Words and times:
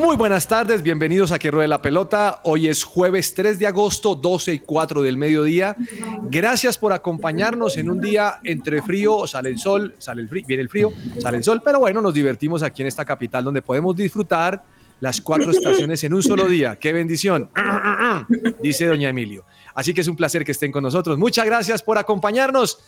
muy 0.00 0.16
buenas 0.16 0.48
tardes, 0.48 0.82
bienvenidos 0.82 1.30
a 1.30 1.38
Que 1.38 1.50
Ruede 1.50 1.68
la 1.68 1.82
Pelota. 1.82 2.40
Hoy 2.44 2.68
es 2.68 2.84
jueves 2.84 3.34
3 3.34 3.58
de 3.58 3.66
agosto, 3.66 4.14
12 4.14 4.54
y 4.54 4.58
4 4.60 5.02
del 5.02 5.18
mediodía. 5.18 5.76
Gracias 6.22 6.78
por 6.78 6.94
acompañarnos 6.94 7.76
en 7.76 7.90
un 7.90 8.00
día 8.00 8.40
entre 8.42 8.80
frío, 8.80 9.26
sale 9.26 9.50
el 9.50 9.58
sol, 9.58 9.94
sale 9.98 10.22
el 10.22 10.28
frío, 10.30 10.46
viene 10.46 10.62
el 10.62 10.70
frío, 10.70 10.90
sale 11.18 11.36
el 11.36 11.44
sol, 11.44 11.60
pero 11.62 11.80
bueno, 11.80 12.00
nos 12.00 12.14
divertimos 12.14 12.62
aquí 12.62 12.80
en 12.80 12.88
esta 12.88 13.04
capital 13.04 13.44
donde 13.44 13.60
podemos 13.60 13.94
disfrutar 13.94 14.64
las 15.00 15.20
cuatro 15.20 15.50
estaciones 15.50 16.02
en 16.02 16.14
un 16.14 16.22
solo 16.22 16.46
día. 16.46 16.76
¡Qué 16.76 16.94
bendición! 16.94 17.50
Dice 18.62 18.86
doña 18.86 19.10
Emilio. 19.10 19.44
Así 19.74 19.92
que 19.92 20.00
es 20.00 20.08
un 20.08 20.16
placer 20.16 20.46
que 20.46 20.52
estén 20.52 20.72
con 20.72 20.82
nosotros. 20.82 21.18
Muchas 21.18 21.44
gracias 21.44 21.82
por 21.82 21.98
acompañarnos. 21.98 22.80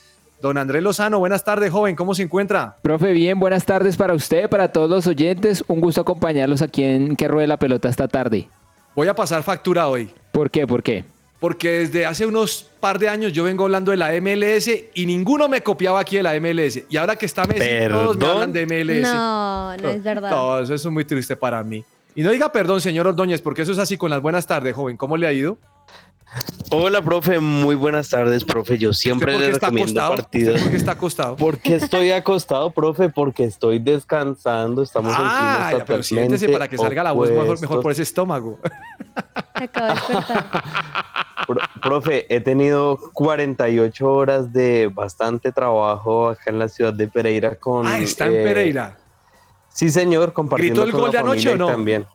Don 0.42 0.58
Andrés 0.58 0.82
Lozano, 0.82 1.20
buenas 1.20 1.44
tardes, 1.44 1.70
joven. 1.70 1.94
¿Cómo 1.94 2.16
se 2.16 2.24
encuentra? 2.24 2.76
Profe, 2.82 3.12
bien, 3.12 3.38
buenas 3.38 3.64
tardes 3.64 3.96
para 3.96 4.12
usted, 4.12 4.50
para 4.50 4.72
todos 4.72 4.90
los 4.90 5.06
oyentes. 5.06 5.62
Un 5.68 5.80
gusto 5.80 6.00
acompañarlos 6.00 6.62
aquí 6.62 6.82
en 6.82 7.14
Que 7.14 7.28
Ruede 7.28 7.46
la 7.46 7.58
Pelota 7.58 7.88
esta 7.88 8.08
tarde. 8.08 8.48
Voy 8.96 9.06
a 9.06 9.14
pasar 9.14 9.44
factura 9.44 9.86
hoy. 9.86 10.10
¿Por 10.32 10.50
qué? 10.50 10.66
¿Por 10.66 10.82
qué? 10.82 11.04
Porque 11.38 11.70
desde 11.70 12.06
hace 12.06 12.26
unos 12.26 12.68
par 12.80 12.98
de 12.98 13.08
años 13.08 13.32
yo 13.32 13.44
vengo 13.44 13.62
hablando 13.62 13.92
de 13.92 13.96
la 13.96 14.10
MLS 14.20 14.68
y 14.94 15.06
ninguno 15.06 15.48
me 15.48 15.60
copiaba 15.60 16.00
aquí 16.00 16.16
de 16.16 16.24
la 16.24 16.34
MLS. 16.40 16.80
Y 16.90 16.96
ahora 16.96 17.14
que 17.14 17.26
está 17.26 17.44
Messi, 17.44 17.88
todos 17.88 18.16
me 18.16 18.26
hablan 18.26 18.52
de 18.52 18.66
MLS. 18.66 19.02
No, 19.02 19.76
no 19.76 19.88
es 19.90 20.02
verdad. 20.02 20.28
No, 20.28 20.58
eso 20.58 20.74
es 20.74 20.84
muy 20.86 21.04
triste 21.04 21.36
para 21.36 21.62
mí. 21.62 21.84
Y 22.16 22.22
no 22.22 22.32
diga 22.32 22.50
perdón, 22.50 22.80
señor 22.80 23.06
Ordóñez, 23.06 23.40
porque 23.40 23.62
eso 23.62 23.70
es 23.70 23.78
así 23.78 23.96
con 23.96 24.10
las 24.10 24.20
buenas 24.20 24.44
tardes, 24.44 24.74
joven. 24.74 24.96
¿Cómo 24.96 25.16
le 25.16 25.28
ha 25.28 25.32
ido? 25.32 25.56
Hola, 26.70 27.02
profe, 27.02 27.38
muy 27.38 27.74
buenas 27.74 28.08
tardes, 28.08 28.44
profe. 28.44 28.78
Yo 28.78 28.94
siempre 28.94 29.34
¿Usted 29.34 29.34
por 29.34 29.40
qué 29.44 29.52
le 29.52 29.58
recomiendo 29.66 30.00
acostado? 30.00 30.22
partidos. 30.22 30.48
¿Usted 30.54 30.62
por 30.62 30.70
qué 30.70 30.76
está 30.78 30.92
acostado? 30.92 31.36
Porque 31.36 31.74
estoy 31.76 32.10
acostado, 32.12 32.70
profe, 32.70 33.08
porque 33.10 33.44
estoy 33.44 33.78
descansando. 33.78 34.82
Estamos 34.82 35.12
Ah, 35.14 35.68
en 35.72 35.78
ya, 35.78 35.84
pero 35.84 36.02
siéntese 36.02 36.48
para 36.48 36.68
que 36.68 36.78
salga 36.78 37.02
la 37.02 37.12
voz 37.12 37.30
mejor, 37.30 37.60
mejor 37.60 37.82
por 37.82 37.92
ese 37.92 38.02
estómago. 38.02 38.58
Se 39.58 39.64
acaba 39.64 39.88
de 39.88 39.94
despertar. 39.94 40.62
Pro- 41.46 41.60
profe, 41.82 42.34
he 42.34 42.40
tenido 42.40 42.98
48 43.12 44.06
horas 44.10 44.52
de 44.52 44.88
bastante 44.94 45.50
trabajo 45.52 46.28
acá 46.30 46.50
en 46.50 46.58
la 46.60 46.68
ciudad 46.68 46.94
de 46.94 47.08
Pereira 47.08 47.56
con. 47.56 47.86
Ah, 47.86 47.98
está 47.98 48.26
en 48.28 48.36
eh, 48.36 48.44
Pereira. 48.44 48.96
Sí, 49.68 49.90
señor, 49.90 50.32
compartiendo 50.32 50.82
¿Gritó 50.82 50.86
el 50.86 50.92
con 50.92 51.00
gol 51.00 51.10
la 51.12 51.12
de 51.12 51.18
anoche 51.32 51.50
o 51.52 51.56
no? 51.56 51.66
También. 51.66 52.06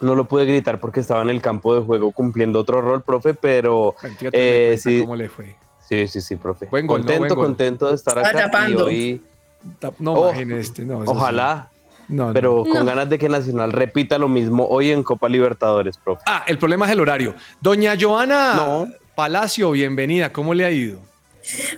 No 0.00 0.14
lo 0.14 0.24
pude 0.26 0.44
gritar 0.44 0.78
porque 0.80 1.00
estaba 1.00 1.22
en 1.22 1.30
el 1.30 1.40
campo 1.40 1.74
de 1.74 1.80
juego 1.82 2.12
cumpliendo 2.12 2.60
otro 2.60 2.80
rol, 2.82 3.02
profe, 3.02 3.34
pero 3.34 3.94
eh, 4.32 4.76
sí. 4.80 5.00
¿Cómo 5.00 5.16
le 5.16 5.28
fue? 5.28 5.56
sí, 5.88 6.06
sí, 6.08 6.20
sí, 6.20 6.36
profe. 6.36 6.66
Buen 6.66 6.86
gol, 6.86 7.00
¿no? 7.00 7.06
contento, 7.06 7.20
Buen 7.20 7.34
gol. 7.36 7.44
contento 7.46 7.88
de 7.88 7.94
estar 7.94 8.18
Está 8.18 8.28
acá. 8.30 8.38
Y 8.38 8.42
tapando. 8.50 8.84
hoy, 8.86 9.22
No, 10.00 10.12
Oh, 10.12 10.32
este, 10.32 10.84
no, 10.84 10.98
ojalá, 11.06 11.70
sí. 11.72 12.04
No, 12.08 12.26
no. 12.28 12.32
pero 12.32 12.62
con 12.62 12.72
No. 12.74 12.84
ganas 12.84 13.08
de 13.08 13.18
que 13.18 13.28
Nacional 13.28 13.72
repita 13.72 14.16
lo 14.18 14.28
mismo 14.28 14.66
hoy 14.68 14.90
en 14.92 15.02
Copa 15.02 15.28
Libertadores, 15.28 15.96
profe. 15.98 16.22
Ah, 16.26 16.44
el 16.46 16.58
problema 16.58 16.86
es 16.86 16.92
el 16.92 17.00
horario. 17.00 17.34
Doña 17.60 17.94
Joana 18.00 18.54
No. 18.54 18.86
Palacio, 19.16 19.70
bienvenida. 19.70 20.30
¿Cómo 20.32 20.52
le 20.54 20.64
ha 20.66 20.70
ido? 20.70 20.98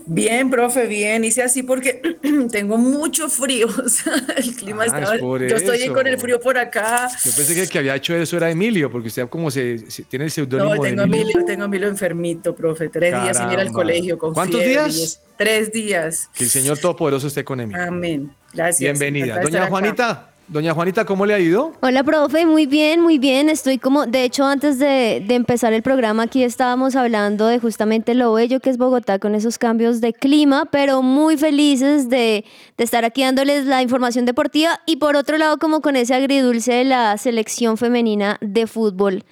Bien, 0.06 0.50
profe, 0.50 0.86
bien. 0.86 1.24
Hice 1.24 1.42
así 1.42 1.62
porque 1.62 2.00
tengo 2.50 2.78
mucho 2.78 3.28
frío. 3.28 3.66
O 3.84 3.88
sea, 3.88 4.12
el 4.36 4.54
clima 4.54 4.82
Ah, 4.82 4.86
está. 4.86 5.14
es 5.14 5.20
por 5.20 5.46
Yo 5.46 5.56
estoy 5.56 5.88
con 5.88 6.06
el 6.06 6.18
frío 6.18 6.40
por 6.40 6.58
acá. 6.58 7.08
Yo 7.24 7.30
pensé 7.36 7.54
que 7.54 7.62
el 7.62 7.68
que 7.68 7.78
había 7.78 7.94
hecho 7.96 8.14
eso 8.14 8.36
era 8.36 8.50
Emilio, 8.50 8.90
porque 8.90 9.08
usted 9.08 9.28
como 9.28 9.50
se, 9.50 9.90
se- 9.90 10.04
tiene 10.04 10.26
el 10.26 10.30
seudónimo 10.30 10.74
No, 10.74 10.82
de 10.82 10.88
tengo 10.90 11.02
a 11.02 11.04
Emilio. 11.04 11.22
Emilio, 11.24 11.44
tengo 11.46 11.64
Emilio 11.64 11.88
enfermito, 11.88 12.54
profe. 12.54 12.88
Tres 12.88 13.12
días 13.22 13.36
sin 13.36 13.50
ir 13.50 13.58
al 13.60 13.72
colegio 13.72 14.18
con 14.18 14.34
¿Cuántos 14.34 14.60
fiebre 14.60 14.72
días? 14.84 14.96
es- 14.96 15.20
Tres 15.36 15.72
días. 15.72 16.28
Que 16.34 16.44
el 16.44 16.50
Señor 16.50 16.78
Todopoderoso 16.78 17.28
esté 17.28 17.44
con 17.44 17.60
Emilio. 17.60 17.82
Amén. 17.82 18.32
Gracias. 18.52 18.80
Bienvenida. 18.80 19.36
De 19.38 19.42
Doña 19.44 19.64
acá. 19.66 20.30
Doña 20.48 20.72
Juanita, 20.72 21.04
¿cómo 21.04 21.26
le 21.26 21.34
ha 21.34 21.38
ido? 21.38 21.74
Hola, 21.82 22.02
profe, 22.02 22.46
muy 22.46 22.64
bien, 22.64 23.02
muy 23.02 23.18
bien. 23.18 23.50
Estoy 23.50 23.76
como, 23.76 24.06
de 24.06 24.24
hecho, 24.24 24.46
antes 24.46 24.78
de, 24.78 25.22
de 25.26 25.34
empezar 25.34 25.74
el 25.74 25.82
programa, 25.82 26.22
aquí 26.22 26.42
estábamos 26.42 26.96
hablando 26.96 27.46
de 27.46 27.58
justamente 27.58 28.14
lo 28.14 28.32
bello 28.32 28.58
que 28.58 28.70
es 28.70 28.78
Bogotá 28.78 29.18
con 29.18 29.34
esos 29.34 29.58
cambios 29.58 30.00
de 30.00 30.14
clima, 30.14 30.64
pero 30.64 31.02
muy 31.02 31.36
felices 31.36 32.08
de, 32.08 32.46
de 32.78 32.84
estar 32.84 33.04
aquí 33.04 33.22
dándoles 33.22 33.66
la 33.66 33.82
información 33.82 34.24
deportiva 34.24 34.80
y 34.86 34.96
por 34.96 35.16
otro 35.16 35.36
lado, 35.36 35.58
como 35.58 35.82
con 35.82 35.96
ese 35.96 36.14
agridulce 36.14 36.72
de 36.72 36.84
la 36.84 37.18
selección 37.18 37.76
femenina 37.76 38.38
de 38.40 38.66
fútbol 38.66 39.24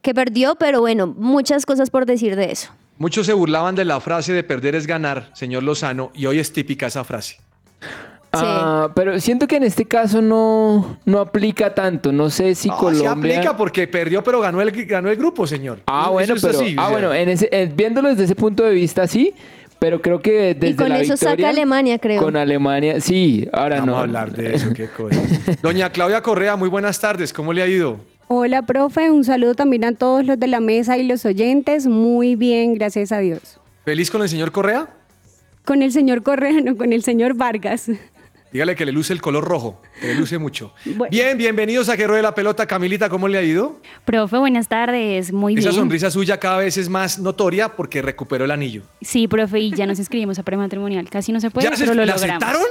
que 0.00 0.14
perdió, 0.14 0.54
pero 0.54 0.80
bueno, 0.80 1.06
muchas 1.06 1.66
cosas 1.66 1.90
por 1.90 2.06
decir 2.06 2.34
de 2.34 2.50
eso. 2.50 2.70
Muchos 2.96 3.26
se 3.26 3.34
burlaban 3.34 3.74
de 3.74 3.84
la 3.84 4.00
frase 4.00 4.32
de 4.32 4.42
perder 4.42 4.74
es 4.74 4.86
ganar, 4.86 5.30
señor 5.34 5.64
Lozano, 5.64 6.12
y 6.14 6.24
hoy 6.24 6.38
es 6.38 6.50
típica 6.50 6.86
esa 6.86 7.04
frase. 7.04 7.36
Ah, 8.34 8.90
pero 8.94 9.20
siento 9.20 9.46
que 9.46 9.56
en 9.56 9.62
este 9.64 9.84
caso 9.84 10.22
no, 10.22 10.96
no 11.04 11.20
aplica 11.20 11.74
tanto. 11.74 12.12
No 12.12 12.30
sé 12.30 12.54
si 12.54 12.68
No, 12.68 12.76
Colombia. 12.78 13.02
se 13.02 13.08
aplica 13.38 13.56
porque 13.56 13.86
perdió, 13.86 14.24
pero 14.24 14.40
ganó 14.40 14.60
el, 14.62 14.70
ganó 14.86 15.10
el 15.10 15.16
grupo, 15.16 15.46
señor. 15.46 15.80
Ah, 15.86 16.02
Eso 16.04 16.12
bueno, 16.12 16.34
es 16.34 16.42
pero. 16.42 16.58
así, 16.58 16.76
o 16.76 16.80
ah, 16.80 16.84
sea. 16.84 16.92
bueno, 16.92 17.14
en 17.14 17.28
ese, 17.28 17.72
viéndolo 17.74 18.08
desde 18.08 18.24
ese 18.24 18.34
punto 18.34 18.62
de 18.64 18.72
vista, 18.72 19.06
sí. 19.06 19.34
Pero 19.78 20.00
creo 20.00 20.20
que 20.22 20.54
desde 20.54 20.68
y 20.68 20.74
con 20.76 20.90
la 20.90 21.00
eso 21.00 21.16
saca 21.16 21.48
Alemania, 21.48 21.98
creo. 21.98 22.22
Con 22.22 22.36
Alemania, 22.36 23.00
sí. 23.00 23.48
Ahora 23.52 23.80
Vamos 23.80 23.88
no. 23.88 23.96
a 23.98 24.00
hablar 24.02 24.30
de 24.32 24.54
eso, 24.54 24.72
qué 24.72 24.86
cosa. 24.86 25.20
Doña 25.62 25.90
Claudia 25.90 26.22
Correa, 26.22 26.54
muy 26.54 26.68
buenas 26.68 27.00
tardes, 27.00 27.32
¿cómo 27.32 27.52
le 27.52 27.62
ha 27.62 27.66
ido? 27.66 27.98
Hola, 28.28 28.62
profe. 28.62 29.10
Un 29.10 29.24
saludo 29.24 29.54
también 29.56 29.84
a 29.84 29.92
todos 29.92 30.24
los 30.24 30.38
de 30.38 30.46
la 30.46 30.60
mesa 30.60 30.96
y 30.98 31.02
los 31.02 31.26
oyentes. 31.26 31.86
Muy 31.88 32.36
bien, 32.36 32.74
gracias 32.74 33.10
a 33.12 33.18
Dios. 33.18 33.58
¿Feliz 33.84 34.10
con 34.10 34.22
el 34.22 34.28
señor 34.28 34.52
Correa? 34.52 34.88
Con 35.64 35.82
el 35.82 35.90
señor 35.92 36.22
Correa, 36.22 36.60
no 36.62 36.76
con 36.76 36.92
el 36.92 37.02
señor 37.02 37.34
Vargas. 37.34 37.90
Dígale 38.52 38.74
que 38.76 38.84
le 38.84 38.92
luce 38.92 39.12
el 39.14 39.20
color 39.22 39.44
rojo, 39.44 39.80
que 40.00 40.08
le 40.08 40.14
luce 40.14 40.38
mucho. 40.38 40.74
Bueno. 40.84 41.10
Bien, 41.10 41.38
bienvenidos 41.38 41.88
a 41.88 41.96
Que 41.96 42.06
Ruede 42.06 42.22
la 42.22 42.34
Pelota. 42.34 42.66
Camilita, 42.66 43.08
¿cómo 43.08 43.26
le 43.28 43.38
ha 43.38 43.42
ido? 43.42 43.80
Profe, 44.04 44.36
buenas 44.38 44.68
tardes. 44.68 45.32
Muy 45.32 45.54
Esa 45.54 45.70
bien. 45.70 45.80
sonrisa 45.80 46.10
suya 46.10 46.38
cada 46.38 46.58
vez 46.58 46.76
es 46.76 46.88
más 46.88 47.18
notoria 47.18 47.70
porque 47.76 48.02
recuperó 48.02 48.44
el 48.44 48.50
anillo. 48.50 48.82
Sí, 49.00 49.26
profe, 49.28 49.58
y 49.60 49.70
ya 49.72 49.86
nos 49.86 49.98
inscribimos 49.98 50.38
a 50.38 50.42
prematrimonial. 50.42 51.08
Casi 51.08 51.32
no 51.32 51.40
se 51.40 51.50
puede, 51.50 51.70
¿Ya 51.70 51.76
se- 51.76 51.86
lo 51.86 51.94
logramos. 51.94 52.22
aceptaron? 52.22 52.62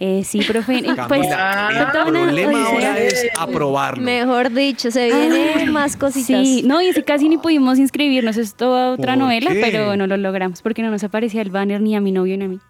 Eh, 0.00 0.22
sí, 0.24 0.40
profe. 0.46 0.78
eh, 0.78 0.84
Pues, 1.08 1.20
el 1.22 1.26
una 1.26 1.90
problema 2.04 2.66
ahora 2.68 2.98
es 3.00 3.26
aprobarlo. 3.36 4.02
Mejor 4.04 4.52
dicho, 4.52 4.90
se 4.92 5.06
viene 5.06 5.66
más 5.70 5.96
cositas. 5.96 6.40
Ah, 6.40 6.44
Sí, 6.44 6.62
no, 6.64 6.80
y 6.80 6.92
casi 7.02 7.28
ni 7.28 7.36
pudimos 7.36 7.78
inscribirnos, 7.78 8.36
es 8.36 8.54
toda 8.54 8.92
otra 8.92 9.14
¿Por 9.14 9.24
novela, 9.24 9.50
qué? 9.52 9.60
pero 9.60 9.96
no 9.96 10.06
lo 10.06 10.16
logramos 10.16 10.62
porque 10.62 10.82
no 10.82 10.90
nos 10.90 11.02
aparecía 11.04 11.42
el 11.42 11.50
banner 11.50 11.80
ni 11.80 11.96
a 11.96 12.00
mi 12.00 12.12
novio 12.12 12.36
ni 12.38 12.44
a 12.44 12.48
mí. 12.48 12.60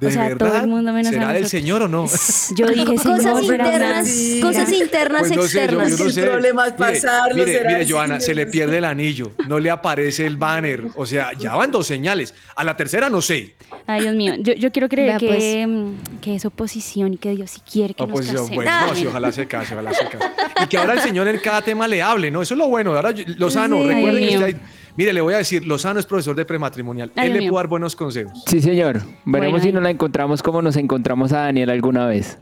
¿De 0.00 0.06
o 0.06 0.10
sea, 0.10 0.28
todo 0.36 0.48
verdad? 0.48 0.64
el 0.64 0.68
mundo 0.70 0.92
menos 0.92 1.08
a 1.08 1.12
¿Será 1.14 1.32
del 1.32 1.42
nosotros. 1.42 1.50
señor 1.50 1.82
o 1.82 1.88
no? 1.88 2.06
Yo 2.56 2.66
dije, 2.66 2.98
señor, 2.98 3.16
Cosas 3.22 3.46
¿será 3.46 3.66
internas, 3.66 4.08
Sí. 4.08 4.40
cosas 4.42 4.72
internas, 4.72 5.20
Pues 5.22 5.36
no 5.36 5.42
sé, 5.42 5.52
yo, 5.58 5.60
externas. 5.60 5.90
yo 5.90 5.96
no 5.98 6.04
El 6.04 6.12
sé. 6.12 6.22
problema 6.22 6.66
es 6.66 6.72
pasarlo, 6.74 7.34
Mire, 7.44 7.62
mire, 7.66 7.80
el 7.82 7.90
Joana, 7.90 8.20
se 8.20 8.34
le 8.34 8.46
pierde 8.46 8.78
el 8.78 8.84
anillo, 8.84 9.32
no 9.48 9.58
le 9.58 9.70
aparece 9.70 10.26
el 10.26 10.36
banner. 10.36 10.84
O 10.96 11.06
sea, 11.06 11.30
ya 11.38 11.54
van 11.56 11.70
dos 11.70 11.86
señales. 11.86 12.34
A 12.54 12.64
la 12.64 12.76
tercera 12.76 13.08
no 13.08 13.20
sé. 13.22 13.54
Ay, 13.86 14.02
Dios 14.02 14.14
mío, 14.14 14.34
yo, 14.38 14.52
yo 14.54 14.70
quiero 14.72 14.88
creer 14.88 15.18
pues. 15.18 15.66
mm, 15.66 16.18
que 16.20 16.34
es 16.34 16.44
oposición 16.44 17.14
y 17.14 17.16
que 17.18 17.30
Dios 17.30 17.50
sí 17.50 17.60
quiere 17.70 17.94
que 17.94 18.02
Oposición, 18.02 18.36
nos 18.36 18.42
casemos. 18.50 18.64
bueno, 18.64 18.86
no, 18.88 18.94
sí, 18.94 19.06
ojalá 19.06 19.32
se 19.32 19.46
case, 19.46 19.74
ojalá 19.74 19.92
se 19.94 20.04
case. 20.08 20.24
Y 20.64 20.66
que 20.66 20.78
ahora 20.78 20.94
el 20.94 21.00
señor 21.00 21.28
en 21.28 21.38
cada 21.38 21.62
tema 21.62 21.86
le 21.88 22.02
hable, 22.02 22.30
¿no? 22.30 22.42
Eso 22.42 22.54
es 22.54 22.58
lo 22.58 22.68
bueno. 22.68 22.94
Ahora 22.94 23.10
yo- 23.12 23.24
Lozano, 23.38 23.82
Sí. 23.82 23.88
recuerden 23.88 24.28
que 24.28 24.36
usted 24.38 24.56
Mire, 24.96 25.12
le 25.12 25.20
voy 25.20 25.34
a 25.34 25.38
decir, 25.38 25.66
Lozano 25.66 26.00
es 26.00 26.06
profesor 26.06 26.34
de 26.36 26.44
prematrimonial. 26.44 27.12
Ay, 27.16 27.28
Él 27.28 27.34
le 27.34 27.38
mío. 27.40 27.50
puede 27.50 27.62
dar 27.64 27.68
buenos 27.68 27.94
consejos. 27.96 28.42
Sí, 28.46 28.60
señor. 28.60 29.02
Veremos 29.24 29.52
Bueno, 29.52 29.60
si 29.60 29.72
nos 29.72 29.82
la 29.82 29.90
encontramos 29.90 30.42
como 30.42 30.62
nos 30.62 30.76
encontramos 30.76 31.32
a 31.32 31.40
Daniel 31.40 31.70
alguna 31.70 32.06
vez. 32.06 32.38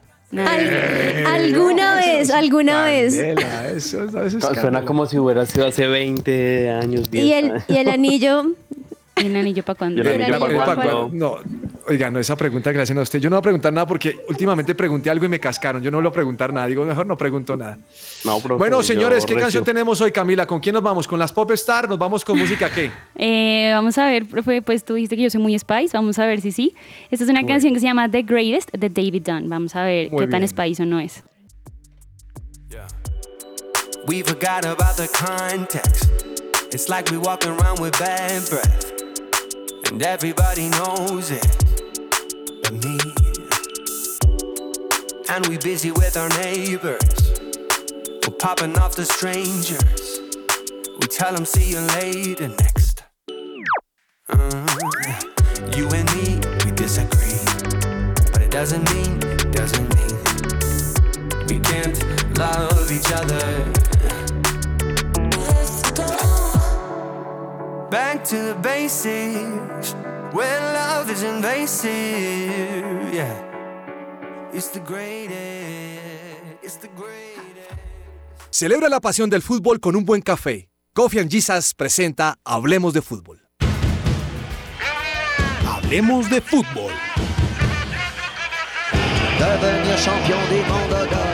Alguna 1.27 1.97
vez, 1.97 2.31
alguna 2.31 2.85
vez. 2.85 3.15
Eso, 3.15 4.05
eso 4.05 4.39
es 4.39 4.59
Suena 4.61 4.85
como 4.85 5.07
si 5.07 5.19
hubiera 5.19 5.47
sido 5.47 5.67
hace 5.67 5.87
20 5.87 6.71
años. 6.71 7.11
10 7.11 7.25
Y 7.25 7.33
el, 7.33 7.45
años. 7.53 7.65
y 7.69 7.77
el 7.77 7.89
anillo, 7.89 8.45
¿Y 9.17 9.27
el 9.27 9.37
anillo 9.37 9.63
para 9.63 9.79
cuándo? 9.79 10.03
Y 10.03 10.07
el 10.07 10.09
el 10.09 10.23
anillo 10.25 10.45
anillo 10.45 10.59
para 10.59 10.75
cuándo. 10.75 11.11
No, 11.13 11.37
oiga, 11.87 12.11
no, 12.11 12.19
esa 12.19 12.35
pregunta 12.37 12.73
que 12.73 12.79
le 12.79 12.83
hacen 12.83 12.99
a 12.99 13.03
usted. 13.03 13.21
Yo 13.21 13.31
no 13.31 13.37
voy 13.37 13.41
a 13.41 13.43
preguntar 13.43 13.73
nada 13.73 13.87
porque 13.87 14.19
últimamente 14.29 14.75
pregunté 14.75 15.09
algo 15.09 15.25
y 15.25 15.29
me 15.29 15.39
cascaron. 15.39 15.83
Yo 15.83 15.91
no 15.93 15.99
voy 15.99 16.07
a 16.09 16.11
preguntar 16.11 16.53
nada. 16.53 16.67
Digo, 16.67 16.85
mejor 16.85 17.07
no 17.07 17.17
pregunto 17.17 17.57
nada. 17.57 17.79
No, 18.25 18.41
profe, 18.41 18.59
Bueno, 18.59 18.83
señores, 18.83 19.25
¿qué 19.25 19.35
recio. 19.35 19.45
canción 19.45 19.65
tenemos 19.65 20.01
hoy, 20.01 20.11
Camila? 20.11 20.47
¿Con 20.47 20.59
quién 20.59 20.75
nos 20.75 20.83
vamos? 20.83 21.07
¿Con 21.07 21.19
las 21.21 21.33
Pop 21.33 21.49
Star? 21.53 21.89
¿Nos 21.89 21.99
vamos 21.99 22.25
con 22.25 22.37
música 22.37 22.69
qué? 22.71 22.91
Eh, 23.15 23.71
vamos 23.73 23.97
a 23.99 24.07
ver, 24.07 24.27
profe, 24.27 24.63
pues 24.63 24.85
tú 24.85 24.95
dijiste 24.95 25.17
que 25.17 25.23
yo 25.23 25.31
soy 25.31 25.41
muy 25.41 25.57
Spice, 25.57 25.97
vamos 25.97 26.19
a 26.19 26.27
ver 26.27 26.41
si 26.41 26.51
sí. 26.51 26.75
Esta 27.11 27.25
es 27.25 27.31
una 27.31 27.47
canción 27.47 27.73
que 27.73 27.79
se 27.81 27.87
llama 27.87 28.11
The 28.11 28.23
Greatest 28.23 28.73
de 28.73 28.89
David 28.91 29.23
Dunn. 29.25 29.49
Vamos 29.49 29.77
a 29.77 29.85
ver 29.85 30.11
Muy 30.11 30.25
qué 30.25 30.31
tan. 30.31 30.49
Spice 30.49 30.83
o 30.83 30.87
no 30.87 30.99
es. 30.99 31.23
We 34.07 34.23
forgot 34.23 34.67
about 34.67 34.97
the 34.97 35.09
context. 35.09 36.11
It's 36.75 36.89
like 36.89 37.11
we 37.11 37.17
walking 37.19 37.53
around 37.53 37.79
with 37.81 37.93
bad 37.99 38.43
breath, 38.51 38.93
and 39.91 40.03
everybody 40.03 40.69
knows 40.71 41.31
it 41.31 41.47
but 42.63 42.73
me. 42.85 42.99
And 45.29 45.47
we 45.49 45.59
busy 45.59 45.91
with 45.91 46.17
our 46.17 46.29
neighbors, 46.41 47.33
we're 48.27 48.37
popping 48.39 48.77
off 48.79 48.95
the 48.95 49.05
strangers. 49.05 50.21
We 51.01 51.07
tell 51.07 51.35
them 51.35 51.45
see 51.45 51.71
you 51.71 51.81
later 51.99 52.49
next. 52.49 53.03
Uh, 54.29 54.67
you 55.77 55.89
and 55.91 56.09
me, 56.17 56.41
we 56.65 56.71
disagree, 56.73 57.45
but 58.33 58.43
it 58.43 58.51
doesn't 58.51 58.85
mean, 58.93 59.19
it 59.23 59.53
doesn't 59.53 59.89
mean 59.97 60.15
we 61.49 61.61
can't 61.61 62.39
love 62.39 62.91
each 62.91 63.13
other. 63.13 63.94
Back 67.95 68.25
to 68.25 68.35
the 68.35 68.55
basics, 68.61 69.95
where 70.33 70.61
love 70.73 71.09
is 71.13 71.23
invasive. 71.23 71.93
Yeah, 73.15 73.39
it's 74.53 74.67
the 74.71 74.81
greatest, 74.81 75.33
it's 76.61 76.77
the 76.77 76.89
greatest. 76.89 77.71
Celebra 78.51 78.89
la 78.89 78.99
pasión 78.99 79.31
del 79.31 79.43
fútbol 79.43 79.79
con 79.79 79.95
un 79.95 80.05
buen 80.05 80.23
café. 80.23 80.69
Coffee 80.93 81.21
and 81.21 81.31
Jesus 81.31 81.73
presenta 81.73 82.35
Hablemos 82.45 82.95
de 82.95 83.01
Fútbol. 83.01 83.41
Hablemos 85.65 86.29
de 86.29 86.41
Fútbol. 86.41 86.91
Devenir 89.39 89.97
champion 89.99 90.41
du 90.49 90.57
monde 90.69 91.34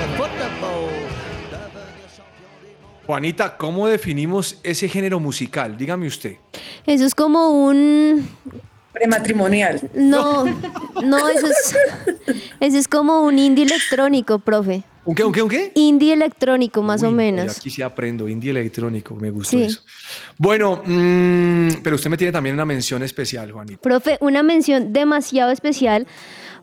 Juanita, 3.11 3.57
¿cómo 3.57 3.89
definimos 3.89 4.61
ese 4.63 4.89
género 4.89 5.19
musical? 5.19 5.77
Dígame 5.77 6.07
usted. 6.07 6.37
Eso 6.87 7.05
es 7.05 7.13
como 7.13 7.51
un... 7.67 8.25
Prematrimonial. 8.93 9.81
No, 9.95 10.45
no, 11.03 11.29
eso 11.29 11.49
es, 11.49 11.77
eso 12.61 12.79
es 12.79 12.87
como 12.87 13.23
un 13.23 13.37
indie 13.37 13.65
electrónico, 13.65 14.39
profe. 14.39 14.85
¿Un 15.05 15.17
qué, 15.17 15.25
un 15.25 15.33
qué, 15.33 15.43
un 15.43 15.49
qué? 15.49 15.73
Indie 15.75 16.13
electrónico, 16.13 16.83
más 16.83 17.03
o 17.03 17.11
menos. 17.11 17.57
Aquí 17.59 17.69
sí 17.69 17.83
aprendo, 17.83 18.29
indie 18.29 18.53
electrónico, 18.53 19.17
me 19.17 19.31
gustó 19.33 19.57
Sí. 19.59 19.65
eso. 19.65 19.81
Bueno, 20.39 20.81
mm, 20.87 21.83
pero 21.83 21.97
usted 21.97 22.11
me 22.11 22.17
tiene 22.17 22.33
también 22.33 22.55
una 22.55 22.65
mención 22.65 23.03
especial, 23.03 23.51
Juanita. 23.51 23.81
Profe, 23.81 24.19
una 24.21 24.45
mención 24.45 24.93
demasiado 24.93 25.51
especial 25.51 26.07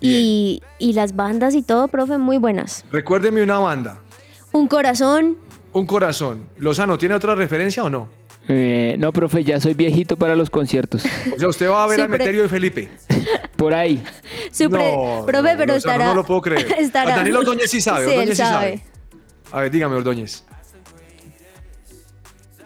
Y, 0.00 0.62
y 0.78 0.94
las 0.94 1.14
bandas 1.14 1.54
y 1.54 1.60
todo, 1.60 1.88
profe, 1.88 2.16
muy 2.16 2.38
buenas. 2.38 2.82
Recuérdeme 2.90 3.42
una 3.42 3.58
banda. 3.58 4.00
Un 4.52 4.68
corazón, 4.68 5.36
Un 5.74 5.84
corazón. 5.84 6.46
Lozano, 6.56 6.96
¿tiene 6.96 7.14
otra 7.14 7.34
referencia 7.34 7.84
o 7.84 7.90
no? 7.90 8.08
Eh, 8.48 8.96
no, 8.98 9.12
profe, 9.12 9.44
ya 9.44 9.60
soy 9.60 9.74
viejito 9.74 10.16
para 10.16 10.34
los 10.34 10.50
conciertos. 10.50 11.04
O 11.34 11.38
sea, 11.38 11.48
usted 11.48 11.68
va 11.70 11.84
a 11.84 11.86
ver 11.86 11.94
a 12.00 12.04
Siempre- 12.04 12.18
Meterio 12.18 12.44
y 12.44 12.48
Felipe. 12.48 12.88
Por 13.56 13.74
ahí. 13.74 14.02
supre- 14.52 14.92
No, 14.92 15.24
profe, 15.26 15.52
no, 15.52 15.58
pero 15.58 15.74
Lozano, 15.74 15.76
estará. 15.76 16.06
No 16.06 16.14
lo 16.14 16.24
puedo 16.24 16.40
creer. 16.40 16.66
estará- 16.78 17.16
Daniel 17.16 17.36
Ordóñez 17.36 17.70
sí 17.70 17.80
sabe. 17.80 18.06
Sí, 18.06 18.10
Ordóñez 18.12 18.30
él 18.30 18.36
sí 18.36 18.42
sabe. 18.42 18.68
sabe. 18.70 18.82
A 19.52 19.60
ver, 19.60 19.70
dígame, 19.70 19.96
Ordóñez. 19.96 20.44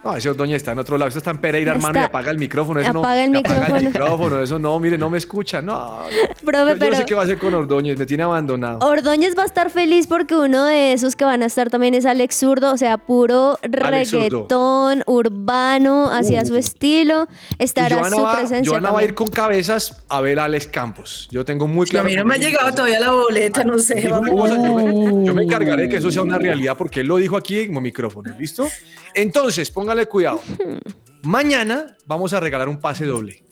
No, 0.05 0.15
ese 0.17 0.29
Ordóñez 0.29 0.57
está 0.59 0.73
en 0.73 0.79
otro 0.81 0.99
lado. 0.99 1.09
Esto 1.09 1.19
está 1.19 1.31
en 1.31 1.39
Pereira, 1.39 1.73
hermano, 1.73 1.95
y 1.95 2.03
Está- 2.03 2.07
apaga 2.09 2.31
el 2.31 2.39
micrófono. 2.39 2.81
Eso 2.81 2.91
Apaga 2.91 3.25
el 3.25 3.33
no, 3.33 3.39
Apaga 3.39 3.67
el 3.67 3.73
micrófono. 3.87 3.91
micrófono. 3.91 4.43
Eso 4.43 4.59
no, 4.59 4.79
mire, 4.81 4.99
no 4.99 5.09
me 5.09 5.17
escucha. 5.19 5.63
No. 5.63 6.01
Profe, 6.45 6.65
yo, 6.69 6.73
yo 6.75 6.79
pero 6.79 6.91
no 6.93 6.97
sé 6.99 7.05
qué 7.07 7.15
va 7.15 7.23
a 7.23 7.25
hacer 7.25 7.39
con 7.39 7.55
Ordóñez. 7.55 7.99
Me 7.99 8.05
tiene 8.05 8.23
abandonado. 8.23 8.79
Ordóñez 8.87 9.35
va 9.39 9.45
a 9.45 9.47
estar 9.47 9.71
feliz 9.71 10.07
porque 10.07 10.37
uno 10.37 10.65
de 10.67 10.93
esos 10.93 11.17
que 11.17 11.25
van 11.25 11.43
a 11.43 11.47
estar 11.47 11.71
también 11.71 11.95
es 11.95 12.05
Alex 12.05 12.37
Zurdo, 12.37 12.73
o 12.73 12.77
sea, 12.77 12.99
puro 12.99 13.59
Alex 13.63 14.11
Zurdo. 14.11 14.23
reggaetón, 14.25 15.03
urbano, 15.07 16.11
hacia 16.11 16.45
su 16.45 16.57
estilo. 16.57 17.27
Estará 17.59 17.99
Joana, 17.99 18.17
su 18.17 18.23
va, 18.23 18.37
presencia. 18.37 18.71
Joana 18.71 18.89
va 18.89 18.89
a 18.89 18.93
también. 19.01 19.11
ir 19.11 19.15
con 19.15 19.29
cabezas 19.29 20.03
a 20.09 20.21
ver 20.21 20.39
a 20.39 20.45
Alex 20.45 20.67
Campos. 20.69 21.29
Yo 21.31 21.45
tengo 21.45 21.67
muy 21.67 21.87
A 21.87 21.91
claro. 21.91 22.07
mí 22.09 22.17
no 22.17 22.25
me 22.25 22.35
ha 22.35 22.39
llegado 22.39 22.71
todavía 22.73 23.01
la 23.01 23.11
boleta, 23.13 23.65
no 23.65 23.79
sé. 23.79 23.95
Dijo 23.97 24.21
cosa, 24.21 24.57
yo, 24.57 24.75
me, 24.75 25.25
yo 25.27 25.35
me 25.35 25.43
encargaré 25.45 25.89
que 25.89 25.97
eso 25.97 26.11
sea 26.11 26.23
una 26.23 26.39
realidad 26.39 26.77
porque 26.77 27.01
él 27.01 27.07
lo 27.07 27.17
dijo 27.17 27.37
aquí 27.37 27.61
en 27.61 27.85
micrófono, 27.85 28.35
¿listo? 28.39 28.67
Entonces, 29.15 29.71
póngale 29.71 30.07
cuidado. 30.07 30.41
Mañana 31.23 31.97
vamos 32.07 32.33
a 32.33 32.41
regalar 32.41 32.69
un 32.69 32.81
pase 32.81 33.07
doble. 33.07 33.45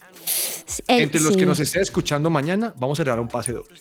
Eh, 0.88 1.02
Entre 1.02 1.20
los 1.20 1.34
sí. 1.34 1.38
que 1.38 1.46
nos 1.46 1.60
estén 1.60 1.82
escuchando 1.82 2.30
mañana, 2.30 2.74
vamos 2.76 2.98
a 3.00 3.04
regalar 3.04 3.22
un 3.22 3.28
pase 3.28 3.52
doble. 3.52 3.78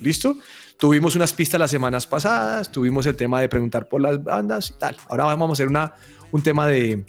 ¿Listo? 0.00 0.36
Tuvimos 0.76 1.14
unas 1.14 1.32
pistas 1.32 1.60
las 1.60 1.70
semanas 1.70 2.06
pasadas, 2.06 2.70
tuvimos 2.72 3.04
el 3.06 3.14
tema 3.14 3.40
de 3.40 3.48
preguntar 3.48 3.88
por 3.88 4.00
las 4.00 4.22
bandas 4.22 4.70
y 4.70 4.72
tal. 4.74 4.96
Ahora 5.08 5.24
vamos 5.24 5.50
a 5.50 5.52
hacer 5.52 5.68
una, 5.68 5.92
un 6.32 6.42
tema 6.42 6.66
de, 6.66 7.04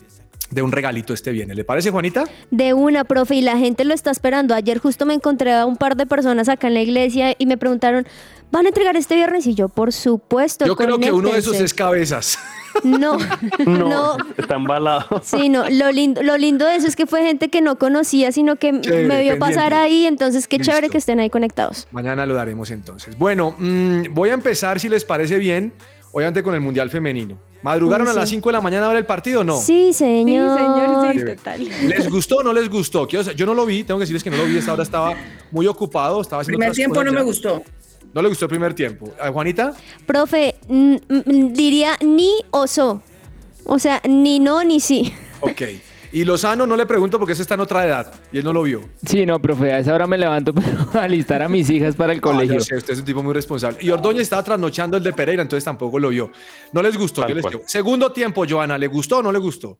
de 0.51 0.61
un 0.61 0.71
regalito 0.71 1.13
este 1.13 1.31
viernes. 1.31 1.55
¿Le 1.55 1.63
parece, 1.63 1.89
Juanita? 1.89 2.25
De 2.51 2.73
una, 2.73 3.05
profe, 3.05 3.35
y 3.35 3.41
la 3.41 3.57
gente 3.57 3.85
lo 3.85 3.93
está 3.93 4.11
esperando. 4.11 4.53
Ayer 4.53 4.77
justo 4.79 5.05
me 5.05 5.13
encontré 5.13 5.53
a 5.53 5.65
un 5.65 5.77
par 5.77 5.95
de 5.95 6.05
personas 6.05 6.49
acá 6.49 6.67
en 6.67 6.73
la 6.73 6.81
iglesia 6.81 7.33
y 7.37 7.45
me 7.45 7.57
preguntaron, 7.57 8.05
¿van 8.51 8.65
a 8.65 8.69
entregar 8.69 8.95
este 8.97 9.15
viernes? 9.15 9.47
Y 9.47 9.55
yo, 9.55 9.69
por 9.69 9.93
supuesto. 9.93 10.65
Yo 10.65 10.75
creo 10.75 10.99
que 10.99 11.11
uno 11.11 11.29
de 11.29 11.39
esos 11.39 11.53
conéctense". 11.53 11.65
es 11.65 11.73
cabezas. 11.73 12.39
No, 12.83 13.17
No, 13.65 13.89
no. 13.89 14.17
está 14.37 14.55
embalado. 14.55 15.21
Sí, 15.23 15.49
no, 15.49 15.69
lo 15.69 15.91
lindo, 15.91 16.23
lo 16.23 16.37
lindo 16.37 16.65
de 16.65 16.77
eso 16.77 16.87
es 16.87 16.95
que 16.95 17.05
fue 17.05 17.21
gente 17.23 17.49
que 17.49 17.61
no 17.61 17.77
conocía, 17.77 18.31
sino 18.31 18.55
que 18.55 18.79
Chévere, 18.79 19.07
me 19.07 19.21
vio 19.23 19.37
pasar 19.39 19.73
ahí, 19.73 20.05
entonces 20.05 20.47
qué 20.47 20.57
chévere 20.57 20.89
que 20.89 20.97
estén 20.97 21.19
ahí 21.19 21.29
conectados. 21.29 21.87
Mañana 21.91 22.25
lo 22.25 22.33
daremos 22.33 22.71
entonces. 22.71 23.17
Bueno, 23.17 23.55
mm, 23.57 24.13
voy 24.13 24.29
a 24.29 24.33
empezar, 24.33 24.79
si 24.79 24.87
les 24.87 25.03
parece 25.03 25.37
bien, 25.37 25.73
obviamente 26.13 26.43
con 26.43 26.53
el 26.55 26.61
Mundial 26.61 26.89
Femenino. 26.89 27.37
¿Madrugaron 27.61 28.07
a 28.07 28.13
las 28.13 28.27
sí. 28.29 28.35
5 28.35 28.49
de 28.49 28.53
la 28.53 28.61
mañana 28.61 28.85
a 28.85 28.89
ver 28.89 28.97
el 28.97 29.05
partido 29.05 29.41
o 29.41 29.43
no? 29.43 29.57
Sí, 29.57 29.93
señor. 29.93 30.57
Sí, 30.57 30.63
señor, 30.63 31.13
sí, 31.13 31.35
total. 31.35 31.69
¿Les 31.87 32.09
gustó 32.09 32.37
o 32.37 32.43
no 32.43 32.53
les 32.53 32.69
gustó? 32.69 33.07
Yo 33.07 33.45
no 33.45 33.53
lo 33.53 33.65
vi, 33.65 33.83
tengo 33.83 33.99
que 33.99 34.03
decirles 34.03 34.23
que 34.23 34.31
no 34.31 34.37
lo 34.37 34.45
vi, 34.45 34.57
esta 34.57 34.73
hora 34.73 34.83
estaba 34.83 35.13
muy 35.51 35.67
ocupado, 35.67 36.21
estaba 36.21 36.41
haciendo 36.41 36.57
Primer 36.57 36.73
tiempo 36.75 37.03
no 37.03 37.11
me 37.11 37.21
gustó. 37.21 37.61
No 38.13 38.21
le 38.21 38.29
gustó 38.29 38.45
el 38.45 38.49
primer 38.49 38.73
tiempo. 38.73 39.11
¿A 39.19 39.31
Juanita? 39.31 39.73
Profe, 40.05 40.55
diría 41.17 41.97
ni 42.01 42.31
o 42.51 42.67
so. 42.67 43.01
O 43.65 43.79
sea, 43.79 44.01
ni 44.07 44.39
no 44.39 44.63
ni 44.63 44.79
sí. 44.79 45.13
Ok. 45.41 45.61
Y 46.13 46.25
Lozano 46.25 46.67
no 46.67 46.75
le 46.75 46.85
pregunto 46.85 47.17
porque 47.17 47.31
ese 47.33 47.41
está 47.41 47.53
en 47.53 47.61
otra 47.61 47.85
edad 47.85 48.13
y 48.33 48.39
él 48.39 48.43
no 48.43 48.51
lo 48.51 48.63
vio. 48.63 48.81
Sí, 49.05 49.25
no, 49.25 49.39
profe, 49.41 49.71
a 49.71 49.79
esa 49.79 49.95
hora 49.95 50.05
me 50.07 50.17
levanto 50.17 50.53
para 50.91 51.05
alistar 51.05 51.41
a 51.41 51.47
mis 51.47 51.69
hijas 51.69 51.95
para 51.95 52.11
el 52.11 52.19
Ah, 52.19 52.21
colegio. 52.21 52.59
sé, 52.59 52.75
usted 52.75 52.93
es 52.93 52.99
un 52.99 53.05
tipo 53.05 53.23
muy 53.23 53.33
responsable. 53.33 53.77
Y 53.81 53.89
Ordóñez 53.91 54.23
estaba 54.23 54.43
trasnochando 54.43 54.97
el 54.97 55.03
de 55.03 55.13
Pereira, 55.13 55.41
entonces 55.41 55.63
tampoco 55.63 55.97
lo 55.99 56.09
vio. 56.09 56.29
No 56.73 56.81
les 56.81 56.97
gustó. 56.97 57.25
Yo 57.27 57.33
les 57.33 57.45
digo. 57.45 57.61
Segundo 57.65 58.11
tiempo, 58.11 58.43
Joana, 58.47 58.77
¿le 58.77 58.87
gustó 58.87 59.19
o 59.19 59.23
no 59.23 59.31
le 59.31 59.39
gustó? 59.39 59.79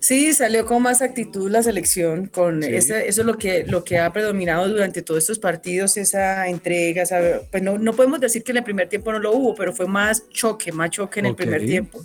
Sí, 0.00 0.32
salió 0.32 0.64
con 0.64 0.82
más 0.82 1.02
actitud 1.02 1.50
la 1.50 1.62
selección, 1.62 2.26
con 2.26 2.62
Sí. 2.62 2.72
ese- 2.74 3.08
eso 3.08 3.22
es 3.22 3.26
lo 3.26 3.36
que, 3.36 3.64
lo 3.66 3.82
que 3.82 3.98
ha 3.98 4.12
predominado 4.12 4.68
durante 4.68 5.02
todos 5.02 5.20
estos 5.24 5.38
partidos, 5.40 5.96
esa 5.96 6.46
entrega, 6.48 7.02
esa- 7.02 7.40
pues 7.50 7.62
no, 7.64 7.78
no 7.78 7.92
podemos 7.94 8.20
decir 8.20 8.44
que 8.44 8.52
en 8.52 8.58
el 8.58 8.64
primer 8.64 8.88
tiempo 8.88 9.10
no 9.12 9.18
lo 9.18 9.32
hubo, 9.32 9.54
pero 9.56 9.72
fue 9.72 9.86
más 9.88 10.28
choque, 10.30 10.70
más 10.70 10.90
choque 10.90 11.18
en 11.20 11.26
el 11.26 11.34
primer 11.34 11.66
tiempo. 11.66 12.00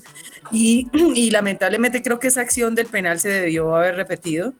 Y, 0.51 0.87
y 1.15 1.29
lamentablemente 1.29 2.01
creo 2.01 2.17
que 2.19 2.27
esa 2.29 2.41
acción 2.41 2.73
del 2.73 2.87
penal 2.87 3.19
se 3.19 3.29
debió 3.29 3.75
haber 3.75 3.95
repetido, 3.95 4.53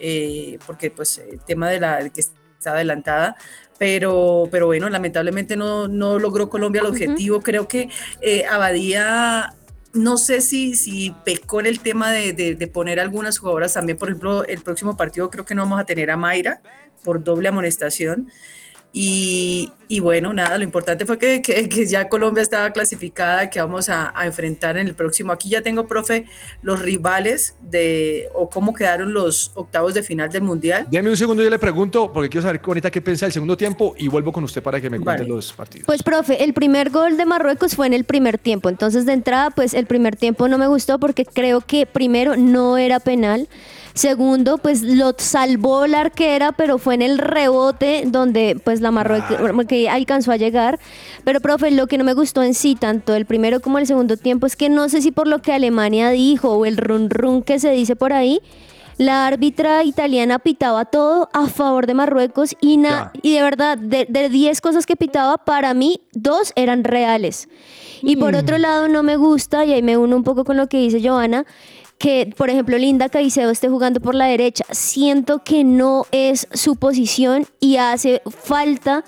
eh, 0.00 0.58
porque 0.66 0.90
pues 0.90 1.18
el 1.18 1.40
tema 1.44 1.70
de 1.70 1.78
la 1.78 2.08
que 2.08 2.20
está 2.20 2.72
adelantada, 2.72 3.36
pero, 3.78 4.46
pero 4.50 4.66
bueno, 4.66 4.90
lamentablemente 4.90 5.56
no, 5.56 5.88
no 5.88 6.18
logró 6.18 6.50
Colombia 6.50 6.80
el 6.82 6.86
objetivo. 6.88 7.40
Creo 7.40 7.66
que 7.66 7.88
eh, 8.20 8.44
Abadía 8.44 9.54
no 9.92 10.16
sé 10.18 10.40
si, 10.40 10.74
si 10.76 11.12
pecó 11.24 11.60
en 11.60 11.66
el 11.66 11.80
tema 11.80 12.10
de, 12.12 12.32
de- 12.32 12.54
de 12.54 12.66
poner 12.68 13.00
algunas 13.00 13.38
jugadoras 13.38 13.74
también, 13.74 13.98
por 13.98 14.08
ejemplo, 14.08 14.44
el 14.44 14.62
próximo 14.62 14.96
partido 14.96 15.30
creo 15.30 15.44
que 15.44 15.54
no 15.54 15.62
vamos 15.62 15.80
a 15.80 15.84
tener 15.84 16.10
a 16.10 16.16
Mayra 16.16 16.62
por 17.02 17.22
doble 17.24 17.48
amonestación. 17.48 18.30
Y, 18.92 19.70
y 19.86 20.00
bueno, 20.00 20.32
nada, 20.32 20.58
lo 20.58 20.64
importante 20.64 21.06
fue 21.06 21.16
que, 21.16 21.42
que, 21.42 21.68
que 21.68 21.86
ya 21.86 22.08
Colombia 22.08 22.42
estaba 22.42 22.72
clasificada, 22.72 23.48
que 23.48 23.60
vamos 23.60 23.88
a, 23.88 24.12
a, 24.18 24.26
enfrentar 24.26 24.76
en 24.78 24.88
el 24.88 24.94
próximo. 24.94 25.30
Aquí 25.30 25.48
ya 25.48 25.62
tengo, 25.62 25.86
profe, 25.86 26.26
los 26.62 26.80
rivales 26.80 27.54
de, 27.60 28.28
o 28.34 28.50
cómo 28.50 28.74
quedaron 28.74 29.12
los 29.12 29.52
octavos 29.54 29.94
de 29.94 30.02
final 30.02 30.30
del 30.30 30.42
Mundial. 30.42 30.88
Dame 30.90 31.08
un 31.08 31.16
segundo, 31.16 31.40
yo 31.42 31.50
le 31.50 31.58
pregunto, 31.60 32.12
porque 32.12 32.28
quiero 32.28 32.42
saber 32.42 32.60
ahorita 32.64 32.90
qué 32.90 33.00
piensa 33.00 33.26
del 33.26 33.32
segundo 33.32 33.56
tiempo 33.56 33.94
y 33.96 34.08
vuelvo 34.08 34.32
con 34.32 34.42
usted 34.42 34.60
para 34.60 34.80
que 34.80 34.90
me 34.90 34.98
cuente 34.98 35.22
Vale. 35.22 35.34
los 35.34 35.52
partidos. 35.52 35.86
Pues, 35.86 36.02
profe, 36.02 36.42
el 36.42 36.52
primer 36.52 36.90
gol 36.90 37.16
de 37.16 37.26
Marruecos 37.26 37.76
fue 37.76 37.86
en 37.86 37.94
el 37.94 38.02
primer 38.02 38.38
tiempo. 38.38 38.68
Entonces, 38.68 39.06
de 39.06 39.12
entrada, 39.12 39.50
pues 39.50 39.74
el 39.74 39.86
primer 39.86 40.16
tiempo 40.16 40.48
no 40.48 40.58
me 40.58 40.66
gustó 40.66 40.98
porque 40.98 41.24
creo 41.24 41.60
que 41.60 41.86
primero 41.86 42.36
no 42.36 42.76
era 42.76 42.98
penal. 42.98 43.48
Segundo, 44.00 44.56
pues 44.56 44.80
lo 44.80 45.12
salvó 45.18 45.86
la 45.86 46.00
arquera, 46.00 46.52
pero 46.52 46.78
fue 46.78 46.94
en 46.94 47.02
el 47.02 47.18
rebote 47.18 48.04
donde 48.06 48.58
pues 48.64 48.80
la 48.80 48.90
Marruecos 48.90 49.36
que 49.68 49.90
alcanzó 49.90 50.32
a 50.32 50.36
llegar. 50.38 50.78
Pero, 51.24 51.40
profe, 51.40 51.70
lo 51.70 51.86
que 51.86 51.98
no 51.98 52.04
me 52.04 52.14
gustó 52.14 52.42
en 52.42 52.54
sí, 52.54 52.76
tanto 52.76 53.14
el 53.14 53.26
primero 53.26 53.60
como 53.60 53.78
el 53.78 53.86
segundo 53.86 54.16
tiempo, 54.16 54.46
es 54.46 54.56
que 54.56 54.70
no 54.70 54.88
sé 54.88 55.02
si 55.02 55.10
por 55.10 55.28
lo 55.28 55.42
que 55.42 55.52
Alemania 55.52 56.08
dijo 56.08 56.48
o 56.48 56.64
el 56.64 56.78
run 56.78 57.10
run 57.10 57.42
que 57.42 57.58
se 57.58 57.72
dice 57.72 57.94
por 57.94 58.14
ahí, 58.14 58.40
la 58.96 59.26
árbitra 59.26 59.84
italiana 59.84 60.38
pitaba 60.38 60.86
todo 60.86 61.28
a 61.34 61.46
favor 61.48 61.86
de 61.86 61.92
Marruecos 61.92 62.56
y, 62.62 62.78
na- 62.78 63.12
y 63.22 63.34
de 63.34 63.42
verdad, 63.42 63.76
de 63.76 64.06
de 64.08 64.30
10 64.30 64.62
cosas 64.62 64.86
que 64.86 64.96
pitaba, 64.96 65.36
para 65.44 65.74
mí, 65.74 66.00
dos 66.14 66.54
eran 66.56 66.84
reales. 66.84 67.50
Y 68.02 68.16
por 68.16 68.34
otro 68.34 68.56
lado, 68.56 68.88
no 68.88 69.02
me 69.02 69.16
gusta, 69.16 69.66
y 69.66 69.74
ahí 69.74 69.82
me 69.82 69.98
uno 69.98 70.16
un 70.16 70.24
poco 70.24 70.44
con 70.46 70.56
lo 70.56 70.68
que 70.68 70.78
dice 70.78 71.06
Joana, 71.06 71.44
que, 72.00 72.32
por 72.34 72.48
ejemplo, 72.48 72.78
Linda 72.78 73.10
Caicedo 73.10 73.50
esté 73.50 73.68
jugando 73.68 74.00
por 74.00 74.14
la 74.14 74.24
derecha. 74.24 74.64
Siento 74.70 75.44
que 75.44 75.64
no 75.64 76.06
es 76.12 76.48
su 76.54 76.76
posición 76.76 77.46
y 77.60 77.76
hace 77.76 78.22
falta, 78.24 79.04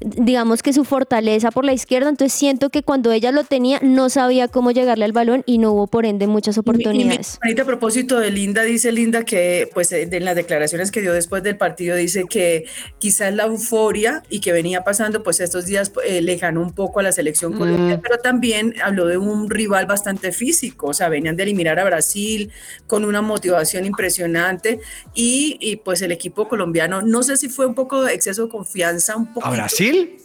digamos 0.00 0.62
que 0.62 0.72
su 0.72 0.84
fortaleza 0.84 1.50
por 1.50 1.64
la 1.64 1.72
izquierda. 1.72 2.08
Entonces 2.08 2.36
siento 2.38 2.70
que 2.70 2.82
cuando 2.82 3.12
ella 3.12 3.32
lo 3.32 3.44
tenía, 3.44 3.78
no 3.82 4.08
sabía 4.10 4.48
cómo 4.48 4.70
llegarle 4.70 5.04
al 5.04 5.12
balón 5.12 5.42
y 5.46 5.58
no 5.58 5.72
hubo, 5.72 5.86
por 5.86 6.06
ende, 6.06 6.26
muchas 6.26 6.58
oportunidades. 6.58 7.38
Y, 7.44 7.54
mi- 7.54 7.60
a 7.60 7.64
propósito 7.64 8.18
de 8.18 8.30
Linda, 8.30 8.62
dice 8.62 8.90
Linda 8.92 9.24
que, 9.24 9.68
pues, 9.72 9.92
eh, 9.92 10.08
en 10.10 10.24
las 10.24 10.34
declaraciones 10.36 10.90
que 10.90 11.00
dio 11.00 11.12
después 11.12 11.42
del 11.42 11.56
partido, 11.56 11.96
dice 11.96 12.24
que 12.28 12.64
quizás 12.98 13.32
la 13.34 13.44
euforia 13.44 14.22
y 14.28 14.40
que 14.40 14.52
venía 14.52 14.82
pasando, 14.84 15.22
pues, 15.22 15.40
estos 15.40 15.66
días 15.66 15.92
eh, 16.06 16.20
le 16.22 16.36
ganó 16.36 16.60
un 16.60 16.72
poco 16.72 17.00
a 17.00 17.02
la 17.02 17.12
selección 17.12 17.52
colombiana, 17.52 18.00
pero 18.02 18.18
también 18.18 18.74
habló 18.82 19.06
de 19.06 19.16
un 19.18 19.48
rival 19.50 19.86
bastante 19.86 20.32
físico, 20.32 20.88
o 20.88 20.94
sea, 20.94 21.08
venían 21.08 21.36
de 21.36 21.42
eliminar 21.44 21.78
a 21.78 21.84
Brasil 21.84 22.50
con 22.86 23.04
una 23.04 23.22
motivación 23.22 23.84
impresionante 23.86 24.80
y, 25.14 25.56
y, 25.60 25.76
pues, 25.76 26.02
el 26.02 26.12
equipo 26.12 26.48
colombiano, 26.48 27.02
no 27.02 27.22
sé 27.22 27.36
si 27.36 27.48
fue 27.48 27.66
un 27.66 27.74
poco 27.74 28.02
de 28.02 28.14
exceso 28.14 28.44
de 28.44 28.48
confianza, 28.50 29.16
un 29.16 29.32
poco. 29.32 29.46
¿A 29.46 29.50
Brasil? 29.90 30.18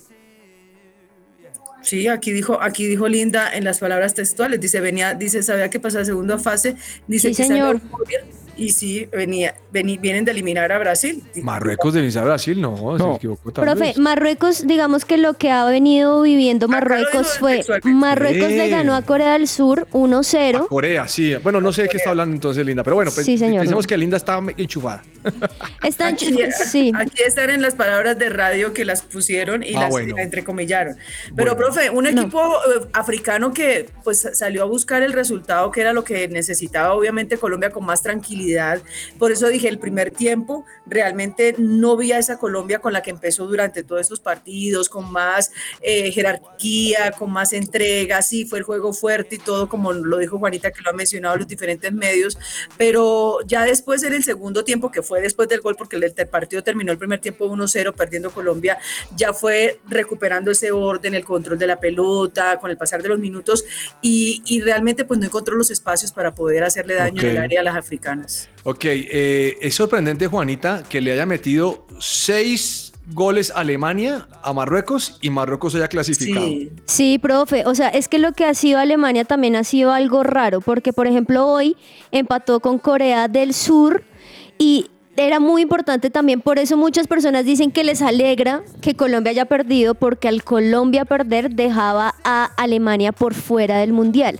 Sí, 1.81 2.07
aquí 2.07 2.31
dijo, 2.33 2.61
aquí 2.61 2.85
dijo 2.85 3.07
Linda 3.07 3.49
en 3.53 3.63
las 3.63 3.79
palabras 3.79 4.13
textuales, 4.13 4.59
dice, 4.59 4.81
venía, 4.81 5.13
dice, 5.13 5.41
sabía 5.41 5.69
que 5.69 5.79
pasaba 5.79 6.03
segunda 6.03 6.37
fase, 6.37 6.75
dice 7.07 7.29
Sí, 7.33 7.35
que 7.41 7.47
salió 7.47 7.67
señor. 7.69 7.81
euforia, 7.81 8.25
y 8.57 8.69
sí, 8.71 9.07
venía, 9.11 9.55
vení- 9.71 9.99
vienen 9.99 10.25
de 10.25 10.31
eliminar 10.31 10.71
a 10.71 10.79
Brasil. 10.79 11.23
Marruecos 11.41 11.93
de 11.93 12.01
vencer 12.01 12.21
a 12.23 12.25
Brasil, 12.25 12.59
no, 12.59 12.75
se 12.97 13.03
No. 13.03 13.15
equivocó 13.15 13.51
tal 13.51 13.65
Profe, 13.65 13.79
vez. 13.79 13.97
Marruecos, 13.97 14.65
digamos 14.67 15.05
que 15.05 15.17
lo 15.17 15.35
que 15.35 15.51
ha 15.51 15.63
venido 15.65 16.21
viviendo 16.23 16.67
Marruecos 16.67 17.37
fue. 17.39 17.63
Marruecos 17.83 18.49
le 18.49 18.69
ganó 18.69 18.95
a 18.95 19.01
Corea 19.03 19.33
del 19.33 19.47
Sur 19.47 19.87
A 19.91 19.95
1-0. 19.97 20.67
Corea, 20.67 21.07
sí. 21.07 21.35
Bueno, 21.43 21.61
no 21.61 21.71
sé 21.71 21.83
de 21.83 21.89
qué 21.89 21.97
está 21.97 22.09
hablando 22.11 22.33
entonces 22.35 22.65
Linda, 22.65 22.83
pero 22.83 22.95
bueno, 22.95 23.11
pues, 23.13 23.25
Sí, 23.25 23.37
señor. 23.37 23.59
pensemos 23.61 23.85
que 23.87 23.97
Linda 23.97 24.17
está 24.17 24.39
enchufada. 24.57 25.03
Están, 25.83 26.13
Aquí, 26.13 26.33
sí. 26.69 26.91
aquí 26.95 27.21
están 27.25 27.49
en 27.49 27.61
las 27.61 27.75
palabras 27.75 28.17
de 28.17 28.29
radio 28.29 28.73
que 28.73 28.85
las 28.85 29.01
pusieron 29.01 29.61
y 29.63 29.75
Ah, 29.75 29.81
las 29.81 29.89
bueno. 29.89 30.15
entrecomillaron. 30.17 30.95
Pero, 31.35 31.55
Bueno. 31.55 31.57
profe, 31.57 31.89
un 31.89 32.05
No. 32.05 32.09
equipo 32.09 32.39
eh, 32.41 32.87
africano 32.93 33.53
que 33.53 33.89
pues 34.03 34.27
salió 34.33 34.63
a 34.63 34.65
buscar 34.65 35.01
el 35.03 35.13
resultado 35.13 35.71
que 35.71 35.81
era 35.81 35.93
lo 35.93 36.03
que 36.03 36.27
necesitaba, 36.29 36.93
obviamente, 36.93 37.37
Colombia 37.37 37.69
con 37.71 37.85
más 37.85 38.01
tranquilidad. 38.01 38.46
Por 39.17 39.31
eso 39.31 39.47
dije, 39.47 39.67
el 39.67 39.79
primer 39.79 40.11
tiempo 40.11 40.65
realmente 40.85 41.55
no 41.57 41.97
vi 41.97 42.11
a 42.11 42.19
esa 42.19 42.37
Colombia 42.37 42.79
con 42.79 42.93
la 42.93 43.01
que 43.01 43.11
empezó 43.11 43.45
durante 43.47 43.83
todos 43.83 44.01
estos 44.01 44.19
partidos, 44.19 44.89
con 44.89 45.11
más 45.11 45.51
eh, 45.81 46.11
jerarquía, 46.11 47.11
con 47.11 47.31
más 47.31 47.53
entrega. 47.53 48.21
Sí, 48.21 48.45
fue 48.45 48.59
el 48.59 48.63
juego 48.63 48.93
fuerte 48.93 49.35
y 49.35 49.39
todo, 49.39 49.67
como 49.67 49.93
lo 49.93 50.17
dijo 50.17 50.37
Juanita, 50.39 50.71
que 50.71 50.81
lo 50.81 50.91
ha 50.91 50.93
mencionado 50.93 51.35
en 51.35 51.39
los 51.41 51.47
diferentes 51.47 51.91
medios. 51.91 52.37
Pero 52.77 53.39
ya 53.45 53.63
después, 53.63 54.03
en 54.03 54.13
el 54.13 54.23
segundo 54.23 54.63
tiempo, 54.63 54.91
que 54.91 55.01
fue 55.01 55.21
después 55.21 55.49
del 55.49 55.61
gol, 55.61 55.75
porque 55.75 55.95
el, 55.95 56.03
el 56.03 56.27
partido 56.27 56.63
terminó 56.63 56.91
el 56.91 56.97
primer 56.97 57.19
tiempo 57.19 57.45
1-0, 57.45 57.93
perdiendo 57.93 58.31
Colombia, 58.31 58.77
ya 59.15 59.33
fue 59.33 59.79
recuperando 59.87 60.51
ese 60.51 60.71
orden, 60.71 61.15
el 61.15 61.23
control 61.23 61.57
de 61.57 61.67
la 61.67 61.79
pelota, 61.79 62.59
con 62.59 62.71
el 62.71 62.77
pasar 62.77 63.01
de 63.01 63.09
los 63.09 63.19
minutos, 63.19 63.65
y, 64.01 64.41
y 64.45 64.61
realmente 64.61 65.05
pues 65.05 65.19
no 65.19 65.25
encontró 65.25 65.55
los 65.55 65.71
espacios 65.71 66.11
para 66.11 66.33
poder 66.33 66.63
hacerle 66.63 66.95
daño 66.95 67.21
en 67.21 67.29
el 67.29 67.37
área 67.37 67.61
a 67.61 67.63
las 67.63 67.75
africanas. 67.75 68.36
Ok, 68.63 68.85
eh, 68.85 69.57
es 69.61 69.75
sorprendente, 69.75 70.27
Juanita, 70.27 70.83
que 70.89 71.01
le 71.01 71.13
haya 71.13 71.25
metido 71.25 71.87
seis 71.99 72.93
goles 73.13 73.51
a 73.51 73.59
Alemania, 73.59 74.27
a 74.43 74.53
Marruecos 74.53 75.17
y 75.21 75.29
Marruecos 75.29 75.75
haya 75.75 75.87
clasificado. 75.87 76.45
Sí, 76.45 76.71
Sí, 76.85 77.19
profe. 77.19 77.63
O 77.65 77.75
sea, 77.75 77.89
es 77.89 78.07
que 78.07 78.19
lo 78.19 78.33
que 78.33 78.45
ha 78.45 78.53
sido 78.53 78.79
Alemania 78.79 79.25
también 79.25 79.55
ha 79.55 79.63
sido 79.63 79.91
algo 79.91 80.23
raro, 80.23 80.61
porque 80.61 80.93
por 80.93 81.07
ejemplo 81.07 81.47
hoy 81.47 81.77
empató 82.11 82.59
con 82.59 82.79
Corea 82.79 83.27
del 83.27 83.53
Sur 83.53 84.03
y 84.57 84.87
era 85.15 85.39
muy 85.39 85.63
importante 85.63 86.09
también, 86.09 86.41
por 86.41 86.59
eso 86.59 86.77
muchas 86.77 87.07
personas 87.07 87.43
dicen 87.43 87.71
que 87.71 87.83
les 87.83 88.01
alegra 88.01 88.63
que 88.81 88.95
Colombia 88.95 89.31
haya 89.31 89.45
perdido, 89.45 89.95
porque 89.95 90.27
al 90.27 90.43
Colombia 90.43 91.05
perder 91.05 91.49
dejaba 91.49 92.13
a 92.23 92.45
Alemania 92.55 93.11
por 93.11 93.33
fuera 93.33 93.79
del 93.79 93.93
Mundial. 93.93 94.39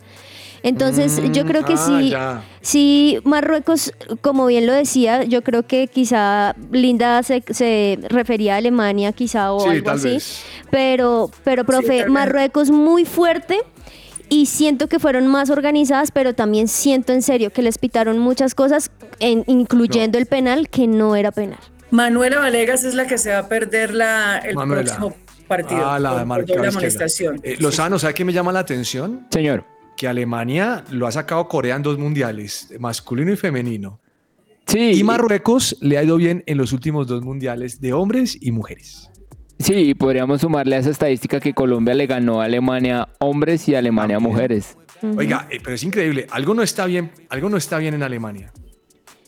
Entonces, 0.64 1.22
yo 1.32 1.46
creo 1.46 1.64
que 1.64 1.74
ah, 1.74 1.78
sí, 1.78 2.10
ya. 2.10 2.44
sí, 2.62 3.20
Marruecos, 3.24 3.94
como 4.22 4.46
bien 4.48 4.66
lo 4.68 4.74
decía, 4.74 5.24
yo 5.24 5.42
creo 5.44 5.64
que 5.64 5.88
quizá 5.88 6.56
Linda 6.72 7.22
se, 7.24 7.44
se 7.50 8.00
refería 8.10 8.56
a 8.56 8.58
Alemania, 8.58 9.12
quizá 9.12 9.54
o 9.54 9.60
Sí, 9.62 9.70
algo 9.70 9.90
así. 9.92 10.10
vez. 10.10 10.44
Pero, 10.72 11.30
pero 11.44 11.64
profe. 11.64 12.08
Marruecos 12.08 12.70
muy 12.72 13.06
fuerte 13.06 13.60
y 14.30 14.48
siento 14.48 14.88
que 14.88 15.00
fueron 15.00 15.28
más 15.28 15.50
organizadas, 15.50 16.12
pero 16.12 16.34
también 16.36 16.68
siento 16.68 17.14
en 17.14 17.22
serio 17.22 17.52
que 17.52 17.62
les 17.62 17.78
pitaron 17.78 18.20
muchas 18.20 18.56
cosas, 18.56 18.92
en- 19.20 19.44
incluyendo 19.48 20.18
el 20.18 20.26
penal, 20.26 20.70
que 20.70 20.88
no 20.88 21.16
era 21.16 21.32
penal. 21.32 21.60
Manuela 21.92 22.40
Valegas 22.40 22.84
es 22.84 22.94
la 22.96 23.08
que 23.08 23.18
se 23.18 23.32
va 23.32 23.40
a 23.40 23.48
perder 23.48 23.94
la, 23.94 24.40
el 24.40 24.56
Manuela. 24.56 24.84
próximo 24.84 25.16
partido. 25.48 25.90
Ah, 25.90 25.98
la 26.00 26.20
de 26.20 26.26
marca. 26.26 26.54
Eh, 27.44 27.56
Lozano, 27.60 27.98
¿sabe 27.98 28.14
qué 28.14 28.26
me 28.26 28.34
llama 28.34 28.52
la 28.52 28.60
atención? 28.60 29.26
Señor. 29.32 29.64
Que 29.98 30.08
Alemania 30.08 30.86
lo 30.92 31.08
ha 31.08 31.12
sacado 31.12 31.48
Corea 31.50 31.76
en 31.76 31.82
dos 31.82 31.98
mundiales, 31.98 32.74
masculino 32.80 33.34
y 33.34 33.36
femenino. 33.36 34.00
Sí. 34.68 34.92
Y 34.94 35.04
Marruecos 35.04 35.76
le 35.82 35.98
ha 35.98 36.04
ido 36.04 36.18
bien 36.18 36.44
en 36.46 36.58
los 36.58 36.72
últimos 36.72 37.08
dos 37.08 37.24
mundiales 37.24 37.82
de 37.82 37.94
hombres 37.94 38.38
y 38.40 38.52
mujeres. 38.52 39.10
Sí, 39.60 39.74
y 39.74 39.94
podríamos 39.96 40.42
sumarle 40.42 40.76
a 40.76 40.80
esa 40.80 40.92
estadística 40.92 41.40
que 41.40 41.54
Colombia 41.54 41.96
le 41.96 42.06
ganó 42.06 42.42
a 42.42 42.46
Alemania 42.46 43.10
hombres 43.20 43.68
y 43.68 43.76
a 43.76 43.80
Alemania 43.80 44.18
También. 44.18 44.34
mujeres. 44.34 44.78
Oiga, 45.16 45.48
eh, 45.50 45.60
pero 45.64 45.76
es 45.76 45.84
increíble, 45.84 46.28
algo 46.32 46.54
no 46.54 46.62
está 46.62 46.86
bien, 46.86 47.12
algo 47.30 47.50
no 47.50 47.58
está 47.58 47.78
bien 47.78 47.94
en 47.94 48.04
Alemania. 48.04 48.52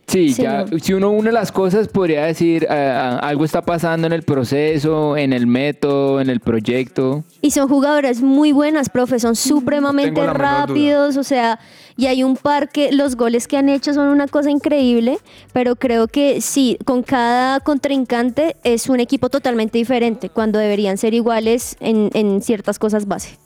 Sí, 0.09 0.33
Sí, 0.33 0.41
ya, 0.41 0.65
no. 0.65 0.79
si 0.79 0.93
uno 0.93 1.11
une 1.11 1.31
las 1.31 1.51
cosas, 1.51 1.87
podría 1.87 2.25
decir 2.25 2.65
ah, 2.69 3.19
algo 3.21 3.45
está 3.45 3.61
pasando 3.61 4.07
en 4.07 4.13
el 4.13 4.23
proceso, 4.23 5.15
en 5.15 5.33
el 5.33 5.45
método, 5.45 6.19
en 6.19 6.29
el 6.29 6.39
proyecto. 6.39 7.23
Y 7.41 7.51
son 7.51 7.69
jugadoras 7.69 8.21
muy 8.21 8.51
buenas, 8.51 8.89
profe, 8.89 9.19
son 9.19 9.35
supremamente 9.35 10.19
menor 10.19 10.37
duda. 10.37 10.65
rápidos, 10.65 11.15
o 11.17 11.23
sea, 11.23 11.59
y 11.95 12.07
hay 12.07 12.23
un 12.23 12.37
par 12.37 12.69
que 12.69 12.91
los 12.91 13.15
goles 13.17 13.47
que 13.47 13.57
han 13.57 13.69
hecho 13.69 13.93
son 13.93 14.07
una 14.07 14.27
cosa 14.27 14.49
increíble, 14.49 15.19
pero 15.53 15.75
creo 15.75 16.07
que 16.07 16.41
sí, 16.41 16.77
con 16.85 17.03
cada 17.03 17.59
contrincante 17.59 18.55
es 18.63 18.89
un 18.89 18.99
equipo 18.99 19.29
totalmente 19.29 19.77
diferente, 19.77 20.29
cuando 20.29 20.57
deberían 20.57 20.97
ser 20.97 21.13
iguales 21.13 21.75
en, 21.79 22.09
en 22.13 22.41
ciertas 22.41 22.79
cosas 22.79 23.07
base. 23.07 23.37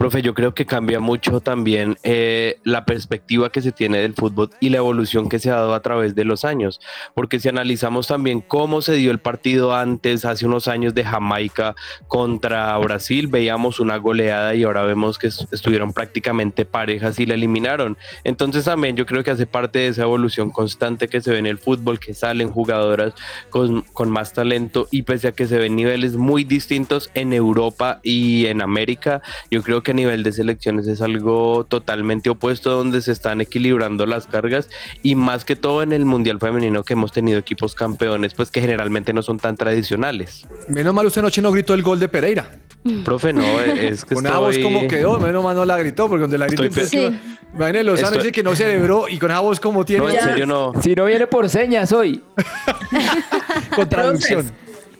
Profe, 0.00 0.22
yo 0.22 0.32
creo 0.32 0.54
que 0.54 0.64
cambia 0.64 0.98
mucho 0.98 1.40
también 1.42 1.98
eh, 2.04 2.58
la 2.64 2.86
perspectiva 2.86 3.52
que 3.52 3.60
se 3.60 3.70
tiene 3.70 3.98
del 3.98 4.14
fútbol 4.14 4.48
y 4.58 4.70
la 4.70 4.78
evolución 4.78 5.28
que 5.28 5.38
se 5.38 5.50
ha 5.50 5.56
dado 5.56 5.74
a 5.74 5.82
través 5.82 6.14
de 6.14 6.24
los 6.24 6.46
años, 6.46 6.80
porque 7.14 7.38
si 7.38 7.50
analizamos 7.50 8.06
también 8.06 8.40
cómo 8.40 8.80
se 8.80 8.94
dio 8.94 9.10
el 9.10 9.18
partido 9.18 9.74
antes, 9.74 10.24
hace 10.24 10.46
unos 10.46 10.68
años 10.68 10.94
de 10.94 11.04
Jamaica 11.04 11.74
contra 12.08 12.78
Brasil, 12.78 13.26
veíamos 13.26 13.78
una 13.78 13.98
goleada 13.98 14.54
y 14.54 14.62
ahora 14.62 14.84
vemos 14.84 15.18
que 15.18 15.26
est- 15.26 15.52
estuvieron 15.52 15.92
prácticamente 15.92 16.64
parejas 16.64 17.20
y 17.20 17.26
la 17.26 17.34
eliminaron. 17.34 17.98
Entonces 18.24 18.64
también 18.64 18.96
yo 18.96 19.04
creo 19.04 19.22
que 19.22 19.32
hace 19.32 19.44
parte 19.44 19.80
de 19.80 19.88
esa 19.88 20.04
evolución 20.04 20.48
constante 20.50 21.08
que 21.08 21.20
se 21.20 21.30
ve 21.32 21.40
en 21.40 21.46
el 21.46 21.58
fútbol, 21.58 22.00
que 22.00 22.14
salen 22.14 22.48
jugadoras 22.50 23.12
con, 23.50 23.82
con 23.92 24.08
más 24.08 24.32
talento 24.32 24.88
y 24.90 25.02
pese 25.02 25.28
a 25.28 25.32
que 25.32 25.46
se 25.46 25.58
ven 25.58 25.76
niveles 25.76 26.16
muy 26.16 26.44
distintos 26.44 27.10
en 27.12 27.34
Europa 27.34 28.00
y 28.02 28.46
en 28.46 28.62
América, 28.62 29.20
yo 29.50 29.62
creo 29.62 29.82
que 29.82 29.89
que 29.90 29.92
a 29.92 29.96
nivel 29.96 30.22
de 30.22 30.30
selecciones 30.30 30.86
es 30.86 31.02
algo 31.02 31.66
totalmente 31.68 32.30
opuesto, 32.30 32.70
donde 32.70 33.02
se 33.02 33.10
están 33.10 33.40
equilibrando 33.40 34.06
las 34.06 34.28
cargas 34.28 34.68
y 35.02 35.16
más 35.16 35.44
que 35.44 35.56
todo 35.56 35.82
en 35.82 35.92
el 35.92 36.04
Mundial 36.04 36.38
Femenino 36.38 36.84
que 36.84 36.92
hemos 36.92 37.10
tenido 37.10 37.40
equipos 37.40 37.74
campeones, 37.74 38.34
pues 38.34 38.52
que 38.52 38.60
generalmente 38.60 39.12
no 39.12 39.22
son 39.22 39.38
tan 39.40 39.56
tradicionales. 39.56 40.46
Menos 40.68 40.94
mal 40.94 41.06
usted 41.06 41.22
anoche 41.22 41.42
no 41.42 41.50
gritó 41.50 41.74
el 41.74 41.82
gol 41.82 41.98
de 41.98 42.08
Pereira. 42.08 42.52
Profe, 43.04 43.32
no, 43.32 43.42
es 43.60 44.04
que 44.04 44.14
Con 44.14 44.22
voz 44.22 44.58
como 44.58 44.86
quedó, 44.86 45.18
menos 45.18 45.42
mal 45.42 45.56
no 45.56 45.64
la 45.64 45.76
gritó, 45.76 46.08
porque 46.08 46.22
donde 46.22 46.38
la 46.38 46.46
gritó 46.46 46.62
Estoy. 46.62 47.18
Imagínese 47.52 47.84
Lozano 47.84 48.06
Estoy- 48.10 48.18
dice 48.22 48.32
que 48.32 48.42
no 48.44 48.54
celebró 48.54 49.08
y 49.08 49.18
con 49.18 49.32
esa 49.32 49.40
voz 49.40 49.58
como 49.58 49.84
tiene 49.84 50.04
No, 50.04 50.10
en 50.10 50.20
serio 50.20 50.46
no. 50.46 50.72
Si 50.80 50.94
no 50.94 51.04
viene 51.06 51.26
por 51.26 51.48
señas 51.48 51.90
hoy. 51.90 52.22
con 53.74 53.88
traducción. 53.88 54.52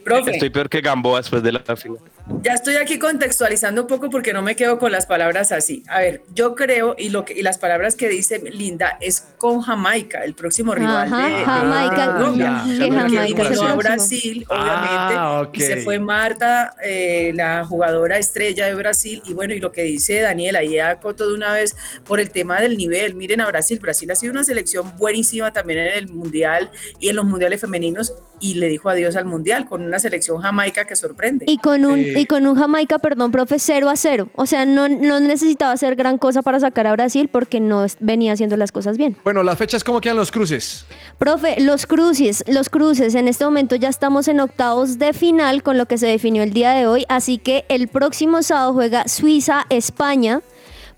Profe, 0.05 0.33
Estoy 0.33 0.51
peor 0.51 0.69
que 0.69 0.81
Gamboa 0.81 1.19
después 1.19 1.45
de 1.45 1.53
la 1.53 1.61
final. 1.77 1.99
Ya 2.43 2.55
estoy 2.55 2.77
aquí 2.77 2.99
contextualizando 2.99 3.83
un 3.83 3.87
poco 3.87 4.09
porque 4.11 4.33
no 4.33 4.43
me 4.43 4.57
quedo 4.57 4.79
con 4.79 4.93
las 4.93 5.07
palabras 5.07 5.53
así. 5.53 5.83
A 5.89 6.01
ver, 6.01 6.23
yo 6.35 6.55
creo, 6.55 6.95
y 6.99 7.11
lo 7.11 7.25
que 7.25 7.35
y 7.35 7.43
las 7.43 7.59
palabras 7.59 7.97
que 7.97 8.09
dice 8.09 8.39
Linda 8.53 8.97
es 9.01 9.21
con 9.37 9.61
Jamaica, 9.61 10.23
el 10.25 10.35
próximo 10.35 10.75
rival 10.75 11.13
Ajá, 11.13 11.27
de, 11.29 11.35
de 11.35 11.45
Jamaica, 11.45 12.13
Colombia. 12.15 12.63
que 12.67 12.87
Porque 12.87 12.95
Jamaica 12.97 13.71
a. 13.73 13.75
Brasil, 13.75 14.47
obviamente, 14.49 15.15
Ah, 15.17 15.43
ok. 15.47 15.57
y 15.57 15.61
se 15.61 15.77
fue 15.79 15.99
Marta, 15.99 16.75
eh, 16.83 17.33
la 17.35 17.65
jugadora 17.65 18.19
estrella 18.19 18.67
de 18.67 18.75
Brasil, 18.75 19.23
y 19.27 19.33
bueno, 19.35 19.55
y 19.55 19.61
lo 19.61 19.73
que 19.73 19.83
dice 19.83 20.21
Daniel, 20.21 20.57
ahí 20.57 20.79
acoto 20.79 21.29
de 21.29 21.35
una 21.35 21.53
vez 21.53 21.77
por 22.05 22.21
el 22.21 22.31
tema 22.31 22.61
del 22.61 22.77
nivel, 22.77 23.15
miren 23.15 23.41
a 23.41 23.47
Brasil, 23.47 23.79
Brasil 23.81 24.11
ha 24.11 24.15
sido 24.15 24.33
una 24.33 24.45
selección 24.45 24.97
buenísima 24.97 25.53
también 25.53 25.81
en 25.81 25.87
el 25.95 26.09
Mundial 26.09 26.71
y 26.99 27.09
en 27.09 27.17
los 27.17 27.25
Mundiales 27.25 27.61
femeninos, 27.61 28.15
y 28.41 28.55
le 28.55 28.69
dijo 28.69 28.89
adiós 28.89 29.17
al 29.17 29.27
Mundial 29.27 29.67
con 29.69 29.83
una 29.83 29.99
selección 29.99 30.41
jamaica 30.41 30.87
que 30.87 30.97
sorprende. 30.97 31.45
Y 31.49 31.59
con 31.59 31.85
un, 31.85 31.99
Eh. 32.01 32.20
Y 32.21 32.27
con 32.27 32.47
un 32.47 32.55
Jamaica, 32.55 32.99
perdón, 32.99 33.33
profe, 33.33 33.59
0 33.59 33.89
a 33.89 33.97
0. 33.97 34.29
O 34.35 34.45
sea, 34.45 34.67
no, 34.67 34.89
no 34.89 35.21
necesitaba 35.21 35.73
hacer 35.73 35.97
gran 35.97 36.19
cosa 36.19 36.43
para 36.43 36.61
sacar 36.61 36.87
a 36.87 36.93
Brasil 36.93 37.29
porque 37.33 37.61
no 37.61 37.87
venía 37.99 38.35
haciendo 38.35 38.59
las 38.59 38.73
cosas 38.73 38.99
bien. 38.99 39.17
Bueno, 39.25 39.43
las 39.43 39.57
fechas, 39.57 39.83
¿cómo 39.83 40.03
quedan 40.03 40.19
los 40.19 40.31
cruces? 40.31 40.85
Profe, 41.19 41.61
los 41.61 41.87
cruces, 41.87 42.45
los 42.47 42.69
cruces, 42.69 43.15
en 43.15 43.27
este 43.27 43.47
momento 43.47 43.75
ya 43.75 43.89
estamos 43.89 44.29
en 44.29 44.41
octavos 44.41 44.99
de 44.99 45.15
final 45.15 45.63
con 45.63 45.79
lo 45.79 45.87
que 45.87 45.97
se 45.97 46.09
definió 46.09 46.43
el 46.43 46.53
día 46.53 46.73
de 46.73 46.87
hoy, 46.87 47.07
así 47.09 47.39
que 47.39 47.65
el 47.71 47.89
próximo 47.89 48.43
sábado 48.43 48.75
juega 48.75 49.09
Suiza-España, 49.09 50.43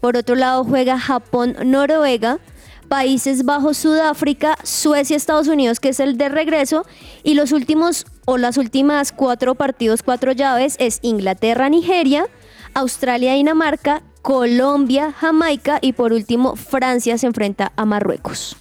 por 0.00 0.16
otro 0.16 0.34
lado 0.34 0.64
juega 0.64 0.98
Japón-Noruega, 0.98 2.40
Países 2.92 3.46
Bajos, 3.46 3.78
Sudáfrica, 3.78 4.58
Suecia, 4.64 5.16
Estados 5.16 5.48
Unidos, 5.48 5.80
que 5.80 5.88
es 5.88 5.98
el 5.98 6.18
de 6.18 6.28
regreso, 6.28 6.84
y 7.22 7.32
los 7.32 7.52
últimos 7.52 8.04
o 8.26 8.36
las 8.36 8.58
últimas 8.58 9.12
cuatro 9.12 9.54
partidos, 9.54 10.02
cuatro 10.02 10.32
llaves, 10.32 10.76
es 10.78 10.98
Inglaterra-Nigeria, 11.00 12.26
Australia-Dinamarca, 12.74 14.02
Colombia-Jamaica 14.20 15.78
y 15.80 15.94
por 15.94 16.12
último 16.12 16.54
Francia 16.54 17.16
se 17.16 17.28
enfrenta 17.28 17.72
a 17.76 17.86
Marruecos. 17.86 18.58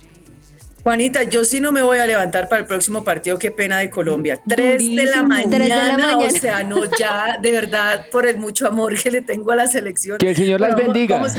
Juanita, 0.83 1.23
yo 1.23 1.45
sí 1.45 1.59
no 1.59 1.71
me 1.71 1.81
voy 1.83 1.99
a 1.99 2.07
levantar 2.07 2.49
para 2.49 2.61
el 2.61 2.67
próximo 2.67 3.03
partido, 3.03 3.37
qué 3.37 3.51
pena 3.51 3.79
de 3.79 3.89
Colombia. 3.89 4.39
Tres 4.47 4.79
de 4.79 5.05
la 5.05 5.21
mañana, 5.23 5.49
Tres 5.57 5.69
de 5.69 5.75
la 5.75 5.97
mañana. 5.97 6.17
o 6.17 6.29
sea, 6.31 6.63
no, 6.63 6.83
ya, 6.97 7.37
de 7.41 7.51
verdad, 7.51 8.05
por 8.11 8.25
el 8.25 8.37
mucho 8.37 8.67
amor 8.67 8.99
que 8.99 9.11
le 9.11 9.21
tengo 9.21 9.51
a 9.51 9.55
la 9.55 9.67
selección. 9.67 10.17
Que 10.17 10.29
el 10.31 10.35
Señor 10.35 10.59
las 10.61 10.75
bendiga. 10.75 11.17
vamos- 11.17 11.33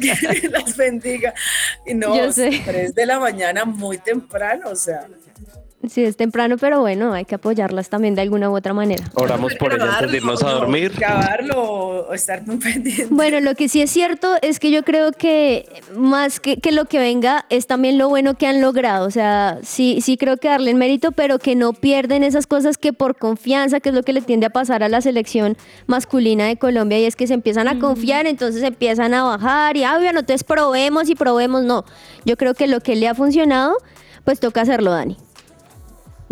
que 0.00 0.48
las 0.52 0.76
bendiga. 0.76 1.32
Y 1.86 1.94
no, 1.94 2.14
tres 2.64 2.94
de 2.94 3.06
la 3.06 3.20
mañana 3.20 3.64
muy 3.64 3.98
temprano, 3.98 4.70
o 4.70 4.76
sea. 4.76 5.06
Sí, 5.88 6.04
es 6.04 6.16
temprano, 6.16 6.56
pero 6.58 6.80
bueno, 6.80 7.12
hay 7.12 7.24
que 7.24 7.34
apoyarlas 7.34 7.88
también 7.88 8.14
de 8.14 8.22
alguna 8.22 8.50
u 8.50 8.56
otra 8.56 8.72
manera. 8.72 9.04
Oramos 9.14 9.54
por 9.54 9.72
ellas 9.72 9.88
antes 9.94 10.10
de 10.10 10.16
irnos 10.18 10.42
a 10.42 10.46
no, 10.46 10.54
dormir. 10.60 10.92
Grabarlo 10.96 11.62
o 11.62 12.14
estar 12.14 12.46
muy 12.46 12.56
pendiente. 12.56 13.06
Bueno, 13.10 13.40
lo 13.40 13.54
que 13.54 13.68
sí 13.68 13.82
es 13.82 13.90
cierto 13.90 14.36
es 14.42 14.60
que 14.60 14.70
yo 14.70 14.82
creo 14.82 15.12
que 15.12 15.66
más 15.96 16.40
que, 16.40 16.58
que 16.58 16.72
lo 16.72 16.86
que 16.86 16.98
venga 16.98 17.44
es 17.50 17.66
también 17.66 17.98
lo 17.98 18.08
bueno 18.08 18.34
que 18.34 18.46
han 18.46 18.60
logrado. 18.60 19.06
O 19.06 19.10
sea, 19.10 19.58
sí, 19.62 20.00
sí 20.00 20.16
creo 20.16 20.36
que 20.36 20.48
darle 20.48 20.70
el 20.70 20.76
mérito, 20.76 21.12
pero 21.12 21.38
que 21.38 21.54
no 21.54 21.72
pierden 21.72 22.24
esas 22.24 22.46
cosas 22.46 22.78
que 22.78 22.92
por 22.92 23.16
confianza, 23.16 23.80
que 23.80 23.90
es 23.90 23.94
lo 23.94 24.02
que 24.02 24.12
le 24.12 24.20
tiende 24.20 24.46
a 24.46 24.50
pasar 24.50 24.82
a 24.82 24.88
la 24.88 25.00
selección 25.00 25.56
masculina 25.86 26.46
de 26.46 26.56
Colombia, 26.56 26.98
y 26.98 27.04
es 27.04 27.16
que 27.16 27.26
se 27.26 27.34
empiezan 27.34 27.68
a 27.68 27.78
confiar, 27.78 28.26
entonces 28.26 28.62
empiezan 28.62 29.14
a 29.14 29.22
bajar 29.22 29.76
y, 29.76 29.84
ah, 29.84 29.98
bueno, 29.98 30.20
entonces 30.20 30.44
probemos 30.44 31.08
y 31.08 31.14
probemos. 31.14 31.64
No, 31.64 31.84
yo 32.24 32.36
creo 32.36 32.54
que 32.54 32.66
lo 32.66 32.80
que 32.80 32.96
le 32.96 33.08
ha 33.08 33.14
funcionado, 33.14 33.76
pues 34.24 34.40
toca 34.40 34.62
hacerlo, 34.62 34.90
Dani. 34.90 35.16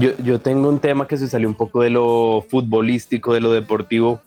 Yo, 0.03 0.11
yo 0.19 0.41
tengo 0.41 0.69
un 0.69 0.81
tema 0.81 1.07
que 1.07 1.17
se 1.17 1.29
salió 1.29 1.49
un 1.49 1.55
poco 1.55 1.83
de 1.83 1.91
lo 1.91 2.45
futbolístico, 2.49 3.35
de 3.35 3.41
lo 3.41 3.53
deportivo, 3.53 4.21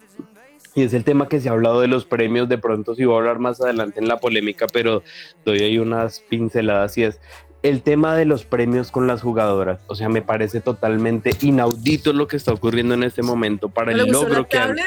y 0.74 0.84
es 0.84 0.94
el 0.94 1.04
tema 1.04 1.28
que 1.28 1.42
se 1.42 1.50
ha 1.50 1.52
hablado 1.52 1.82
de 1.82 1.90
los 1.90 2.06
premios. 2.06 2.48
De 2.48 2.58
pronto, 2.58 2.96
si 2.96 3.04
voy 3.04 3.16
a 3.16 3.18
hablar 3.18 3.40
más 3.40 3.60
adelante 3.60 4.00
en 4.00 4.08
la 4.08 4.18
polémica, 4.18 4.68
pero 4.72 5.04
doy 5.44 5.60
ahí 5.60 5.78
unas 5.78 6.22
pinceladas 6.22 6.98
y 6.98 7.04
es 7.04 7.20
el 7.62 7.82
tema 7.82 8.16
de 8.16 8.24
los 8.24 8.46
premios 8.46 8.90
con 8.90 9.06
las 9.06 9.22
jugadoras. 9.22 9.82
O 9.88 9.96
sea, 9.96 10.08
me 10.08 10.22
parece 10.22 10.62
totalmente 10.62 11.32
inaudito 11.42 12.14
lo 12.14 12.28
que 12.28 12.38
está 12.38 12.54
ocurriendo 12.54 12.94
en 12.94 13.04
este 13.04 13.22
momento 13.22 13.68
para 13.68 13.92
¿No 13.92 13.98
le 13.98 14.04
el 14.04 14.12
logro 14.12 14.48
que 14.48 14.58
han? 14.58 14.78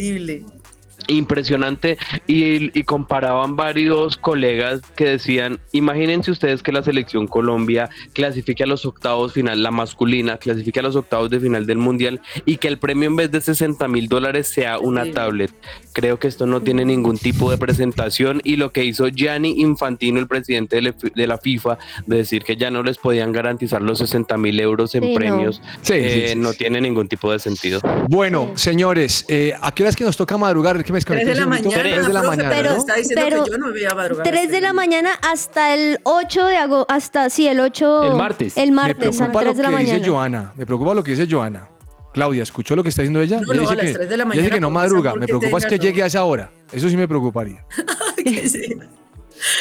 Impresionante 1.11 1.97
y, 2.27 2.77
y 2.77 2.83
comparaban 2.83 3.55
varios 3.55 4.17
colegas 4.17 4.81
que 4.95 5.05
decían, 5.05 5.59
imagínense 5.71 6.31
ustedes 6.31 6.63
que 6.63 6.71
la 6.71 6.83
selección 6.83 7.27
Colombia 7.27 7.89
clasifique 8.13 8.63
a 8.63 8.67
los 8.67 8.85
octavos 8.85 9.33
final, 9.33 9.61
la 9.61 9.71
masculina 9.71 10.37
clasifique 10.37 10.79
a 10.79 10.83
los 10.83 10.95
octavos 10.95 11.29
de 11.29 11.39
final 11.39 11.65
del 11.65 11.77
mundial 11.77 12.21
y 12.45 12.57
que 12.57 12.67
el 12.67 12.77
premio 12.79 13.09
en 13.09 13.15
vez 13.15 13.31
de 13.31 13.41
60 13.41 13.87
mil 13.87 14.07
dólares 14.07 14.47
sea 14.47 14.79
una 14.79 15.05
Sí. 15.05 15.11
tablet. 15.11 15.51
Creo 15.93 16.17
que 16.19 16.27
esto 16.27 16.45
no 16.45 16.61
tiene 16.61 16.85
ningún 16.85 17.17
tipo 17.17 17.51
de 17.51 17.57
presentación 17.57 18.41
y 18.43 18.55
lo 18.55 18.71
que 18.71 18.85
hizo 18.85 19.07
Gianni 19.09 19.55
Infantino, 19.61 20.19
el 20.19 20.27
presidente 20.27 20.77
de 20.77 21.27
la- 21.27 21.37
FIFA, 21.41 21.77
de 22.05 22.17
decir 22.17 22.43
que 22.43 22.55
ya 22.55 22.69
no 22.69 22.83
les 22.83 22.97
podían 22.97 23.31
garantizar 23.31 23.81
los 23.81 23.97
60 23.99 24.37
mil 24.37 24.59
euros 24.59 24.93
en 24.95 25.03
Sí, 25.03 25.09
no. 25.09 25.15
premios, 25.15 25.61
Sí, 25.81 25.93
eh, 25.95 26.23
sí, 26.27 26.33
sí, 26.33 26.39
no 26.39 26.53
tiene 26.53 26.79
ningún 26.81 27.07
tipo 27.07 27.31
de 27.31 27.39
sentido. 27.39 27.79
Bueno, 28.09 28.51
señores, 28.55 29.25
eh, 29.27 29.53
¿a 29.59 29.71
qué 29.73 29.83
hora 29.83 29.89
es 29.89 29.95
que 29.95 30.03
nos 30.03 30.17
toca 30.17 30.37
madrugar? 30.37 30.83
¿Qué 30.83 30.91
me 30.93 30.99
Tres 31.05 31.25
de 31.25 31.35
la 31.35 31.45
desconecté 31.45 31.51
un 31.51 31.63
segundito? 31.63 31.69
mañana. 31.69 31.83
Tres 31.83 32.07
de 32.07 32.13
la 32.13 32.23
mañana, 32.23 32.49
pero 32.49 32.69
¿no? 32.71 32.77
está 32.77 32.95
diciendo 32.95 33.23
Pero 33.23 33.43
que 33.43 33.51
yo 33.51 33.57
no 33.57 33.69
voy 33.71 33.85
a 33.85 33.95
madrugar. 33.95 34.27
3 34.27 34.51
de 34.51 34.61
la 34.61 34.73
mañana 34.73 35.09
hasta 35.21 35.73
el 35.73 35.99
8 36.03 36.45
de 36.45 36.57
agosto, 36.57 36.93
hasta, 36.93 37.29
sí, 37.29 37.47
el 37.47 37.59
8. 37.59 38.03
El 38.03 38.15
martes. 38.15 38.57
El 38.57 38.69
Me 38.71 38.75
martes, 38.75 39.21
a 39.21 39.31
preocupa 39.31 39.43
las 39.43 39.53
3 39.53 39.57
lo 39.57 39.63
de 39.63 39.63
la 39.63 39.77
que 39.77 39.83
dice 39.83 39.93
mañana. 39.97 40.11
Joana. 40.11 40.53
Me 40.55 40.65
preocupa 40.65 40.93
lo 40.93 41.03
que 41.03 41.11
dice 41.11 41.27
Joana. 41.29 41.67
Claudia, 42.13 42.43
¿escuchó 42.43 42.75
lo 42.75 42.83
que 42.83 42.89
está 42.89 43.03
diciendo 43.03 43.21
ella? 43.21 43.39
No, 43.39 43.53
Ella 43.53 43.55
no, 43.55 43.61
dice 43.61 43.73
a 43.73 43.75
las 43.77 43.85
que, 43.85 43.93
3 43.93 44.09
de 44.09 44.17
la 44.17 44.23
ella 44.23 44.31
dice 44.31 44.41
mañana, 44.41 44.55
que 44.55 44.61
no 44.61 44.69
madruga. 44.69 45.15
Me 45.15 45.27
preocupa 45.27 45.57
es 45.59 45.65
que 45.65 45.79
llegue 45.79 46.03
a 46.03 46.07
esa 46.07 46.23
hora. 46.25 46.51
Eso 46.71 46.89
sí 46.89 46.97
me 46.97 47.07
preocuparía. 47.07 47.65
Que 48.23 48.47
sí. 48.47 48.77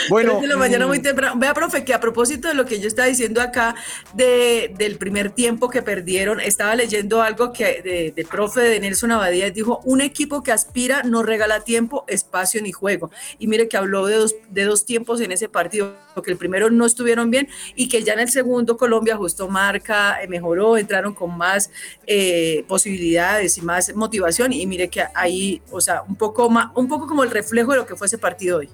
Bueno, 0.08 0.32
Tres 0.32 0.42
de 0.42 0.48
la 0.48 0.56
mañana 0.56 0.86
muy 0.86 0.98
mm, 0.98 1.02
temprano. 1.02 1.34
Vea, 1.38 1.54
profe, 1.54 1.84
que 1.84 1.94
a 1.94 2.00
propósito 2.00 2.48
de 2.48 2.54
lo 2.54 2.64
que 2.64 2.80
yo 2.80 2.88
estaba 2.88 3.08
diciendo 3.08 3.40
acá 3.40 3.74
de, 4.14 4.72
del 4.76 4.96
primer 4.96 5.30
tiempo 5.30 5.70
que 5.70 5.82
perdieron, 5.82 6.40
estaba 6.40 6.74
leyendo 6.74 7.22
algo 7.22 7.52
que 7.52 7.82
de, 7.82 8.12
del 8.14 8.26
profe 8.26 8.60
de 8.60 8.80
Nelson 8.80 9.12
Abadía 9.12 9.50
dijo, 9.50 9.80
un 9.84 10.00
equipo 10.00 10.42
que 10.42 10.52
aspira 10.52 11.02
no 11.02 11.22
regala 11.22 11.60
tiempo, 11.60 12.04
espacio 12.08 12.62
ni 12.62 12.72
juego. 12.72 13.10
Y 13.38 13.46
mire 13.46 13.68
que 13.68 13.76
habló 13.76 14.06
de 14.06 14.16
dos, 14.16 14.34
de 14.50 14.64
dos 14.64 14.84
tiempos 14.84 15.20
en 15.20 15.32
ese 15.32 15.48
partido, 15.48 15.94
que 16.22 16.30
el 16.30 16.36
primero 16.36 16.70
no 16.70 16.86
estuvieron 16.86 17.30
bien 17.30 17.48
y 17.74 17.88
que 17.88 18.02
ya 18.02 18.12
en 18.12 18.20
el 18.20 18.28
segundo 18.28 18.76
Colombia 18.76 19.14
ajustó 19.14 19.48
marca, 19.48 20.22
eh, 20.22 20.28
mejoró, 20.28 20.76
entraron 20.76 21.14
con 21.14 21.36
más 21.36 21.70
eh, 22.06 22.64
posibilidades 22.68 23.56
y 23.58 23.62
más 23.62 23.94
motivación. 23.94 24.52
Y 24.52 24.66
mire 24.66 24.88
que 24.88 25.04
ahí, 25.14 25.62
o 25.70 25.80
sea, 25.80 26.02
un 26.02 26.16
poco, 26.16 26.50
más, 26.50 26.70
un 26.74 26.88
poco 26.88 27.06
como 27.06 27.22
el 27.22 27.30
reflejo 27.30 27.72
de 27.72 27.78
lo 27.78 27.86
que 27.86 27.96
fue 27.96 28.06
ese 28.06 28.18
partido 28.18 28.58
hoy. 28.58 28.68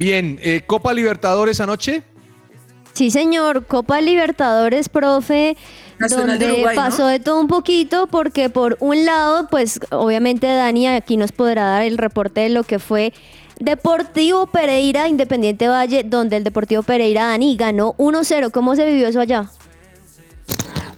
Bien, 0.00 0.40
eh, 0.42 0.62
Copa 0.66 0.92
Libertadores 0.92 1.60
anoche. 1.60 2.02
Sí, 2.94 3.10
señor, 3.10 3.66
Copa 3.66 4.00
Libertadores, 4.00 4.88
profe, 4.88 5.56
Nacional 5.98 6.38
de 6.38 6.46
donde 6.46 6.60
Uruguay, 6.62 6.76
¿no? 6.76 6.82
pasó 6.82 7.06
de 7.06 7.20
todo 7.20 7.40
un 7.40 7.46
poquito, 7.46 8.08
porque 8.08 8.50
por 8.50 8.76
un 8.80 9.04
lado, 9.04 9.46
pues 9.48 9.78
obviamente 9.90 10.46
Dani 10.48 10.88
aquí 10.88 11.16
nos 11.16 11.30
podrá 11.30 11.66
dar 11.66 11.82
el 11.82 11.98
reporte 11.98 12.40
de 12.40 12.48
lo 12.48 12.64
que 12.64 12.78
fue 12.78 13.12
Deportivo 13.60 14.46
Pereira, 14.46 15.06
Independiente 15.06 15.68
Valle, 15.68 16.02
donde 16.02 16.38
el 16.38 16.44
Deportivo 16.44 16.82
Pereira, 16.82 17.26
Dani, 17.26 17.56
ganó 17.56 17.94
1-0. 17.98 18.50
¿Cómo 18.50 18.74
se 18.74 18.86
vivió 18.86 19.06
eso 19.06 19.20
allá? 19.20 19.50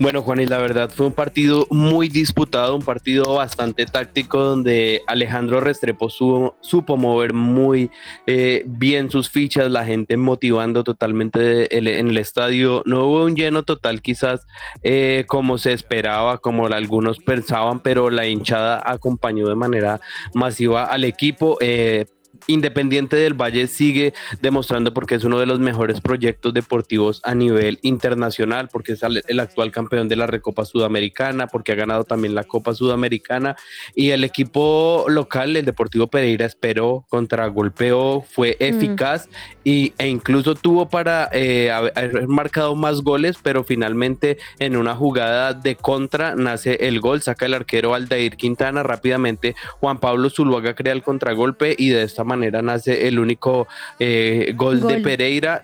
Bueno, 0.02 0.20
Juan, 0.22 0.40
y 0.40 0.46
la 0.46 0.58
verdad 0.58 0.90
fue 0.90 1.06
un 1.06 1.12
partido 1.12 1.68
muy 1.70 2.08
disputado, 2.08 2.74
un 2.74 2.82
partido 2.82 3.34
bastante 3.34 3.86
táctico 3.86 4.40
donde 4.42 5.00
Alejandro 5.06 5.60
Restrepo 5.60 6.10
su- 6.10 6.52
supo 6.60 6.96
mover 6.96 7.34
muy 7.34 7.88
eh, 8.26 8.64
bien 8.66 9.12
sus 9.12 9.30
fichas, 9.30 9.70
la 9.70 9.84
gente 9.84 10.16
motivando 10.16 10.82
totalmente 10.82 11.78
en 11.78 11.86
el 12.08 12.18
estadio. 12.18 12.82
No 12.84 13.04
hubo 13.04 13.24
un 13.24 13.36
lleno 13.36 13.62
total 13.62 14.02
quizás 14.02 14.44
eh, 14.82 15.24
como 15.28 15.56
se 15.56 15.72
esperaba, 15.72 16.38
como 16.38 16.66
algunos 16.66 17.20
pensaban, 17.20 17.78
pero 17.78 18.10
la 18.10 18.26
hinchada 18.26 18.82
acompañó 18.84 19.46
de 19.48 19.54
manera 19.54 20.00
masiva 20.34 20.82
al 20.86 21.04
equipo. 21.04 21.58
eh, 21.60 22.06
Independiente 22.46 23.16
del 23.16 23.34
Valle 23.34 23.66
sigue 23.66 24.14
demostrando 24.40 24.92
porque 24.92 25.14
es 25.14 25.24
uno 25.24 25.38
de 25.38 25.46
los 25.46 25.60
mejores 25.60 26.00
proyectos 26.00 26.52
deportivos 26.52 27.20
a 27.24 27.34
nivel 27.34 27.78
internacional, 27.82 28.68
porque 28.68 28.92
es 28.92 29.02
el 29.02 29.40
actual 29.40 29.70
campeón 29.70 30.08
de 30.08 30.16
la 30.16 30.26
Recopa 30.26 30.64
Sudamericana, 30.64 31.46
porque 31.46 31.72
ha 31.72 31.76
ganado 31.76 32.04
también 32.04 32.34
la 32.34 32.44
Copa 32.44 32.74
Sudamericana 32.74 33.56
y 33.94 34.10
el 34.10 34.24
equipo 34.24 35.06
local, 35.08 35.56
el 35.56 35.64
Deportivo 35.64 36.08
Pereira, 36.08 36.46
esperó, 36.46 37.04
golpeo 37.52 38.24
fue 38.28 38.56
mm. 38.58 38.64
eficaz 38.64 39.28
y, 39.64 39.94
e 39.98 40.08
incluso 40.08 40.54
tuvo 40.54 40.88
para 40.88 41.28
eh, 41.32 41.70
haber 41.70 42.26
marcado 42.28 42.74
más 42.74 43.02
goles, 43.02 43.36
pero 43.42 43.64
finalmente 43.64 44.38
en 44.58 44.76
una 44.76 44.94
jugada 44.94 45.54
de 45.54 45.76
contra 45.76 46.34
nace 46.34 46.74
el 46.86 47.00
gol, 47.00 47.22
saca 47.22 47.46
el 47.46 47.54
arquero 47.54 47.94
Aldair 47.94 48.36
Quintana 48.36 48.82
rápidamente, 48.82 49.54
Juan 49.80 49.98
Pablo 49.98 50.30
Zuluaga 50.30 50.74
crea 50.74 50.92
el 50.92 51.02
contragolpe 51.02 51.74
y 51.78 51.90
de 51.90 52.02
esta 52.02 52.24
manera 52.24 52.31
nace 52.36 53.08
el 53.08 53.18
único 53.18 53.66
eh, 53.98 54.52
gol, 54.56 54.80
de 54.80 54.98
Pereira. 54.98 55.62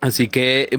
Así 0.00 0.28
que 0.28 0.70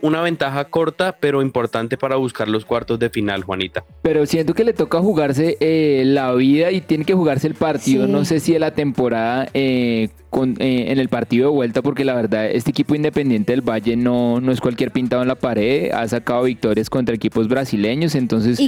una 0.00 0.22
ventaja 0.22 0.64
corta, 0.66 1.16
pero 1.18 1.42
importante 1.42 1.98
para 1.98 2.14
buscar 2.14 2.48
los 2.48 2.64
cuartos 2.64 3.00
de 3.00 3.10
final, 3.10 3.42
Juanita. 3.42 3.84
Pero 4.02 4.26
siento 4.26 4.54
que 4.54 4.62
le 4.62 4.72
toca 4.72 5.00
jugarse 5.00 5.56
eh, 5.58 6.04
la 6.06 6.32
vida 6.34 6.70
y 6.70 6.80
tiene 6.80 7.04
que 7.04 7.14
jugarse 7.14 7.48
el 7.48 7.54
partido. 7.54 8.06
No 8.06 8.24
sé 8.24 8.38
si 8.38 8.54
en 8.54 8.60
la 8.60 8.70
temporada 8.70 9.48
eh, 9.54 10.10
con, 10.30 10.54
en 10.60 10.98
el 11.00 11.08
partido 11.08 11.50
de 11.50 11.56
vuelta, 11.56 11.82
porque 11.82 12.04
la 12.04 12.14
verdad, 12.14 12.46
este 12.46 12.70
equipo 12.70 12.94
independiente 12.94 13.52
del 13.52 13.68
Valle 13.68 13.96
no, 13.96 14.40
no 14.40 14.52
es 14.52 14.60
cualquier 14.60 14.92
pintado 14.92 15.22
en 15.22 15.28
la 15.28 15.34
pared. 15.34 15.90
Ha 15.90 16.06
sacado 16.06 16.44
victorias 16.44 16.88
contra 16.88 17.12
equipos 17.12 17.48
brasileños, 17.48 18.14
entonces. 18.14 18.60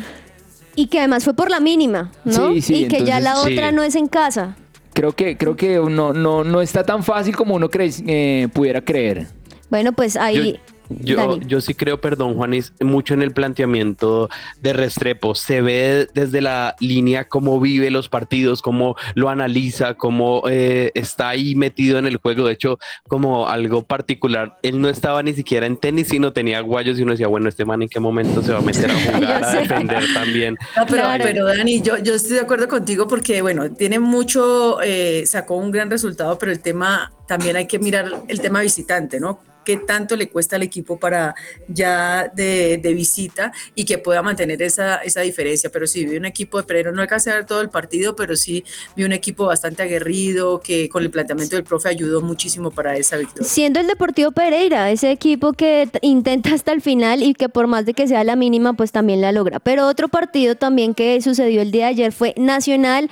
Y, 0.75 0.87
que 0.89 0.99
además 0.99 1.23
fue 1.23 1.35
por 1.35 1.49
la 1.49 1.61
mínima, 1.61 2.11
¿no? 2.25 2.53
y 2.53 2.89
que 2.89 3.05
ya 3.05 3.21
la 3.21 3.41
otra 3.41 3.71
no 3.71 3.85
es 3.85 3.95
en 3.95 4.09
casa 4.09 4.57
creo 4.93 5.13
que, 5.13 5.37
creo 5.37 5.57
que 5.57 5.77
no, 5.77 6.13
no, 6.13 6.45
no 6.45 6.61
está 6.61 6.85
tan 6.85 7.03
fácil 7.03 7.37
como 7.37 7.55
uno 7.55 7.69
eh, 7.73 8.49
pudiera 8.53 8.81
creer. 8.81 9.27
Bueno, 9.71 9.93
pues 9.93 10.17
ahí... 10.17 10.53
Yo, 10.53 10.72
yo 11.01 11.61
sí 11.61 11.75
creo, 11.75 12.01
perdón, 12.01 12.35
Juanis, 12.35 12.73
mucho 12.81 13.15
en 13.15 13.23
el 13.23 13.33
planteamiento 13.33 14.29
de 14.61 14.73
Restrepo. 14.73 15.35
Se 15.35 15.61
ve 15.61 16.09
desde 16.15 16.41
la 16.41 16.77
línea 16.81 17.29
cómo 17.29 17.61
vive 17.61 17.91
los 17.91 18.09
partidos, 18.09 18.63
cómo 18.63 18.97
lo 19.15 19.29
analiza, 19.29 19.95
cómo 19.95 20.43
eh, 20.49 20.91
está 20.95 21.31
ahí 21.31 21.55
metido 21.55 21.99
en 21.99 22.07
el 22.07 22.17
juego. 22.17 22.47
De 22.47 22.53
hecho, 22.53 22.79
como 23.09 23.49
algo 23.49 23.83
particular, 23.83 24.59
él 24.63 24.81
no 24.81 24.89
estaba 24.89 25.23
ni 25.23 25.35
siquiera 25.35 25.67
en 25.67 25.77
tenis, 25.77 26.09
sino 26.09 26.33
tenía 26.33 26.61
guayos 26.61 26.99
y 26.99 27.03
uno 27.03 27.13
decía, 27.13 27.29
bueno, 27.29 27.49
este 27.49 27.65
man 27.65 27.83
en 27.83 27.89
qué 27.89 28.01
momento 28.01 28.43
se 28.43 28.53
va 28.53 28.59
a 28.59 28.63
meter 28.63 28.91
a 28.91 28.95
jugar, 29.15 29.45
a 29.45 29.53
defender 29.53 30.05
también. 30.15 30.57
No, 30.77 30.87
pero, 30.87 31.05
pero 31.23 31.47
Dani, 31.47 31.83
yo, 31.83 31.99
yo 31.99 32.15
estoy 32.15 32.35
de 32.35 32.41
acuerdo 32.41 32.69
contigo 32.69 33.07
porque, 33.09 33.43
bueno, 33.43 33.71
tiene 33.73 33.99
mucho, 33.99 34.81
eh, 34.83 35.25
sacó 35.27 35.57
un 35.57 35.71
gran 35.71 35.91
resultado, 35.91 36.39
pero 36.39 36.53
el 36.53 36.61
tema, 36.61 37.13
también 37.27 37.57
hay 37.57 37.67
que 37.67 37.79
mirar 37.79 38.07
el 38.29 38.41
tema 38.41 38.61
visitante, 38.61 39.21
¿no? 39.21 39.41
Qué 39.65 39.77
tanto 39.77 40.17
le 40.17 40.29
cuesta 40.29 40.57
al 40.57 40.63
equipo 40.63 40.99
para 40.99 41.35
ya 41.69 42.31
de, 42.35 42.81
visita 42.95 43.53
y 43.75 43.85
que 43.85 43.99
pueda 43.99 44.23
mantener 44.23 44.61
esa, 44.63 44.97
esa 44.97 45.21
diferencia. 45.23 45.71
Pero 45.71 45.87
sí, 45.87 46.05
vi 46.05 46.17
un 46.17 46.25
equipo 46.25 46.59
de 46.59 46.65
Pereira, 46.65 46.93
no 46.93 47.03
alcancé 47.03 47.31
a 47.31 47.37
ver 47.37 47.47
todo 47.47 47.61
el 47.61 47.71
partido, 47.71 48.15
pero 48.17 48.37
sí 48.37 48.65
vi 48.97 49.05
un 49.05 49.13
equipo 49.13 49.47
bastante 49.47 49.83
aguerrido 49.83 50.61
que 50.61 50.89
con 50.89 51.03
el 51.03 51.11
planteamiento 51.11 51.57
del 51.57 51.65
profe 51.65 51.89
ayudó 51.89 52.21
muchísimo 52.21 52.71
para 52.71 52.97
esa 52.97 53.17
victoria. 53.17 53.49
Siendo 53.49 53.81
el 53.81 53.87
Deportivo 53.87 54.33
Pereira, 54.33 54.91
ese 54.91 55.11
equipo 55.11 55.53
que 55.53 55.89
intenta 56.03 56.55
hasta 56.55 56.73
el 56.73 56.83
final 56.83 57.23
y 57.23 57.35
que 57.35 57.49
por 57.49 57.67
más 57.67 57.87
de 57.87 57.95
que 57.95 58.07
sea 58.07 58.25
la 58.25 58.37
mínima, 58.37 58.75
pues 58.75 58.93
también 58.93 59.21
la 59.21 59.33
logra. 59.33 59.61
Pero 59.61 59.87
otro 59.87 60.09
partido 60.09 60.55
también 60.57 60.95
que 60.95 61.21
sucedió 61.21 61.63
el 61.63 61.71
día 61.71 61.87
de 61.87 61.91
ayer 61.91 62.13
fue 62.13 62.35
Nacional 62.37 63.11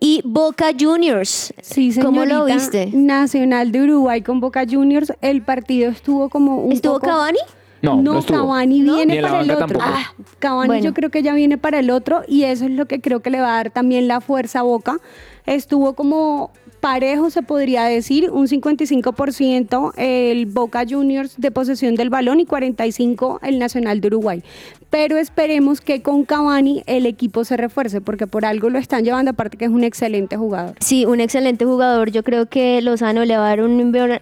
y 0.00 0.22
Boca 0.24 0.72
Juniors. 0.78 1.52
Sí, 1.60 1.94
¿Cómo 2.00 2.24
lo 2.24 2.46
viste? 2.46 2.90
Nacional 2.92 3.70
de 3.70 3.82
Uruguay 3.82 4.22
con 4.22 4.40
Boca 4.40 4.64
Juniors. 4.68 5.12
El 5.20 5.42
partido 5.42 5.90
estuvo 5.90 6.30
como 6.30 6.56
un 6.56 6.72
¿Estuvo 6.72 6.98
Cavani? 6.98 7.38
No, 7.82 8.02
no, 8.02 8.22
Cavani 8.22 8.82
viene 8.82 9.22
para 9.22 9.40
el 9.40 9.50
otro. 9.50 9.78
Ah, 9.80 10.12
Cavani 10.38 10.82
yo 10.82 10.92
creo 10.92 11.10
que 11.10 11.22
ya 11.22 11.34
viene 11.34 11.56
para 11.56 11.78
el 11.78 11.90
otro 11.90 12.22
y 12.26 12.44
eso 12.44 12.64
es 12.64 12.70
lo 12.72 12.86
que 12.86 13.00
creo 13.00 13.20
que 13.20 13.30
le 13.30 13.40
va 13.40 13.54
a 13.54 13.56
dar 13.56 13.70
también 13.70 14.08
la 14.08 14.20
fuerza 14.20 14.60
a 14.60 14.62
Boca. 14.62 14.98
Estuvo 15.46 15.94
como 15.94 16.50
parejo, 16.80 17.30
se 17.30 17.42
podría 17.42 17.84
decir, 17.84 18.30
un 18.30 18.48
55% 18.48 19.92
el 19.96 20.46
Boca 20.46 20.84
Juniors 20.88 21.34
de 21.36 21.50
posesión 21.50 21.94
del 21.94 22.10
balón 22.10 22.40
y 22.40 22.46
45% 22.46 23.38
el 23.42 23.58
Nacional 23.58 24.00
de 24.00 24.08
Uruguay. 24.08 24.42
Pero 24.90 25.18
esperemos 25.18 25.80
que 25.80 26.02
con 26.02 26.24
Cavani 26.24 26.82
el 26.86 27.06
equipo 27.06 27.44
se 27.44 27.56
refuerce, 27.56 28.00
porque 28.00 28.26
por 28.26 28.44
algo 28.44 28.70
lo 28.70 28.78
están 28.78 29.04
llevando, 29.04 29.30
aparte 29.30 29.56
que 29.56 29.66
es 29.66 29.70
un 29.70 29.84
excelente 29.84 30.36
jugador. 30.36 30.74
Sí, 30.80 31.06
un 31.06 31.20
excelente 31.20 31.64
jugador. 31.64 32.10
Yo 32.10 32.24
creo 32.24 32.46
que 32.46 32.82
Lozano 32.82 33.24
le 33.24 33.36
va 33.36 33.46
a 33.46 33.56
dar 33.56 33.62
un 33.62 34.18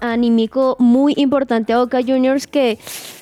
anímico 0.00 0.76
muy 0.78 1.14
importante 1.16 1.72
a 1.72 1.78
Boca 1.78 2.00
Juniors 2.00 2.46
que 2.46 2.78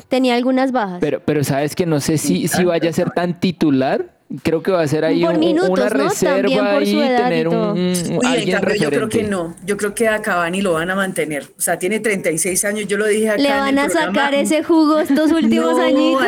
tenía 0.09 0.35
algunas 0.35 0.73
bajas. 0.73 0.99
Pero, 1.01 1.23
pero 1.25 1.43
sabes 1.45 1.75
que 1.75 1.87
no 1.87 1.99
sé 2.01 2.19
si, 2.19 2.47
si 2.47 2.65
vaya 2.65 2.91
a 2.91 2.93
ser 2.93 3.11
tan 3.11 3.41
titular 3.41 4.12
creo 4.43 4.63
que 4.63 4.71
va 4.71 4.83
a 4.83 4.89
ser 4.89 5.05
ahí 5.05 5.25
una 5.25 5.89
reserva 5.89 6.83
y 6.83 6.95
tener 6.95 7.49
un, 7.49 7.95
yo 8.45 8.61
creo 8.91 9.09
que 9.09 9.23
no, 9.23 9.55
yo 9.65 9.77
creo 9.77 9.95
que 9.95 10.09
a 10.09 10.23
Cavani 10.23 10.63
lo 10.63 10.75
van 10.75 10.91
a 10.91 10.95
mantener, 10.95 11.45
o 11.57 11.61
sea, 11.61 11.79
tiene 11.79 12.01
36 12.01 12.65
años, 12.65 12.87
yo 12.87 12.97
lo 12.97 13.07
dije 13.07 13.31
acá 13.31 13.43
Le 13.43 13.51
van 13.51 13.79
a 13.79 13.89
sacar 13.89 14.35
ese 14.35 14.63
jugo 14.63 14.99
estos 15.01 15.31
últimos 15.33 15.79
años. 15.79 16.21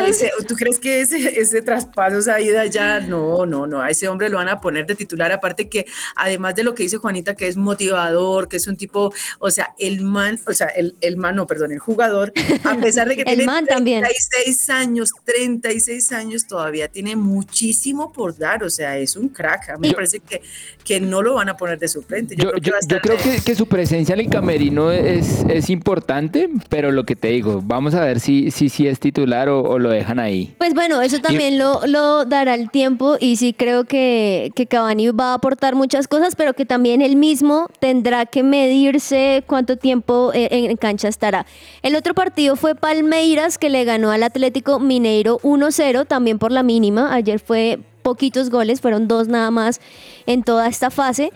¿Tú 0.47 0.55
crees 0.55 0.79
que 0.79 1.01
ese, 1.01 1.39
ese 1.39 1.61
traspaso, 1.61 2.19
esa 2.19 2.39
ida 2.39 2.65
ya? 2.65 2.99
No, 2.99 3.45
no, 3.45 3.67
no, 3.67 3.81
a 3.81 3.89
ese 3.89 4.07
hombre 4.07 4.29
lo 4.29 4.37
van 4.37 4.49
a 4.49 4.59
poner 4.59 4.85
de 4.85 4.95
titular, 4.95 5.31
aparte 5.31 5.69
que 5.69 5.85
además 6.15 6.55
de 6.55 6.63
lo 6.63 6.75
que 6.75 6.83
dice 6.83 6.97
Juanita, 6.97 7.35
que 7.35 7.47
es 7.47 7.57
motivador, 7.57 8.47
que 8.47 8.57
es 8.57 8.67
un 8.67 8.77
tipo, 8.77 9.13
o 9.39 9.51
sea, 9.51 9.73
el 9.79 10.01
man, 10.01 10.39
o 10.47 10.53
sea, 10.53 10.67
el, 10.67 10.95
el 11.01 11.17
man, 11.17 11.35
no, 11.35 11.47
perdón, 11.47 11.71
el 11.71 11.79
jugador, 11.79 12.33
a 12.63 12.75
pesar 12.77 13.07
de 13.07 13.15
que 13.15 13.25
tiene 13.25 13.45
36 13.45 14.69
años, 14.69 15.11
36 15.23 16.11
años, 16.11 16.47
todavía 16.47 16.87
tiene 16.87 17.15
muchísimo 17.15 17.94
por 18.13 18.37
dar, 18.37 18.63
o 18.63 18.69
sea, 18.69 18.97
es 18.97 19.15
un 19.15 19.29
crack. 19.29 19.69
A 19.69 19.77
mí 19.77 19.89
me 19.89 19.93
parece 19.93 20.19
que, 20.19 20.41
que 20.83 20.99
no 20.99 21.21
lo 21.21 21.35
van 21.35 21.49
a 21.49 21.57
poner 21.57 21.79
de 21.79 21.87
suplente. 21.87 22.35
Yo, 22.35 22.51
creo, 22.51 23.17
que, 23.17 23.41
que, 23.43 23.55
su 23.55 23.67
presencia 23.67 24.13
en 24.13 24.21
el 24.21 24.29
camerino 24.29 24.91
es, 24.91 25.45
es 25.49 25.69
importante, 25.69 26.49
pero 26.69 26.91
lo 26.91 27.05
que 27.05 27.15
te 27.15 27.29
digo, 27.29 27.61
vamos 27.63 27.95
a 27.95 28.03
ver 28.03 28.19
si, 28.19 28.51
si, 28.51 28.69
si 28.69 28.87
es 28.87 28.99
titular 28.99 29.49
o, 29.49 29.79
lo 29.79 29.89
dejan 29.89 30.19
ahí. 30.19 30.55
Pues 30.57 30.73
bueno, 30.73 31.01
eso 31.01 31.19
también 31.19 31.57
lo, 31.57 31.85
lo 31.87 32.25
dará 32.25 32.53
el 32.53 32.69
tiempo 32.69 33.17
y 33.19 33.35
sí 33.37 33.53
creo 33.53 33.85
que, 33.85 34.51
que 34.55 34.67
Cavani 34.67 35.09
va 35.09 35.31
a 35.31 35.33
aportar 35.35 35.75
muchas 35.75 36.07
cosas, 36.07 36.35
pero 36.35 36.53
que 36.53 36.65
también 36.65 37.01
él 37.01 37.15
mismo 37.15 37.67
tendrá 37.79 38.25
que 38.25 38.43
medirse 38.43 39.43
cuánto 39.47 39.77
tiempo 39.77 40.31
eh, 40.33 40.47
en 40.51 40.77
cancha 40.77 41.07
estará. 41.07 41.45
El 41.81 41.95
otro 41.95 42.13
partido 42.13 42.55
fue 42.55 42.75
Palmeiras 42.75 43.57
que 43.57 43.69
le 43.69 43.83
ganó 43.83 44.11
al 44.11 44.23
Atlético 44.23 44.79
Mineiro 44.79 45.39
1-0, 45.39 46.07
también 46.07 46.39
por 46.39 46.51
la 46.51 46.63
mínima. 46.63 47.13
Ayer 47.13 47.39
fue 47.39 47.79
poquitos 48.05 48.51
goles, 48.51 48.81
fueron 48.81 49.07
dos 49.07 49.27
nada 49.27 49.49
más 49.49 49.81
en 50.27 50.43
toda 50.43 50.67
esta 50.67 50.91
fase. 50.91 51.31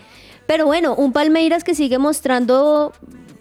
Pero 0.46 0.66
bueno, 0.66 0.94
un 0.94 1.12
Palmeiras 1.12 1.64
que 1.64 1.74
sigue 1.74 1.98
mostrando 1.98 2.92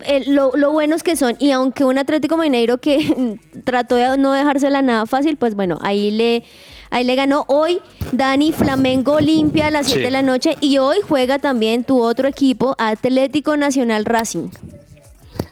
eh, 0.06 0.24
lo, 0.26 0.52
lo, 0.56 0.72
buenos 0.72 1.04
que 1.04 1.16
son. 1.16 1.36
Y 1.38 1.52
aunque 1.52 1.86
un 1.86 2.00
Atlético 2.00 2.38
Mineiro 2.38 2.80
que 2.80 3.38
trató 3.64 3.96
de 3.96 4.18
no 4.18 4.32
dejársela 4.32 4.82
nada 4.82 5.06
fácil, 5.06 5.38
pues 5.38 5.54
bueno, 5.54 5.78
ahí 5.82 6.10
le, 6.10 6.44
ahí 6.90 7.04
le 7.04 7.14
ganó. 7.14 7.46
Hoy 7.48 7.82
Dani 8.12 8.52
Flamengo 8.52 9.20
limpia 9.20 9.68
a 9.68 9.72
las 9.72 9.86
7 9.86 10.02
de 10.02 10.12
la 10.12 10.24
noche 10.24 10.58
y 10.60 10.80
hoy 10.80 10.98
juega 11.08 11.38
también 11.38 11.84
tu 11.84 12.02
otro 12.02 12.28
equipo, 12.28 12.76
Atlético 12.80 13.58
Nacional 13.58 14.06
Racing. 14.06 14.50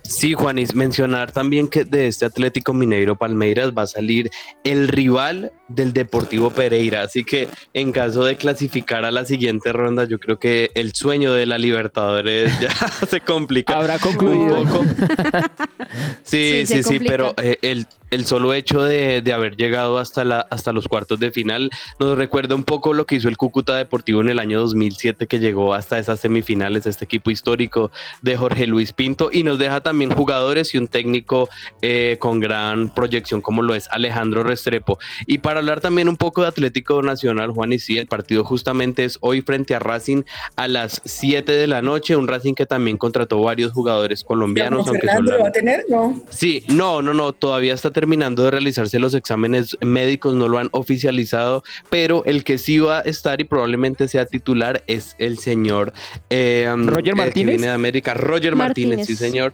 Sí, 0.07 0.33
Juanis, 0.33 0.73
mencionar 0.73 1.31
también 1.31 1.67
que 1.67 1.83
de 1.83 2.07
este 2.07 2.25
Atlético 2.25 2.73
Mineiro 2.73 3.17
Palmeiras 3.17 3.71
va 3.77 3.83
a 3.83 3.87
salir 3.87 4.31
el 4.63 4.87
rival 4.87 5.51
del 5.67 5.91
Deportivo 5.91 6.49
Pereira, 6.49 7.01
así 7.01 7.25
que 7.25 7.49
en 7.73 7.91
caso 7.91 8.23
de 8.23 8.37
clasificar 8.37 9.03
a 9.03 9.11
la 9.11 9.25
siguiente 9.25 9.73
ronda, 9.73 10.05
yo 10.05 10.17
creo 10.17 10.39
que 10.39 10.71
el 10.75 10.93
sueño 10.93 11.33
de 11.33 11.45
la 11.45 11.57
Libertadores 11.57 12.57
ya 12.61 12.71
se 13.05 13.19
complica. 13.19 13.77
Habrá 13.77 13.99
concluido. 13.99 14.61
Un 14.61 14.67
poco. 14.69 14.85
sí, 16.23 16.65
sí, 16.65 16.83
sí, 16.83 16.99
pero 16.99 17.33
eh, 17.37 17.57
el, 17.61 17.85
el 18.09 18.25
solo 18.25 18.53
hecho 18.53 18.83
de, 18.83 19.21
de, 19.21 19.33
haber 19.33 19.57
llegado 19.57 19.97
hasta, 19.97 20.23
la, 20.23 20.39
hasta 20.49 20.71
los 20.71 20.87
cuartos 20.87 21.19
de 21.19 21.31
final 21.31 21.69
nos 21.99 22.17
recuerda 22.17 22.55
un 22.55 22.63
poco 22.63 22.93
lo 22.93 23.05
que 23.05 23.15
hizo 23.15 23.27
el 23.27 23.35
Cúcuta 23.35 23.75
Deportivo 23.75 24.21
en 24.21 24.29
el 24.29 24.39
año 24.39 24.61
2007, 24.61 25.27
que 25.27 25.39
llegó 25.39 25.73
hasta 25.73 25.99
esas 25.99 26.21
semifinales, 26.21 26.85
este 26.85 27.05
equipo 27.05 27.29
histórico 27.29 27.91
de 28.21 28.37
Jorge 28.37 28.67
Luis 28.67 28.93
Pinto, 28.93 29.29
y 29.31 29.43
nos 29.43 29.59
deja 29.59 29.81
también 29.81 29.96
también 29.97 30.11
jugadores 30.11 30.75
y 30.75 30.77
un 30.77 30.87
técnico 30.87 31.49
eh, 31.81 32.17
con 32.19 32.39
gran 32.39 32.93
proyección 32.93 33.41
como 33.41 33.63
lo 33.63 33.73
es 33.73 33.87
Alejandro 33.89 34.43
Restrepo. 34.43 34.99
Y 35.25 35.39
para 35.39 35.59
hablar 35.59 35.81
también 35.81 36.07
un 36.07 36.17
poco 36.17 36.43
de 36.43 36.49
Atlético 36.49 37.01
Nacional, 37.01 37.49
Juan 37.49 37.73
y 37.73 37.79
sí, 37.79 37.97
el 37.97 38.05
partido 38.05 38.43
justamente 38.43 39.05
es 39.05 39.17
hoy 39.21 39.41
frente 39.41 39.73
a 39.73 39.79
Racing 39.79 40.21
a 40.55 40.67
las 40.67 41.01
7 41.03 41.51
de 41.51 41.65
la 41.65 41.81
noche, 41.81 42.15
un 42.15 42.27
Racing 42.27 42.53
que 42.53 42.67
también 42.67 42.97
contrató 42.97 43.41
varios 43.41 43.71
jugadores 43.71 44.23
colombianos. 44.23 44.87
Aunque 44.87 45.07
lo 45.19 45.39
va 45.39 45.47
a 45.47 45.51
tener? 45.51 45.83
No. 45.89 46.21
Sí, 46.29 46.63
no, 46.67 47.01
no, 47.01 47.15
no, 47.15 47.33
todavía 47.33 47.73
está 47.73 47.89
terminando 47.89 48.43
de 48.43 48.51
realizarse 48.51 48.99
los 48.99 49.15
exámenes 49.15 49.77
médicos, 49.81 50.35
no 50.35 50.47
lo 50.47 50.59
han 50.59 50.69
oficializado, 50.73 51.63
pero 51.89 52.23
el 52.25 52.43
que 52.43 52.59
sí 52.59 52.77
va 52.77 52.99
a 52.99 53.01
estar 53.01 53.41
y 53.41 53.45
probablemente 53.45 54.07
sea 54.07 54.27
titular 54.27 54.83
es 54.85 55.15
el 55.17 55.39
señor 55.39 55.91
eh, 56.29 56.71
Roger 56.85 57.15
Martínez. 57.15 57.59
de 57.61 57.69
América, 57.69 58.13
Roger 58.13 58.55
Martínez, 58.55 59.07
sí 59.07 59.15
señor. 59.15 59.53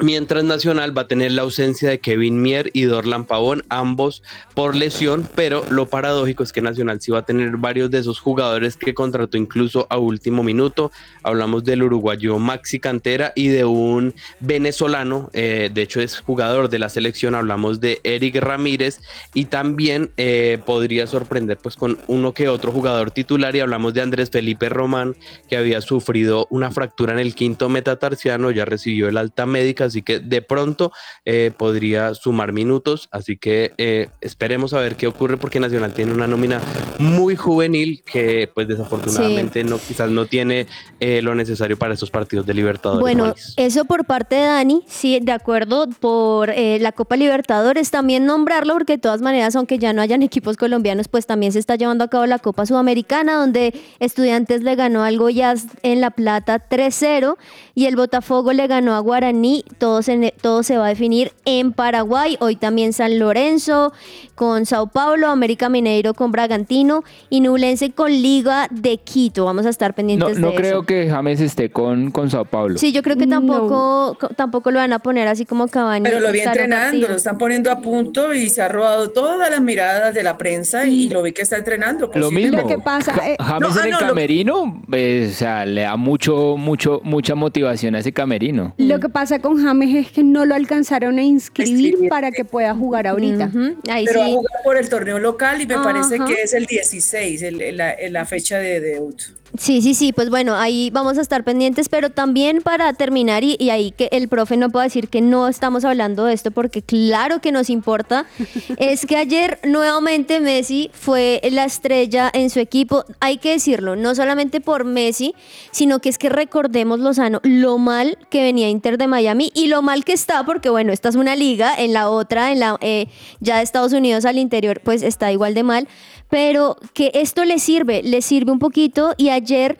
Mientras 0.00 0.42
Nacional 0.42 0.96
va 0.96 1.02
a 1.02 1.08
tener 1.08 1.32
la 1.32 1.42
ausencia 1.42 1.88
de 1.88 2.00
Kevin 2.00 2.42
Mier 2.42 2.70
y 2.72 2.82
Dorlan 2.82 3.24
Pavón, 3.26 3.62
ambos 3.68 4.22
por 4.54 4.74
lesión, 4.74 5.28
pero 5.36 5.64
lo 5.70 5.86
paradójico 5.86 6.42
es 6.42 6.52
que 6.52 6.60
Nacional 6.60 7.00
sí 7.00 7.12
va 7.12 7.20
a 7.20 7.24
tener 7.24 7.56
varios 7.58 7.90
de 7.90 7.98
esos 8.00 8.18
jugadores 8.18 8.76
que 8.76 8.92
contrató 8.92 9.36
incluso 9.36 9.86
a 9.90 9.98
último 9.98 10.42
minuto. 10.42 10.90
Hablamos 11.22 11.64
del 11.64 11.84
uruguayo 11.84 12.38
Maxi 12.38 12.80
Cantera 12.80 13.32
y 13.36 13.48
de 13.48 13.64
un 13.64 14.14
venezolano, 14.40 15.30
eh, 15.32 15.70
de 15.72 15.82
hecho 15.82 16.00
es 16.00 16.18
jugador 16.20 16.68
de 16.68 16.80
la 16.80 16.88
selección, 16.88 17.36
hablamos 17.36 17.80
de 17.80 18.00
Eric 18.02 18.36
Ramírez 18.36 19.00
y 19.32 19.44
también 19.44 20.10
eh, 20.16 20.58
podría 20.66 21.06
sorprender 21.06 21.58
pues 21.58 21.76
con 21.76 21.98
uno 22.08 22.34
que 22.34 22.48
otro 22.48 22.72
jugador 22.72 23.12
titular 23.12 23.54
y 23.54 23.60
hablamos 23.60 23.94
de 23.94 24.02
Andrés 24.02 24.30
Felipe 24.30 24.68
Román 24.68 25.14
que 25.48 25.56
había 25.56 25.80
sufrido 25.80 26.48
una 26.50 26.72
fractura 26.72 27.12
en 27.12 27.20
el 27.20 27.34
quinto 27.34 27.68
metatarsiano, 27.68 28.50
ya 28.50 28.64
recibió 28.64 29.08
el 29.08 29.16
alta 29.16 29.46
médica 29.46 29.83
así 29.84 30.02
que 30.02 30.20
de 30.20 30.42
pronto 30.42 30.92
eh, 31.24 31.52
podría 31.56 32.14
sumar 32.14 32.52
minutos, 32.52 33.08
así 33.10 33.36
que 33.36 33.72
eh, 33.78 34.08
esperemos 34.20 34.74
a 34.74 34.80
ver 34.80 34.96
qué 34.96 35.06
ocurre 35.06 35.36
porque 35.36 35.60
Nacional 35.60 35.94
tiene 35.94 36.12
una 36.12 36.26
nómina 36.26 36.60
muy 36.98 37.36
juvenil 37.36 38.02
que 38.04 38.50
pues 38.52 38.68
desafortunadamente 38.68 39.64
no 39.64 39.78
quizás 39.78 40.10
no 40.10 40.26
tiene 40.26 40.66
eh, 41.00 41.22
lo 41.22 41.34
necesario 41.34 41.78
para 41.78 41.94
esos 41.94 42.10
partidos 42.10 42.46
de 42.46 42.54
Libertadores. 42.54 43.00
Bueno, 43.00 43.34
eso 43.56 43.84
por 43.84 44.04
parte 44.04 44.36
de 44.36 44.42
Dani, 44.42 44.82
sí, 44.86 45.18
de 45.20 45.32
acuerdo 45.32 45.88
por 46.00 46.52
la 46.54 46.92
Copa 46.92 47.16
Libertadores, 47.16 47.90
también 47.90 48.26
nombrarlo 48.26 48.74
porque 48.74 48.94
de 48.94 48.98
todas 48.98 49.22
maneras, 49.22 49.56
aunque 49.56 49.78
ya 49.78 49.92
no 49.92 50.02
hayan 50.02 50.22
equipos 50.22 50.56
colombianos, 50.56 51.08
pues 51.08 51.26
también 51.26 51.52
se 51.52 51.58
está 51.58 51.76
llevando 51.76 52.04
a 52.04 52.08
cabo 52.08 52.26
la 52.26 52.38
Copa 52.38 52.66
Sudamericana, 52.66 53.34
donde 53.34 53.74
Estudiantes 54.00 54.62
le 54.62 54.74
ganó 54.74 55.02
al 55.02 55.18
Goiás 55.18 55.66
en 55.82 56.00
La 56.00 56.10
Plata 56.10 56.68
3-0 56.68 57.36
y 57.74 57.86
el 57.86 57.96
Botafogo 57.96 58.52
le 58.52 58.66
ganó 58.66 58.94
a 58.94 59.00
Guaraní 59.00 59.64
todo 59.74 60.02
se, 60.02 60.34
todo 60.40 60.62
se 60.62 60.78
va 60.78 60.86
a 60.86 60.88
definir 60.88 61.32
en 61.44 61.72
Paraguay. 61.72 62.36
Hoy 62.40 62.56
también 62.56 62.92
San 62.92 63.18
Lorenzo 63.18 63.92
con 64.34 64.66
Sao 64.66 64.88
Paulo, 64.88 65.28
América 65.28 65.68
Mineiro 65.68 66.14
con 66.14 66.32
Bragantino 66.32 67.04
y 67.30 67.40
Nublense 67.40 67.92
con 67.92 68.10
Liga 68.10 68.68
de 68.70 68.98
Quito. 68.98 69.44
Vamos 69.44 69.66
a 69.66 69.70
estar 69.70 69.94
pendientes 69.94 70.38
no, 70.38 70.48
de 70.48 70.52
no 70.52 70.54
creo 70.54 70.84
que 70.84 71.08
James 71.08 71.40
esté 71.40 71.70
con, 71.70 72.10
con 72.10 72.30
Sao 72.30 72.44
Paulo. 72.44 72.78
Sí, 72.78 72.92
yo 72.92 73.02
creo 73.02 73.16
que 73.16 73.26
tampoco, 73.26 74.16
tampoco 74.36 74.70
lo 74.70 74.78
van 74.78 74.92
a 74.92 74.98
poner 74.98 75.28
así 75.28 75.44
como 75.44 75.68
Cavani. 75.68 76.04
Pero 76.04 76.20
lo 76.20 76.32
vi 76.32 76.40
entrenando, 76.40 77.08
lo 77.08 77.16
están 77.16 77.38
poniendo 77.38 77.70
a 77.70 77.80
punto 77.80 78.34
y 78.34 78.48
se 78.48 78.62
ha 78.62 78.68
robado 78.68 79.10
todas 79.10 79.50
las 79.50 79.60
miradas 79.60 80.14
de 80.14 80.22
la 80.22 80.36
prensa 80.36 80.86
y 80.86 81.08
lo 81.08 81.22
vi 81.22 81.32
que 81.32 81.42
está 81.42 81.56
entrenando. 81.56 82.10
Lo 82.14 82.30
mismo. 82.30 82.66
que 82.66 82.78
pasa, 82.78 83.14
eh, 83.26 83.36
James 83.38 83.76
en 83.76 83.92
el 83.92 83.98
camerino, 83.98 84.82
eh, 84.92 85.28
o 85.30 85.34
sea, 85.34 85.66
le 85.66 85.82
da 85.82 85.96
mucho, 85.96 86.56
mucho, 86.56 87.00
mucha 87.04 87.34
motivación 87.34 87.94
a 87.94 87.98
ese 87.98 88.12
camerino. 88.12 88.74
Lo 88.78 89.00
que 89.00 89.08
pasa 89.08 89.38
con 89.38 89.63
James 89.64 90.06
es 90.06 90.12
que 90.12 90.22
no 90.22 90.44
lo 90.44 90.54
alcanzaron 90.54 91.18
a 91.18 91.22
inscribir 91.22 92.08
para 92.08 92.30
que 92.30 92.44
pueda 92.44 92.74
jugar 92.74 93.06
ahorita. 93.06 93.50
Pero 93.52 94.20
va 94.20 94.26
a 94.26 94.28
jugar 94.28 94.62
por 94.62 94.76
el 94.76 94.88
torneo 94.88 95.18
local 95.18 95.60
y 95.60 95.66
me 95.66 95.76
parece 95.76 96.18
que 96.26 96.42
es 96.42 96.54
el 96.54 96.66
16, 96.66 97.74
la, 97.74 97.96
la, 98.08 98.24
fecha 98.24 98.58
de 98.58 98.80
debut. 98.80 99.20
Sí, 99.56 99.82
sí, 99.82 99.94
sí, 99.94 100.12
pues 100.12 100.30
bueno, 100.30 100.56
ahí 100.56 100.90
vamos 100.90 101.16
a 101.16 101.20
estar 101.20 101.44
pendientes, 101.44 101.88
pero 101.88 102.10
también 102.10 102.60
para 102.60 102.92
terminar 102.92 103.44
y, 103.44 103.70
ahí 103.70 103.92
que 103.92 104.08
el 104.10 104.26
profe 104.26 104.56
no 104.56 104.68
pueda 104.68 104.82
decir 104.82 105.08
que 105.08 105.20
no 105.20 105.46
estamos 105.46 105.84
hablando 105.84 106.24
de 106.24 106.34
esto 106.34 106.50
porque 106.50 106.82
claro 106.82 107.40
que 107.40 107.52
nos 107.52 107.70
importa, 107.70 108.26
es 108.78 109.06
que 109.06 109.16
ayer 109.16 109.60
nuevamente 109.62 110.40
Messi 110.40 110.90
fue 110.92 111.40
la 111.52 111.66
estrella 111.66 112.28
en 112.34 112.50
su 112.50 112.58
equipo, 112.58 113.04
hay 113.20 113.38
que 113.38 113.52
decirlo, 113.52 113.94
no 113.94 114.16
solamente 114.16 114.60
por 114.60 114.84
Messi, 114.84 115.36
sino 115.70 116.00
que 116.00 116.08
es 116.08 116.18
que 116.18 116.30
recordemos, 116.30 116.98
Lozano, 116.98 117.40
lo 117.44 117.78
mal 117.78 118.18
que 118.30 118.42
venía 118.42 118.68
Inter 118.68 118.98
de 118.98 119.06
Miami 119.06 119.52
y 119.54 119.68
lo 119.68 119.82
mal 119.82 120.04
que 120.04 120.14
está, 120.14 120.44
porque 120.44 120.68
bueno, 120.68 120.92
esta 120.92 121.10
es 121.10 121.14
una 121.14 121.36
liga, 121.36 121.72
en 121.78 121.92
la 121.92 122.10
otra, 122.10 122.50
en 122.50 122.58
la 122.58 122.76
eh, 122.80 123.06
ya 123.38 123.58
de 123.58 123.62
Estados 123.62 123.92
Unidos 123.92 124.24
al 124.24 124.38
interior, 124.38 124.80
pues 124.82 125.04
está 125.04 125.30
igual 125.30 125.54
de 125.54 125.62
mal 125.62 125.88
pero 126.34 126.76
que 126.94 127.12
esto 127.14 127.44
le 127.44 127.60
sirve, 127.60 128.02
le 128.02 128.20
sirve 128.20 128.50
un 128.50 128.58
poquito 128.58 129.14
y 129.16 129.28
ayer 129.28 129.78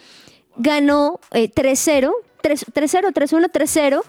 ganó 0.56 1.18
3-0. 1.32 2.12
3-0, 2.44 3.12
3-1, 3.12 3.50
3-0. 3.50 4.00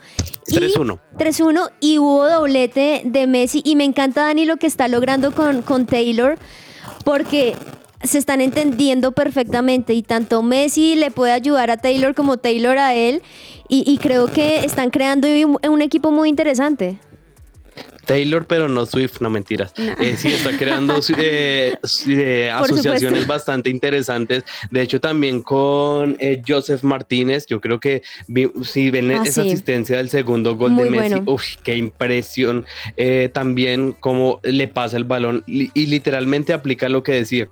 3-1. 0.45 0.99
3-1 1.17 1.71
y 1.79 1.97
hubo 1.97 2.29
doblete 2.29 3.01
de 3.03 3.25
Messi. 3.25 3.63
Y 3.65 3.75
me 3.75 3.83
encanta, 3.83 4.27
Dani, 4.27 4.45
lo 4.45 4.57
que 4.57 4.67
está 4.67 4.87
logrando 4.87 5.33
con, 5.33 5.63
con 5.63 5.87
Taylor, 5.87 6.37
porque 7.03 7.55
se 8.03 8.19
están 8.19 8.41
entendiendo 8.41 9.13
perfectamente 9.13 9.95
y 9.95 10.03
tanto 10.03 10.43
Messi 10.43 10.93
le 10.93 11.09
puede 11.09 11.31
ayudar 11.31 11.71
a 11.71 11.77
Taylor 11.77 12.13
como 12.13 12.37
Taylor 12.37 12.77
a 12.77 12.93
él. 12.93 13.23
Y, 13.69 13.91
y 13.91 13.97
creo 13.97 14.27
que 14.27 14.57
están 14.57 14.91
creando 14.91 15.27
un 15.67 15.81
equipo 15.81 16.11
muy 16.11 16.29
interesante. 16.29 16.99
Taylor, 18.05 18.45
pero 18.45 18.69
no 18.69 18.85
Swift, 18.85 19.19
no 19.19 19.29
mentiras. 19.29 19.73
Eh, 19.77 20.15
sí, 20.17 20.29
está 20.29 20.57
creando 20.57 20.99
eh, 21.17 21.75
eh, 22.07 22.51
asociaciones 22.53 23.27
bastante 23.27 23.69
interesantes. 23.69 24.43
De 24.71 24.81
hecho, 24.81 25.01
también 25.01 25.41
con 25.41 26.17
Joseph 26.47 26.83
Martínez, 26.83 27.45
yo 27.47 27.59
creo 27.59 27.79
que 27.79 28.03
si 28.63 28.91
ven 28.91 29.11
ah, 29.11 29.23
esa 29.25 29.41
asistencia 29.41 29.97
del 29.97 30.09
segundo 30.09 30.55
gol 30.55 30.75
de 30.75 30.89
Messi, 30.89 31.21
qué 31.63 31.75
impresión. 31.75 32.65
también 33.33 33.93
cómo 33.99 34.39
le 34.43 34.67
pasa 34.67 34.97
el 34.97 35.03
balón 35.03 35.43
y 35.47 35.85
literalmente 35.87 36.53
aplica 36.53 36.89
lo 36.89 37.03
que 37.03 37.13
decía 37.13 37.49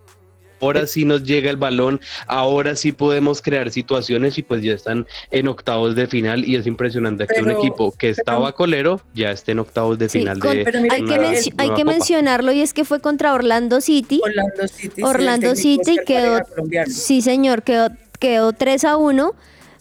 ahora 0.64 0.88
sí 0.88 1.06
nos 1.06 1.24
llega 1.24 1.50
el 1.50 1.58
balón, 1.58 2.00
ahora 2.28 2.76
sí 2.76 2.92
podemos 2.92 3.42
crear 3.42 3.70
situaciones 3.70 4.38
y 4.38 4.44
pues 4.44 4.64
ya 4.64 4.74
están 4.74 5.06
en 5.32 5.48
octavos 5.48 5.96
de 5.96 6.08
final 6.08 6.46
y 6.48 6.56
es 6.56 6.66
impresionante 6.66 7.28
que 7.28 7.42
un 7.42 7.52
equipo 7.52 7.92
que 7.92 8.10
estaba 8.10 8.54
colero 8.54 9.02
ya 9.14 9.32
esté 9.32 9.52
en 9.52 9.60
octavos 9.60 10.00
de 10.00 10.10
final. 10.10 10.40
de 10.40 10.50
hay, 10.90 11.06
que, 11.06 11.52
hay 11.58 11.74
que 11.74 11.86
mencionarlo 11.86 12.52
y 12.52 12.62
es 12.62 12.74
que 12.74 12.86
fue 12.86 13.00
contra 13.00 13.34
Orlando 13.34 13.82
City. 13.82 14.22
Orlando 14.24 14.68
City. 14.68 15.04
Orlando 15.04 15.56
City 15.56 15.98
quedó, 16.06 16.40
sí 16.88 17.22
señor, 17.22 17.64
quedó, 17.64 17.90
quedó 18.20 18.54
3 18.54 18.86
a 18.86 18.98
1, 18.98 19.34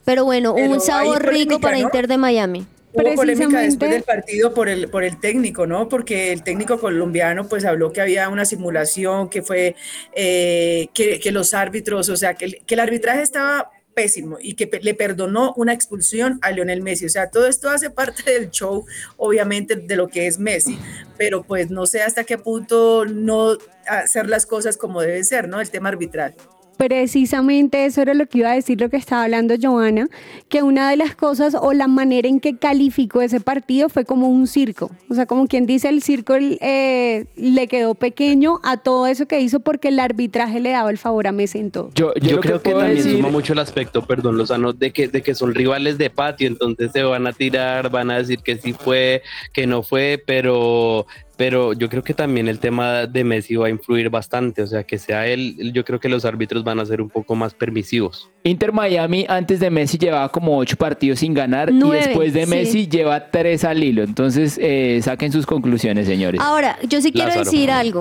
pero 0.05 0.25
bueno, 0.25 0.55
un 0.55 0.81
sabor 0.81 1.25
rico 1.25 1.61
para 1.61 1.79
Inter 1.79 2.09
de 2.09 2.19
Miami. 2.19 2.67
Hubo 2.93 3.15
polémica 3.15 3.61
después 3.61 3.91
del 3.91 4.03
partido 4.03 4.53
por 4.53 4.69
el, 4.69 4.89
por 4.89 5.05
el 5.05 5.19
técnico, 5.19 5.67
¿no? 5.67 5.89
Porque 5.89 6.33
el 6.33 6.43
técnico 6.43 6.79
colombiano 6.79 7.49
pues 7.49 7.65
habló 7.65 7.93
que 7.93 8.01
había 8.01 8.29
una 8.29 8.45
simulación, 8.45 9.29
que 9.29 9.43
fue 9.43 9.77
eh, 10.15 10.89
que, 10.93 11.19
que, 11.19 11.33
los 11.33 11.55
árbitros, 11.55 12.09
o 12.09 12.17
sea, 12.17 12.35
que, 12.35 12.61
que 12.67 12.75
el 12.75 12.81
arbitraje 12.81 13.23
estaba 13.23 13.71
pésimo 13.93 14.39
y 14.41 14.55
que 14.55 14.69
le 14.83 14.95
perdonó 14.95 15.53
una 15.57 15.73
expulsión 15.73 16.39
a 16.43 16.51
Lionel 16.51 16.83
Messi. 16.83 17.07
O 17.07 17.11
sea, 17.11 17.31
todo 17.31 17.47
esto 17.47 17.71
hace 17.71 17.91
parte 17.91 18.31
del 18.31 18.51
show, 18.51 18.85
obviamente, 19.17 19.77
de 19.77 19.97
lo 19.97 20.09
que 20.09 20.27
es 20.27 20.39
Messi, 20.39 20.79
pero 21.17 21.43
pues 21.43 21.71
no 21.71 21.87
sé 21.87 22.03
hasta 22.03 22.25
qué 22.25 22.39
punto 22.39 23.05
no 23.05 23.57
hacer 23.87 24.29
las 24.29 24.47
cosas 24.47 24.77
como 24.77 25.01
deben 25.01 25.25
ser, 25.25 25.49
¿no? 25.49 25.61
El 25.61 25.71
tema 25.71 25.89
arbitral. 25.89 26.35
Precisamente 26.77 27.85
eso 27.85 28.03
era 28.03 28.15
lo 28.15 28.27
que 28.27 28.39
iba 28.39 28.51
a 28.51 28.55
decir, 28.55 28.81
lo 28.81 28.89
que 28.89 28.97
estaba 28.97 29.25
hablando 29.25 29.55
Joana, 29.61 30.09
que 30.49 30.63
una 30.63 30.91
de 30.91 30.97
las 30.97 31.15
cosas 31.15 31.55
o 31.61 31.73
la 31.73 31.87
manera 31.87 32.29
en 32.29 32.41
que 32.41 32.57
calificó 32.57 33.23
ese 33.23 33.41
partido 33.41 33.89
fue 33.89 34.05
como 34.05 34.29
un 34.29 34.47
circo. 34.47 34.91
O 35.09 35.15
sea, 35.15 35.27
como 35.27 35.47
quien 35.47 35.67
dice, 35.67 35.89
el 35.89 36.03
circo 36.03 36.35
eh, 36.39 37.27
le 37.37 37.69
quedó 37.69 37.95
pequeño 37.95 38.61
a 38.63 38.79
todo 38.79 39.07
eso 39.07 39.27
que 39.27 39.41
hizo 39.41 39.61
porque 39.61 39.89
el 39.89 40.01
arbitraje 40.01 40.61
le 40.61 40.71
daba 40.71 40.91
el 40.91 40.99
favor 40.99 41.27
a 41.27 41.33
Messi 41.33 41.59
en 41.59 41.71
todo. 41.71 41.91
Yo, 41.95 42.15
yo, 42.15 42.41
creo 42.41 42.63
que, 42.63 42.73
también 42.73 43.03
suma 43.03 43.29
mucho 43.29 43.53
el 43.53 43.59
aspecto, 43.59 44.03
perdón, 44.03 44.37
Lozano, 44.39 44.73
de 44.73 44.93
que, 44.93 45.09
de 45.09 45.23
que 45.23 45.35
son 45.35 45.55
rivales 45.55 45.99
de 45.99 46.11
patio, 46.11 46.49
entonces 46.49 46.91
se 46.93 47.03
van 47.03 47.27
a 47.27 47.33
tirar, 47.33 47.91
van 47.91 48.11
a 48.11 48.19
decir 48.19 48.41
que 48.41 48.57
sí 48.57 48.73
fue, 48.73 49.23
que 49.53 49.67
no 49.67 49.83
fue, 49.83 50.23
pero 50.27 51.07
pero 51.37 51.73
yo 51.73 51.89
creo 51.89 52.03
que 52.03 52.15
también 52.15 52.49
el 52.49 52.59
tema 52.59 53.07
de 53.07 53.25
Messi 53.25 53.57
va 53.57 53.67
a 53.67 53.71
influir 53.71 54.11
bastante, 54.11 54.63
o 54.63 54.67
sea, 54.67 54.85
que 54.85 54.99
sea 54.99 55.27
él, 55.27 55.73
yo 55.73 55.85
creo 55.85 55.99
que 55.99 56.09
los 56.09 56.25
árbitros 56.25 56.65
van 56.65 56.79
a 56.79 56.87
ser 56.87 57.01
un 57.01 57.09
poco 57.09 57.35
más 57.35 57.55
permisivos. 57.55 58.31
Inter 58.45 58.73
Miami 58.73 59.27
antes 59.29 59.61
de 59.61 59.71
Messi 59.71 59.99
llevaba 59.99 60.29
como 60.29 60.57
ocho 60.59 60.77
partidos 60.77 61.21
sin 61.21 61.35
ganar 61.35 61.71
y 61.71 61.91
después 61.91 62.33
de 62.33 62.47
Messi 62.47 62.89
lleva 62.89 63.31
tres 63.31 63.65
al 63.65 63.83
hilo, 63.83 64.03
entonces 64.03 64.59
eh, 64.61 65.01
saquen 65.03 65.33
sus 65.33 65.47
conclusiones, 65.47 66.07
señores. 66.07 66.41
Ahora, 66.41 66.79
yo 66.89 67.01
sí 67.01 67.13
quiero 67.13 67.33
decir 67.33 67.71
algo, 67.71 68.01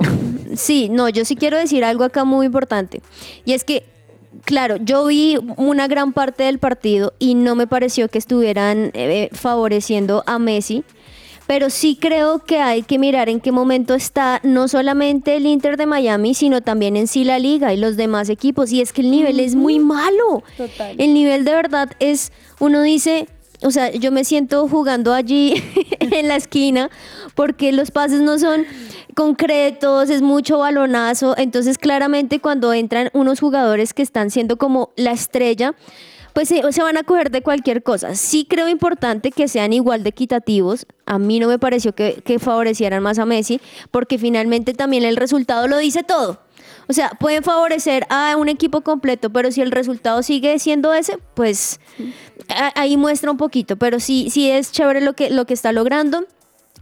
sí, 0.54 0.88
no, 0.90 1.08
yo 1.08 1.24
sí 1.24 1.36
quiero 1.36 1.56
decir 1.56 1.84
algo 1.84 2.04
acá 2.04 2.24
muy 2.24 2.46
importante, 2.46 3.00
y 3.44 3.52
es 3.52 3.64
que 3.64 3.84
claro, 4.44 4.76
yo 4.76 5.06
vi 5.06 5.38
una 5.56 5.88
gran 5.88 6.12
parte 6.12 6.44
del 6.44 6.58
partido 6.58 7.14
y 7.18 7.34
no 7.34 7.54
me 7.54 7.66
pareció 7.66 8.08
que 8.08 8.18
estuvieran 8.18 8.90
eh, 8.94 9.28
favoreciendo 9.32 10.22
a 10.26 10.38
Messi 10.38 10.84
pero 11.46 11.70
sí 11.70 11.96
creo 12.00 12.40
que 12.40 12.58
hay 12.58 12.82
que 12.82 12.98
mirar 12.98 13.28
en 13.28 13.40
qué 13.40 13.52
momento 13.52 13.94
está 13.94 14.40
no 14.42 14.68
solamente 14.68 15.36
el 15.36 15.46
Inter 15.46 15.76
de 15.76 15.86
Miami, 15.86 16.34
sino 16.34 16.60
también 16.60 16.96
en 16.96 17.06
sí 17.06 17.24
la 17.24 17.38
liga 17.38 17.72
y 17.72 17.76
los 17.76 17.96
demás 17.96 18.28
equipos. 18.28 18.72
Y 18.72 18.80
es 18.80 18.92
que 18.92 19.02
el 19.02 19.10
nivel 19.10 19.40
es 19.40 19.54
muy 19.54 19.78
malo. 19.78 20.42
El 20.98 21.14
nivel 21.14 21.44
de 21.44 21.52
verdad 21.52 21.90
es, 21.98 22.32
uno 22.58 22.82
dice, 22.82 23.28
o 23.62 23.70
sea, 23.70 23.90
yo 23.92 24.12
me 24.12 24.24
siento 24.24 24.66
jugando 24.68 25.12
allí 25.12 25.62
en 26.00 26.28
la 26.28 26.36
esquina 26.36 26.90
porque 27.34 27.72
los 27.72 27.90
pases 27.90 28.20
no 28.20 28.38
son 28.38 28.66
concretos, 29.14 30.10
es 30.10 30.22
mucho 30.22 30.58
balonazo. 30.58 31.36
Entonces, 31.36 31.78
claramente 31.78 32.40
cuando 32.40 32.72
entran 32.72 33.10
unos 33.12 33.40
jugadores 33.40 33.94
que 33.94 34.02
están 34.02 34.30
siendo 34.30 34.56
como 34.56 34.92
la 34.96 35.12
estrella, 35.12 35.74
pues 36.32 36.48
se, 36.48 36.82
van 36.82 36.96
a 36.96 37.02
coger 37.02 37.30
de 37.30 37.42
cualquier 37.42 37.82
cosa. 37.82 38.14
Sí 38.14 38.46
creo 38.48 38.68
importante 38.68 39.30
que 39.30 39.48
sean 39.48 39.72
igual 39.72 40.02
de 40.02 40.10
equitativos. 40.10 40.86
A 41.06 41.18
mí 41.18 41.38
no 41.38 41.48
me 41.48 41.58
pareció 41.58 41.94
que, 41.94 42.22
favorecieran 42.38 43.02
más 43.02 43.18
a 43.18 43.26
Messi, 43.26 43.60
porque 43.90 44.18
finalmente 44.18 44.74
también 44.74 45.04
el 45.04 45.16
resultado 45.16 45.68
lo 45.68 45.78
dice 45.78 46.02
todo. 46.02 46.40
O 46.88 46.92
sea, 46.92 47.10
pueden 47.10 47.42
favorecer 47.42 48.06
a 48.08 48.36
un 48.36 48.48
equipo 48.48 48.80
completo, 48.80 49.30
pero 49.30 49.52
si 49.52 49.60
el 49.60 49.70
resultado 49.70 50.22
sigue 50.22 50.58
siendo 50.58 50.92
ese, 50.92 51.18
pues 51.34 51.80
ahí 52.74 52.96
muestra 52.96 53.30
un 53.30 53.36
poquito. 53.36 53.76
Pero 53.76 54.00
sí, 54.00 54.28
sí 54.30 54.50
es 54.50 54.72
chévere 54.72 55.00
lo 55.00 55.12
que, 55.14 55.30
lo 55.30 55.44
que 55.44 55.54
está 55.54 55.72
logrando. 55.72 56.26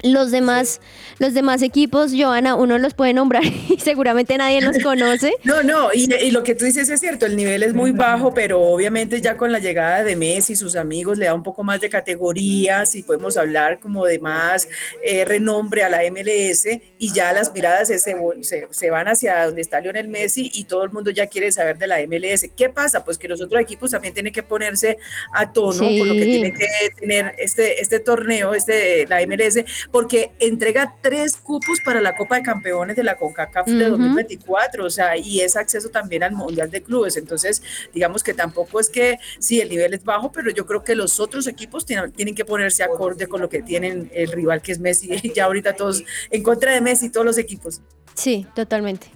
Los 0.03 0.31
demás, 0.31 0.81
los 1.19 1.35
demás 1.35 1.63
equipos, 1.63 2.13
Joana, 2.17 2.55
uno 2.55 2.79
los 2.79 2.95
puede 2.95 3.13
nombrar 3.13 3.45
y 3.69 3.79
seguramente 3.79 4.37
nadie 4.39 4.61
los 4.61 4.79
conoce. 4.83 5.35
No, 5.45 5.63
no, 5.63 5.93
y, 5.93 6.31
lo 6.31 6.43
que 6.43 6.55
tú 6.55 6.65
dices 6.65 6.89
es 6.89 7.01
cierto, 7.01 7.27
el 7.27 7.37
nivel 7.37 7.63
es 7.63 7.75
muy 7.75 7.93
bajo, 7.93 8.33
pero 8.33 8.61
obviamente 8.61 9.21
ya 9.21 9.37
con 9.37 9.53
la 9.53 9.59
llegada 9.59 10.03
de 10.03 10.17
Messi 10.17 10.55
y 10.55 10.57
sus 10.57 10.77
amigos 10.77 11.19
le 11.19 11.27
da 11.27 11.35
un 11.35 11.43
poco 11.43 11.63
más 11.63 11.81
de 11.81 11.91
categorías 11.91 12.95
y 12.95 13.03
podemos 13.03 13.37
hablar 13.37 13.81
como 13.81 14.07
de 14.07 14.19
más 14.19 14.69
eh, 15.05 15.25
renombre 15.25 15.83
a 15.83 15.89
la 15.89 16.01
MLS 16.11 16.67
y 16.99 17.13
ya 17.13 17.33
las 17.33 17.53
miradas 17.53 17.89
se, 17.89 17.99
se, 17.99 18.91
van 18.91 19.09
hacia 19.09 19.47
donde 19.47 19.61
está 19.61 19.81
Lionel 19.81 20.09
Messi 20.09 20.51
y 20.55 20.65
todo 20.65 20.85
el 20.85 20.91
mundo 20.91 21.11
ya 21.11 21.27
quiere 21.27 21.53
saber 21.53 21.79
de 21.79 21.87
la 21.87 21.99
MLS. 22.07 22.49
¿Qué 22.57 22.69
pasa? 22.69 23.05
Pues 23.05 23.19
que 23.19 23.29
los 23.29 23.41
otros 23.41 23.61
equipos 23.61 23.91
también 23.91 24.15
tienen 24.15 24.33
que 24.33 24.43
ponerse 24.43 24.99
a 25.33 25.53
tono 25.53 25.79
con 25.79 26.09
lo 26.09 26.15
que 26.15 26.25
tiene 26.25 26.53
que 26.53 26.67
tener 26.99 27.35
este, 27.39 27.81
este 27.81 28.01
torneo, 28.01 28.55
este, 28.55 29.07
la 29.07 29.25
MLS 29.27 29.65
porque 29.91 30.33
entrega 30.39 30.95
tres 31.01 31.37
cupos 31.37 31.81
para 31.85 32.01
la 32.01 32.17
Copa 32.17 32.37
de 32.37 32.43
Campeones 32.43 32.97
de 32.97 33.05
la 33.05 33.17
CONCACAF 33.17 33.67
de 33.67 33.89
2024, 33.89 34.85
o 34.85 34.91
sea, 34.91 35.17
y 35.17 35.41
es 35.41 35.57
acceso 35.57 35.89
también 35.89 36.23
al 36.23 36.33
Mundial 36.33 36.71
de 36.71 36.83
Clubes. 36.83 37.17
Entonces, 37.17 37.63
digamos 37.93 38.23
que 38.23 38.35
tampoco 38.35 38.81
es 38.81 38.89
que 38.89 39.19
sí, 39.39 39.61
el 39.61 39.69
nivel 39.69 39.95
es 39.95 40.05
bajo, 40.05 40.31
pero 40.33 40.51
yo 40.51 40.67
creo 40.67 40.85
que 40.85 40.95
los 40.95 41.21
otros 41.21 41.47
equipos 41.47 41.85
tienen, 41.87 42.13
tienen 42.13 42.35
que 42.35 42.45
ponerse 42.45 42.83
acorde 42.83 43.27
con 43.27 43.41
lo 43.41 43.49
que 43.49 43.63
tienen 43.63 44.11
el 44.15 44.31
rival 44.33 44.63
que 44.63 44.73
es 44.73 44.79
Messi. 44.79 45.11
Ya 45.35 45.45
ahorita 45.45 45.75
todos 45.75 46.03
en 46.31 46.43
contra 46.43 46.73
de 46.73 46.81
Messi, 46.81 47.09
todos 47.09 47.25
los 47.25 47.39
equipos. 47.39 47.81
Sí, 48.15 48.47
totalmente. 48.55 49.09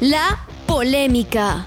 La 0.00 0.46
polémica. 0.66 1.66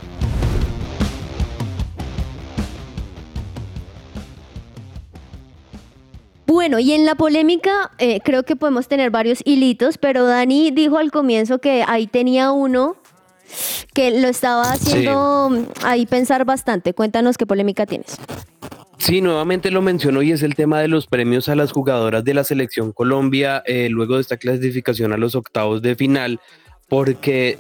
Bueno, 6.48 6.80
y 6.80 6.94
en 6.94 7.06
la 7.06 7.16
polémica 7.16 7.92
eh, 8.00 8.22
creo 8.24 8.44
que 8.44 8.56
podemos 8.56 8.88
tener 8.88 9.12
varios 9.12 9.42
hilitos, 9.44 9.98
pero 9.98 10.26
Dani 10.26 10.72
dijo 10.72 10.98
al 10.98 11.12
comienzo 11.12 11.60
que 11.60 11.84
ahí 11.86 12.08
tenía 12.08 12.52
uno 12.52 12.96
que 13.94 14.20
lo 14.20 14.30
estaba 14.30 14.64
haciendo 14.64 15.68
ahí 15.84 16.06
pensar 16.06 16.46
bastante. 16.46 16.94
Cuéntanos 16.94 17.38
qué 17.38 17.46
polémica 17.46 17.86
tienes. 17.86 18.18
Sí, 18.98 19.22
nuevamente 19.22 19.72
lo 19.72 19.82
mencionó 19.82 20.22
y 20.22 20.32
es 20.32 20.42
el 20.42 20.56
tema 20.56 20.80
de 20.80 20.88
los 20.88 21.06
premios 21.08 21.50
a 21.50 21.56
las 21.56 21.72
jugadoras 21.72 22.24
de 22.24 22.34
la 22.34 22.44
selección 22.44 22.94
Colombia 22.94 23.62
eh, 23.66 23.90
luego 23.90 24.16
de 24.16 24.22
esta 24.22 24.38
clasificación 24.38 25.14
a 25.14 25.18
los 25.18 25.36
octavos 25.36 25.82
de 25.82 25.96
final 25.96 26.40
porque 26.90 27.60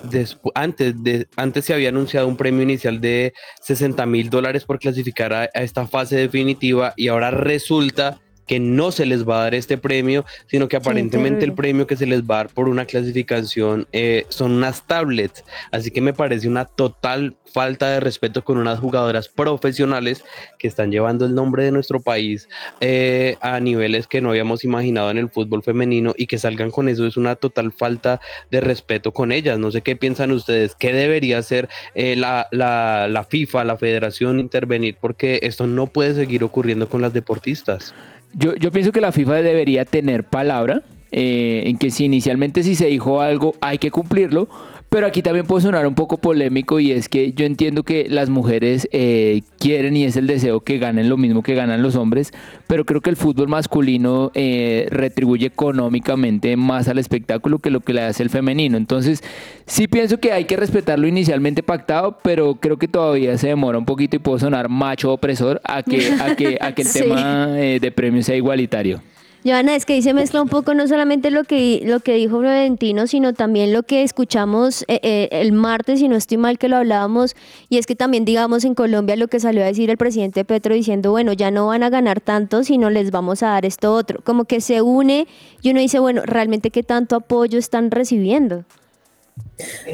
antes, 0.56 1.04
de, 1.04 1.28
antes 1.36 1.65
se 1.65 1.73
había 1.73 1.89
anunciado 1.89 2.28
un 2.28 2.38
premio 2.38 2.63
inicial 2.63 3.02
de 3.02 3.34
60 3.62 4.06
mil 4.06 4.30
dólares 4.30 4.63
por 4.63 4.80
clasificar 4.80 5.34
a, 5.34 5.45
esta 5.45 5.86
fase 5.86 6.15
definitiva 6.15 6.93
y 6.95 7.10
ahora 7.10 7.32
resulta 7.32 8.19
que 8.48 8.60
no 8.60 8.92
se 8.92 9.06
les 9.06 9.28
va 9.28 9.40
a 9.40 9.44
dar 9.44 9.56
este 9.56 9.78
premio, 9.78 10.26
sino 10.48 10.68
que 10.68 10.78
aparentemente 10.78 11.46
el 11.46 11.54
premio 11.54 11.86
que 11.86 11.98
se 11.98 12.06
les 12.06 12.24
va 12.24 12.36
a 12.36 12.38
dar 12.38 12.50
por 12.50 12.70
una 12.70 12.86
clasificación 12.86 13.88
eh, 13.92 14.26
son 14.30 14.54
unas 14.54 14.88
tablets. 14.88 15.44
Así 15.72 15.92
que 15.92 16.02
me 16.02 16.14
parece 16.14 16.48
una 16.48 16.66
total 16.66 17.36
falta 17.54 17.90
de 17.90 18.00
respeto 18.00 18.44
con 18.44 18.58
unas 18.58 18.80
jugadoras 18.80 19.30
profesionales 19.30 20.24
que 20.60 20.68
están 20.68 20.92
llevando 20.92 21.26
el 21.26 21.34
nombre 21.34 21.64
de 21.64 21.72
nuestro 21.72 22.00
país 22.02 22.48
eh, 22.82 23.38
a 23.42 23.60
niveles 23.60 24.08
que 24.08 24.22
no 24.22 24.30
habíamos 24.30 24.64
imaginado 24.64 25.12
en 25.12 25.18
el 25.18 25.30
fútbol 25.30 25.64
femenino 25.64 26.14
y 26.18 26.28
que 26.28 26.38
salgan 26.38 26.72
con 26.72 26.90
eso 26.90 27.06
es 27.06 27.18
una 27.18 27.36
total 27.36 27.72
falta 27.72 28.22
de 28.52 28.62
respeto 28.62 29.12
con 29.12 29.32
ellas. 29.32 29.60
No 29.60 29.72
sé 29.72 29.82
qué 29.82 29.96
piensan 29.96 30.32
ustedes, 30.32 30.76
qué 30.76 30.94
debería 30.94 31.38
hacer 31.38 31.70
eh, 31.96 32.16
la, 32.16 32.48
la, 32.52 33.08
la 33.10 33.24
FIFA, 33.24 33.64
la 33.64 33.78
federación 33.78 34.40
intervenir, 34.40 34.98
porque 35.00 35.40
esto 35.44 35.68
no 35.68 35.88
puede 35.88 36.14
seguir 36.14 36.44
ocurriendo 36.44 36.88
con 36.88 37.02
las 37.02 37.14
deportistas. 37.14 37.94
Yo, 38.34 38.56
yo 38.56 38.72
pienso 38.72 38.92
que 38.92 39.02
la 39.02 39.12
FIFA 39.12 39.42
debería 39.42 39.86
tener 39.86 40.24
palabra, 40.24 40.84
eh, 41.12 41.63
en 41.66 41.78
que 41.78 41.90
si 41.90 42.06
inicialmente 42.06 42.63
si 42.63 42.76
se 42.76 42.88
dijo 42.88 43.22
algo 43.22 43.56
hay 43.62 43.78
que 43.78 43.92
cumplirlo, 43.92 44.50
pero 44.89 45.06
aquí 45.06 45.21
también 45.21 45.45
puede 45.45 45.63
sonar 45.63 45.86
un 45.86 45.95
poco 45.95 46.17
polémico 46.17 46.80
y 46.80 46.91
es 46.91 47.10
que 47.10 47.34
yo 47.34 47.45
entiendo 47.45 47.84
que 47.84 48.08
las 48.10 48.30
mujeres 48.30 48.88
eh, 48.91 49.41
quieren 49.60 49.97
y 49.97 50.06
es 50.06 50.15
el 50.15 50.28
deseo 50.28 50.62
que 50.62 50.78
ganen 50.78 51.10
lo 51.10 51.17
mismo 51.17 51.43
que 51.43 51.56
ganan 51.56 51.82
los 51.82 51.95
hombres, 51.95 52.32
pero 52.67 52.86
creo 52.86 53.02
que 53.02 53.10
el 53.10 53.17
fútbol 53.17 53.50
masculino 53.50 54.32
eh, 54.34 54.88
retribuye 54.89 55.47
económicamente 55.47 56.56
más 56.56 56.88
al 56.88 57.00
espectáculo 57.00 57.60
que 57.60 57.69
lo 57.69 57.82
que 57.82 57.93
le 57.93 58.02
hace 58.02 58.23
el 58.23 58.30
femenino. 58.30 58.78
Entonces, 58.78 59.23
sí 59.65 59.88
pienso 59.88 60.19
que 60.19 60.32
hay 60.32 60.45
que 60.45 60.56
respetar 60.56 60.97
lo 60.97 61.08
inicialmente 61.08 61.63
pactado, 61.63 62.19
pero 62.23 62.56
creo 62.56 62.78
que 62.78 62.88
todavía 62.88 63.38
se 63.38 63.47
demora 63.47 63.78
un 63.78 63.86
poquito 63.86 64.15
y 64.15 64.19
puede 64.19 64.39
sonar 64.39 64.69
macho 64.69 65.12
opresor 65.12 65.60
a 65.65 65.84
que, 65.84 66.12
a 66.13 66.36
que, 66.36 66.58
a 66.62 66.73
que 66.73 66.82
el 66.84 66.93
tema 66.93 67.60
eh, 67.60 67.80
de 67.82 67.91
premios 67.91 68.26
sea 68.26 68.36
igualitario. 68.36 69.02
Joana, 69.45 69.76
es 69.76 69.86
que 69.86 70.02
se 70.02 70.13
mezcla 70.13 70.41
un 70.41 70.50
poco 70.50 70.73
no 70.73 70.88
solamente 70.88 71.32
lo 71.32 71.43
que, 71.43 71.82
lo 71.86 72.00
que 72.00 72.15
dijo 72.15 72.39
Florentino, 72.39 73.08
sino 73.08 73.34
también 73.34 73.71
lo 73.71 73.84
que 73.84 74.04
escuchamos 74.04 74.84
eh, 74.88 75.00
eh, 75.04 75.30
el 75.32 75.52
martes, 75.52 76.00
si 76.00 76.08
no 76.08 76.15
estoy 76.15 76.38
mal 76.38 76.58
que 76.58 76.67
lo 76.67 76.78
hablábamos, 76.78 77.36
y 77.69 77.78
es 77.78 77.86
que 77.86 77.95
también, 77.95 78.26
digamos, 78.26 78.65
en 78.65 78.76
Colombia 78.76 79.15
lo 79.15 79.28
que 79.28 79.39
salió 79.39 79.63
a 79.63 79.67
decir 79.67 79.89
el 79.89 79.97
presidente 79.97 80.43
Petro 80.43 80.73
diciendo, 80.73 81.12
bueno, 81.12 81.34
ya 81.34 81.52
no 81.52 81.67
van 81.67 81.84
a 81.84 81.89
ganar 81.89 82.19
tanto, 82.19 82.63
sino 82.63 82.89
les 82.89 83.12
vamos 83.12 83.43
a 83.43 83.50
dar 83.50 83.65
esto 83.65 83.93
otro. 83.93 84.21
Como 84.23 84.45
que 84.45 84.60
se 84.60 84.82
une 84.82 85.28
y 85.62 85.71
uno 85.71 85.80
dice, 85.80 86.00
bueno, 86.00 86.23
realmente 86.26 86.71
qué 86.71 86.84
tanto 86.84 87.15
apoyo 87.15 87.60
están 87.60 87.91
recibiendo. 87.91 88.65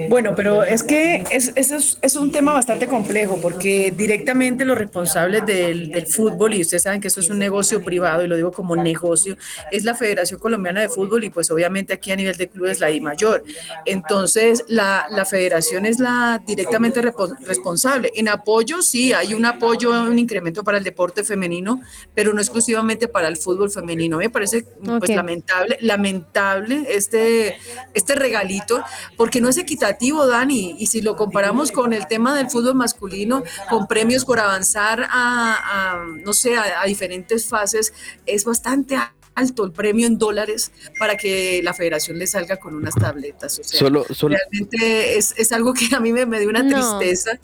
Bueno, 0.09 0.33
pero 0.35 0.63
es 0.63 0.83
que 0.83 1.23
es, 1.31 1.53
es, 1.55 1.97
es, 2.01 2.15
un 2.17 2.31
tema 2.31 2.51
bastante 2.51 2.87
complejo 2.87 3.39
porque 3.41 3.93
directamente 3.95 4.65
los 4.65 4.77
responsables 4.77 5.45
del, 5.45 5.89
del, 5.89 6.05
fútbol, 6.05 6.53
y 6.53 6.61
ustedes 6.61 6.83
saben 6.83 6.99
que 6.99 7.07
esto 7.07 7.21
es 7.21 7.29
un 7.29 7.39
negocio 7.39 7.81
privado, 7.81 8.23
y 8.23 8.27
lo 8.27 8.35
digo 8.35 8.51
como 8.51 8.75
negocio, 8.75 9.37
es 9.71 9.85
la 9.85 9.95
Federación 9.95 10.39
Colombiana 10.39 10.81
de 10.81 10.89
Fútbol 10.89 11.23
y 11.23 11.29
pues 11.29 11.49
obviamente 11.49 11.93
aquí 11.93 12.11
a 12.11 12.17
nivel 12.17 12.35
de 12.35 12.49
clubes 12.49 12.81
la 12.81 12.91
I 12.91 12.99
mayor. 12.99 13.45
Entonces, 13.85 14.65
la, 14.67 15.07
la 15.09 15.23
federación 15.23 15.85
es 15.85 15.99
la 15.99 16.41
directamente 16.45 17.01
responsable. 17.01 18.11
En 18.15 18.27
apoyo, 18.27 18.81
sí, 18.81 19.13
hay 19.13 19.33
un 19.33 19.45
apoyo, 19.45 19.91
un 20.03 20.19
incremento 20.19 20.63
para 20.63 20.77
el 20.77 20.83
deporte 20.83 21.23
femenino, 21.23 21.81
pero 22.13 22.33
no 22.33 22.41
exclusivamente 22.41 23.07
para 23.07 23.29
el 23.29 23.37
fútbol 23.37 23.71
femenino. 23.71 24.17
Me 24.17 24.29
parece 24.29 24.65
pues 24.99 25.09
lamentable, 25.09 25.77
lamentable 25.79 26.85
este, 26.89 27.55
este 27.93 28.15
regalito, 28.15 28.83
porque 29.15 29.39
no 29.39 29.52
es 29.53 29.57
equitativo, 29.59 30.25
Dani, 30.27 30.75
y 30.79 30.87
si 30.87 31.01
lo 31.01 31.15
comparamos 31.15 31.71
con 31.71 31.93
el 31.93 32.07
tema 32.07 32.35
del 32.35 32.49
fútbol 32.49 32.75
masculino, 32.75 33.43
con 33.69 33.87
premios 33.87 34.25
por 34.25 34.39
avanzar 34.39 35.07
a, 35.09 36.03
no 36.23 36.33
sé, 36.33 36.57
a, 36.57 36.83
diferentes 36.85 37.47
fases, 37.47 37.93
es 38.25 38.45
bastante 38.45 38.97
alto 39.35 39.63
el 39.63 39.71
premio 39.71 40.07
en 40.07 40.17
dólares 40.17 40.71
para 40.99 41.15
que 41.17 41.61
la 41.63 41.73
federación 41.73 42.19
le 42.19 42.27
salga 42.27 42.57
con 42.57 42.75
unas 42.75 42.95
tabletas. 42.95 43.59
O 43.59 43.63
sea, 43.63 43.89
realmente 43.89 45.17
es, 45.17 45.51
algo 45.51 45.73
que 45.73 45.95
a 45.95 45.99
mí 45.99 46.11
me, 46.11 46.25
me 46.25 46.39
dio 46.39 46.49
una 46.49 46.67
tristeza. 46.67 47.39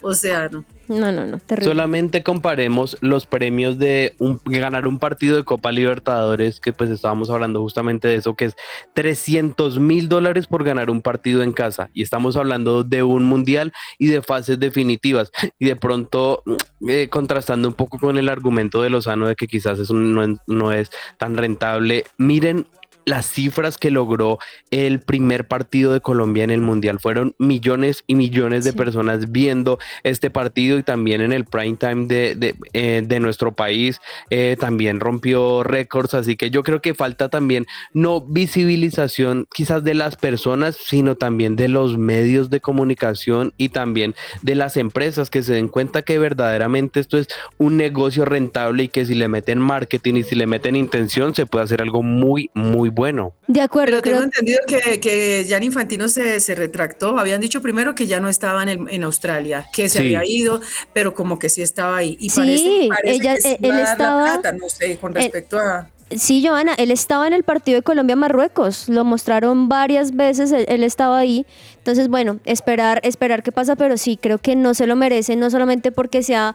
O 0.00 0.14
sea, 0.14 0.48
no. 0.48 0.64
No, 0.88 1.12
no, 1.12 1.26
no. 1.26 1.40
Solamente 1.62 2.22
comparemos 2.22 2.96
los 3.00 3.26
premios 3.26 3.78
de 3.78 4.14
ganar 4.46 4.86
un 4.86 4.98
partido 4.98 5.36
de 5.36 5.44
Copa 5.44 5.70
Libertadores, 5.70 6.60
que 6.60 6.72
pues 6.72 6.90
estábamos 6.90 7.28
hablando 7.28 7.60
justamente 7.60 8.08
de 8.08 8.16
eso, 8.16 8.34
que 8.34 8.46
es 8.46 8.56
300 8.94 9.78
mil 9.78 10.08
dólares 10.08 10.46
por 10.46 10.64
ganar 10.64 10.90
un 10.90 11.02
partido 11.02 11.42
en 11.42 11.52
casa. 11.52 11.90
Y 11.92 12.02
estamos 12.02 12.36
hablando 12.36 12.84
de 12.84 13.02
un 13.02 13.24
mundial 13.24 13.72
y 13.98 14.06
de 14.06 14.22
fases 14.22 14.58
definitivas. 14.58 15.30
Y 15.58 15.66
de 15.66 15.76
pronto, 15.76 16.42
eh, 16.88 17.08
contrastando 17.08 17.68
un 17.68 17.74
poco 17.74 17.98
con 17.98 18.16
el 18.16 18.28
argumento 18.28 18.82
de 18.82 18.90
Lozano 18.90 19.26
de 19.26 19.36
que 19.36 19.46
quizás 19.46 19.78
eso 19.78 19.94
no, 19.94 20.38
no 20.46 20.72
es 20.72 20.90
tan 21.18 21.36
rentable, 21.36 22.04
miren 22.16 22.66
las 23.08 23.26
cifras 23.26 23.78
que 23.78 23.90
logró 23.90 24.38
el 24.70 25.00
primer 25.00 25.46
partido 25.48 25.92
de 25.92 26.00
Colombia 26.00 26.44
en 26.44 26.50
el 26.50 26.60
Mundial. 26.60 27.00
Fueron 27.00 27.34
millones 27.38 28.04
y 28.06 28.14
millones 28.14 28.64
de 28.64 28.72
personas 28.72 29.32
viendo 29.32 29.78
este 30.02 30.30
partido 30.30 30.78
y 30.78 30.82
también 30.82 31.20
en 31.20 31.32
el 31.32 31.44
prime 31.44 31.76
time 31.76 32.06
de, 32.06 32.34
de, 32.34 32.54
eh, 32.72 33.20
nuestro 33.20 33.52
país. 33.52 34.00
Eh, 34.30 34.56
también 34.60 35.00
rompió 35.00 35.62
récords, 35.62 36.14
así 36.14 36.36
que 36.36 36.50
yo 36.50 36.62
creo 36.62 36.80
que 36.80 36.94
falta 36.94 37.28
también 37.28 37.66
no 37.92 38.20
visibilización 38.20 39.46
quizás 39.54 39.82
de 39.82 39.94
las 39.94 40.16
personas, 40.16 40.76
sino 40.76 41.16
también 41.16 41.56
de 41.56 41.68
los 41.68 41.98
medios 41.98 42.50
de 42.50 42.60
comunicación 42.60 43.52
y 43.56 43.70
también 43.70 44.14
de 44.42 44.54
las 44.54 44.76
empresas 44.76 45.30
que 45.30 45.42
se 45.42 45.54
den 45.54 45.68
cuenta 45.68 46.02
que 46.02 46.18
verdaderamente 46.18 47.00
esto 47.00 47.18
es 47.18 47.28
un 47.56 47.76
negocio 47.76 48.24
rentable 48.24 48.84
y 48.84 48.88
que 48.88 49.06
si 49.06 49.14
le 49.14 49.28
meten 49.28 49.58
marketing 49.58 50.14
y 50.14 50.22
si 50.22 50.34
le 50.34 50.46
meten 50.46 50.76
intención 50.76 51.34
se 51.34 51.46
puede 51.46 51.64
hacer 51.64 51.82
algo 51.82 52.02
muy, 52.02 52.50
muy 52.54 52.90
bueno. 52.98 53.34
De 53.46 53.60
acuerdo. 53.60 54.00
Pero 54.02 54.02
tengo 54.02 54.24
entendido 54.24 54.60
que, 54.66 55.00
que 55.00 55.46
Jan 55.48 55.62
Infantino 55.62 56.08
se, 56.08 56.40
se, 56.40 56.54
retractó. 56.54 57.18
Habían 57.18 57.40
dicho 57.40 57.62
primero 57.62 57.94
que 57.94 58.06
ya 58.06 58.20
no 58.20 58.28
estaba 58.28 58.62
en, 58.64 58.88
en 58.88 59.04
Australia, 59.04 59.66
que 59.72 59.88
se 59.88 60.00
había 60.00 60.24
ido, 60.24 60.60
pero 60.92 61.14
como 61.14 61.38
que 61.38 61.48
sí 61.48 61.62
estaba 61.62 61.96
ahí. 61.96 62.16
Y 62.20 62.30
sí, 62.30 62.90
ella, 63.04 63.36
que 63.36 63.58
él 63.62 63.78
estaba. 63.78 64.40
no 64.52 64.68
sé, 64.68 64.98
con 64.98 65.12
eh, 65.16 65.20
respecto 65.20 65.58
a. 65.58 65.88
Sí, 66.10 66.44
Joana, 66.46 66.74
él 66.74 66.90
estaba 66.90 67.26
en 67.26 67.34
el 67.34 67.42
partido 67.42 67.76
de 67.76 67.82
Colombia-Marruecos, 67.82 68.88
lo 68.88 69.04
mostraron 69.04 69.68
varias 69.68 70.16
veces, 70.16 70.52
él, 70.52 70.82
estaba 70.82 71.18
ahí. 71.18 71.44
Entonces, 71.76 72.08
bueno, 72.08 72.40
esperar, 72.46 73.00
esperar 73.02 73.42
qué 73.42 73.52
pasa, 73.52 73.76
pero 73.76 73.98
sí, 73.98 74.16
creo 74.16 74.38
que 74.38 74.56
no 74.56 74.72
se 74.72 74.86
lo 74.86 74.96
merece, 74.96 75.36
no 75.36 75.50
solamente 75.50 75.92
porque 75.92 76.22
sea 76.22 76.54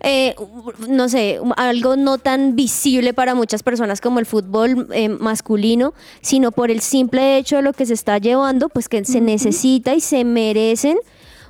eh, 0.00 0.34
no 0.88 1.08
sé, 1.08 1.40
algo 1.56 1.96
no 1.96 2.18
tan 2.18 2.54
visible 2.54 3.14
para 3.14 3.34
muchas 3.34 3.62
personas 3.62 4.00
como 4.00 4.18
el 4.18 4.26
fútbol 4.26 4.88
eh, 4.92 5.08
masculino, 5.08 5.94
sino 6.20 6.52
por 6.52 6.70
el 6.70 6.80
simple 6.80 7.38
hecho 7.38 7.56
de 7.56 7.62
lo 7.62 7.72
que 7.72 7.86
se 7.86 7.94
está 7.94 8.18
llevando, 8.18 8.68
pues 8.68 8.88
que 8.88 9.04
se 9.04 9.20
necesita 9.20 9.94
y 9.94 10.00
se 10.00 10.24
merecen 10.24 10.98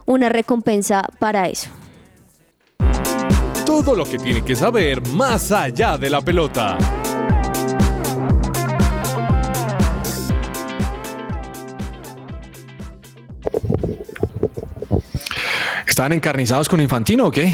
una 0.07 0.29
recompensa 0.29 1.05
para 1.19 1.49
eso. 1.49 1.69
Todo 3.67 3.95
lo 3.95 4.05
que 4.05 4.19
tiene 4.19 4.43
que 4.43 4.57
saber 4.57 5.07
más 5.09 5.53
allá 5.53 5.99
de 5.99 6.09
la 6.09 6.23
pelota. 6.23 6.79
¿Estaban 15.99 16.13
encarnizados 16.13 16.69
con 16.69 16.81
Infantino 16.81 17.27
o 17.27 17.31
qué? 17.33 17.53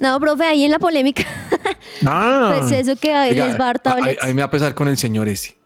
No, 0.00 0.18
profe, 0.18 0.44
ahí 0.44 0.64
en 0.64 0.70
la 0.70 0.78
polémica. 0.78 1.22
Ah, 2.06 2.56
pues 2.58 2.72
eso 2.72 2.96
que 2.96 3.14
a 3.14 3.26
les 3.26 3.58
va 3.60 3.70
a 3.70 3.96
Ahí 4.22 4.34
me 4.34 4.42
va 4.42 4.46
a 4.46 4.50
pesar 4.50 4.74
con 4.74 4.88
el 4.88 4.98
señor 4.98 5.28
ese. 5.28 5.56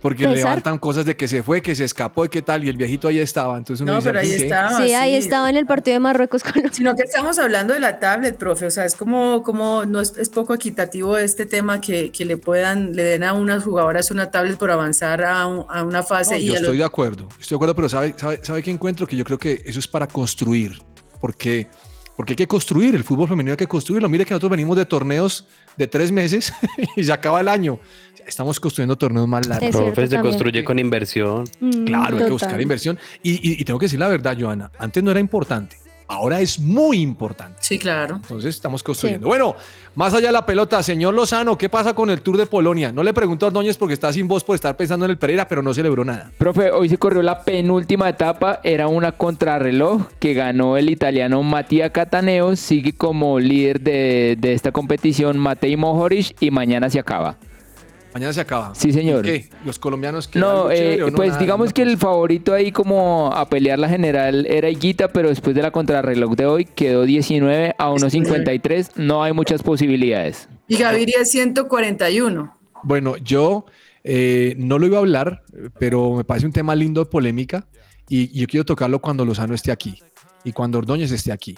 Porque 0.00 0.26
levantan 0.26 0.78
cosas 0.78 1.04
de 1.04 1.16
que 1.16 1.28
se 1.28 1.42
fue, 1.42 1.60
que 1.60 1.74
se 1.74 1.84
escapó 1.84 2.24
y 2.24 2.28
qué 2.28 2.40
tal, 2.40 2.64
y 2.64 2.68
el 2.68 2.76
viejito 2.76 3.08
ahí 3.08 3.18
estaba. 3.18 3.58
Entonces 3.58 3.84
no, 3.84 4.00
pero 4.00 4.20
ahí 4.20 4.32
estaba. 4.32 4.78
Sí, 4.78 4.94
ahí 4.94 5.14
estaba 5.14 5.50
en 5.50 5.56
el 5.56 5.66
partido 5.66 5.96
de 5.96 6.00
Marruecos 6.00 6.42
con 6.42 6.72
Sino 6.72 6.94
que 6.94 7.02
estamos 7.02 7.38
hablando 7.38 7.74
de 7.74 7.80
la 7.80 7.98
tablet, 7.98 8.36
profe. 8.36 8.66
O 8.66 8.70
sea, 8.70 8.84
es 8.84 8.94
como, 8.94 9.42
como 9.42 9.84
no 9.84 10.00
es, 10.00 10.16
es 10.16 10.28
poco 10.28 10.54
equitativo 10.54 11.18
este 11.18 11.46
tema 11.46 11.80
que, 11.80 12.10
que, 12.10 12.24
le 12.24 12.36
puedan, 12.36 12.94
le 12.94 13.02
den 13.02 13.24
a 13.24 13.32
unas 13.32 13.64
jugadoras 13.64 14.10
una 14.10 14.30
tablet 14.30 14.56
por 14.56 14.70
avanzar 14.70 15.22
a, 15.24 15.42
a 15.42 15.82
una 15.82 16.02
fase. 16.04 16.38
y 16.38 16.46
yo 16.46 16.54
estoy 16.54 16.78
de 16.78 16.84
acuerdo, 16.84 17.28
estoy 17.40 17.50
de 17.50 17.56
acuerdo, 17.56 17.74
pero 17.74 17.88
¿sabe, 17.88 18.14
sabe, 18.16 18.40
¿sabe 18.42 18.62
qué 18.62 18.70
encuentro? 18.70 19.06
Que 19.06 19.16
yo 19.16 19.24
creo 19.24 19.38
que 19.38 19.62
eso 19.66 19.78
es 19.78 19.88
para 19.88 20.06
construir 20.06 20.80
porque, 21.24 21.68
porque 22.16 22.32
hay 22.32 22.36
que 22.36 22.46
construir, 22.46 22.94
el 22.94 23.02
fútbol 23.02 23.26
femenino 23.26 23.52
hay 23.52 23.56
que 23.56 23.66
construirlo. 23.66 24.10
Mire 24.10 24.26
que 24.26 24.34
nosotros 24.34 24.50
venimos 24.50 24.76
de 24.76 24.84
torneos 24.84 25.46
de 25.74 25.86
tres 25.86 26.12
meses 26.12 26.52
y 26.96 27.02
se 27.02 27.10
acaba 27.14 27.40
el 27.40 27.48
año. 27.48 27.80
Estamos 28.26 28.60
construyendo 28.60 28.94
torneos 28.96 29.26
más 29.26 29.46
largos. 29.46 29.70
Profe, 29.70 30.06
se 30.06 30.20
construye 30.20 30.62
con 30.62 30.78
inversión. 30.78 31.44
Mm, 31.60 31.84
claro, 31.86 32.18
hay 32.18 32.24
que 32.24 32.30
buscar 32.30 32.60
inversión. 32.60 32.98
Y, 33.22 33.58
y 33.58 33.64
tengo 33.64 33.78
que 33.78 33.86
decir 33.86 33.98
la 33.98 34.08
verdad, 34.08 34.36
Joana, 34.38 34.70
antes 34.78 35.02
no 35.02 35.12
era 35.12 35.20
importante 35.20 35.78
ahora 36.08 36.40
es 36.40 36.58
muy 36.58 37.00
importante. 37.00 37.58
Sí, 37.60 37.78
claro. 37.78 38.16
Entonces 38.16 38.54
estamos 38.54 38.82
construyendo. 38.82 39.26
Bueno, 39.26 39.54
más 39.94 40.12
allá 40.14 40.28
de 40.28 40.32
la 40.32 40.46
pelota, 40.46 40.82
señor 40.82 41.14
Lozano, 41.14 41.56
¿qué 41.56 41.68
pasa 41.68 41.94
con 41.94 42.10
el 42.10 42.20
Tour 42.20 42.36
de 42.36 42.46
Polonia? 42.46 42.92
No 42.92 43.02
le 43.02 43.14
pregunto 43.14 43.46
a 43.46 43.48
Ordóñez 43.48 43.76
porque 43.76 43.94
está 43.94 44.12
sin 44.12 44.26
voz 44.26 44.44
por 44.44 44.54
estar 44.54 44.76
pensando 44.76 45.04
en 45.04 45.12
el 45.12 45.18
Pereira, 45.18 45.46
pero 45.48 45.62
no 45.62 45.72
celebró 45.72 46.04
nada. 46.04 46.30
Profe, 46.38 46.70
hoy 46.70 46.88
se 46.88 46.98
corrió 46.98 47.22
la 47.22 47.42
penúltima 47.42 48.08
etapa, 48.08 48.60
era 48.64 48.88
una 48.88 49.12
contrarreloj 49.12 50.08
que 50.18 50.34
ganó 50.34 50.76
el 50.76 50.90
italiano 50.90 51.42
Mattia 51.42 51.90
Cataneo, 51.90 52.56
sigue 52.56 52.92
como 52.92 53.38
líder 53.38 53.80
de, 53.80 54.36
de 54.38 54.52
esta 54.52 54.72
competición 54.72 55.38
Matei 55.38 55.76
Mohoric 55.76 56.36
y 56.40 56.50
mañana 56.50 56.90
se 56.90 56.98
acaba. 56.98 57.36
Mañana 58.14 58.32
se 58.32 58.40
acaba. 58.40 58.72
Sí, 58.76 58.92
señor. 58.92 59.24
¿Qué? 59.24 59.50
¿Los 59.64 59.80
colombianos 59.80 60.28
que 60.28 60.38
No, 60.38 60.70
eh, 60.70 61.04
pues 61.16 61.36
digamos 61.36 61.72
que 61.72 61.82
el 61.82 61.98
favorito 61.98 62.54
ahí 62.54 62.70
como 62.70 63.32
a 63.34 63.48
pelear 63.48 63.80
la 63.80 63.88
general 63.88 64.46
era 64.46 64.70
Higuita, 64.70 65.08
pero 65.08 65.30
después 65.30 65.56
de 65.56 65.62
la 65.62 65.72
contrarreloj 65.72 66.36
de 66.36 66.46
hoy 66.46 66.64
quedó 66.64 67.02
19 67.02 67.74
a 67.76 67.90
1.53. 67.90 68.92
No 68.94 69.24
hay 69.24 69.32
muchas 69.32 69.64
posibilidades. 69.64 70.48
Y 70.68 70.76
Gaviria 70.76 71.24
141. 71.24 72.56
Bueno, 72.84 73.16
yo 73.16 73.66
eh, 74.04 74.54
no 74.58 74.78
lo 74.78 74.86
iba 74.86 74.98
a 74.98 75.00
hablar, 75.00 75.42
pero 75.80 76.14
me 76.14 76.22
parece 76.22 76.46
un 76.46 76.52
tema 76.52 76.76
lindo 76.76 77.02
de 77.02 77.10
polémica 77.10 77.66
y, 78.08 78.28
yo 78.38 78.46
quiero 78.46 78.64
tocarlo 78.64 79.00
cuando 79.00 79.24
Lozano 79.24 79.54
esté 79.54 79.72
aquí 79.72 80.00
y 80.44 80.52
cuando 80.52 80.78
Ordóñez 80.78 81.10
esté 81.10 81.32
aquí. 81.32 81.56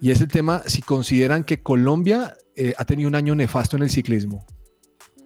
Y 0.00 0.12
es 0.12 0.22
el 0.22 0.28
tema 0.28 0.62
si 0.64 0.80
consideran 0.80 1.44
que 1.44 1.62
Colombia 1.62 2.38
eh, 2.56 2.72
ha 2.78 2.86
tenido 2.86 3.06
un 3.06 3.16
año 3.16 3.34
nefasto 3.34 3.76
en 3.76 3.82
el 3.82 3.90
ciclismo 3.90 4.46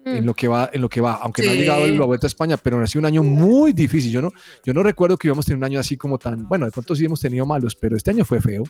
en 0.05 0.23
mm. 0.23 0.25
lo 0.25 0.33
que 0.35 0.47
va, 0.47 0.69
en 0.71 0.81
lo 0.81 0.87
que 0.87 1.01
va, 1.01 1.15
aunque 1.15 1.43
no 1.43 1.51
ha 1.51 1.55
llegado 1.55 1.87
la 1.87 2.05
vuelta 2.05 2.27
a 2.27 2.29
España, 2.29 2.57
pero 2.57 2.79
ha 2.79 2.87
sido 2.87 2.99
un 2.99 3.07
año 3.07 3.23
muy 3.23 3.73
difícil. 3.73 4.11
Yo 4.11 4.21
no, 4.21 4.31
yo 4.63 4.73
no 4.73 4.83
recuerdo 4.83 5.17
que 5.17 5.27
íbamos 5.27 5.45
a 5.45 5.47
tener 5.47 5.57
un 5.57 5.63
año 5.63 5.79
así 5.79 5.97
como 5.97 6.19
tan, 6.19 6.47
bueno, 6.47 6.65
de 6.65 6.71
pronto 6.71 6.95
sí 6.95 7.05
hemos 7.05 7.19
tenido 7.19 7.45
malos, 7.45 7.75
pero 7.75 7.97
este 7.97 8.11
año 8.11 8.23
fue 8.23 8.39
feo, 8.39 8.63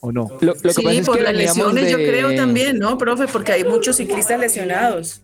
¿o 0.00 0.12
no? 0.12 0.28
Lo, 0.40 0.52
que 0.52 0.72
sí, 0.72 0.82
pasa 0.82 1.02
por 1.02 1.16
es 1.16 1.18
que 1.18 1.22
las 1.22 1.34
lesiones 1.34 1.90
yo 1.90 1.96
creo 1.96 2.34
también, 2.34 2.78
¿no, 2.78 2.98
profe? 2.98 3.26
Porque 3.26 3.52
hay 3.52 3.64
muchos 3.64 3.96
ciclistas 3.96 4.38
lesionados. 4.38 5.22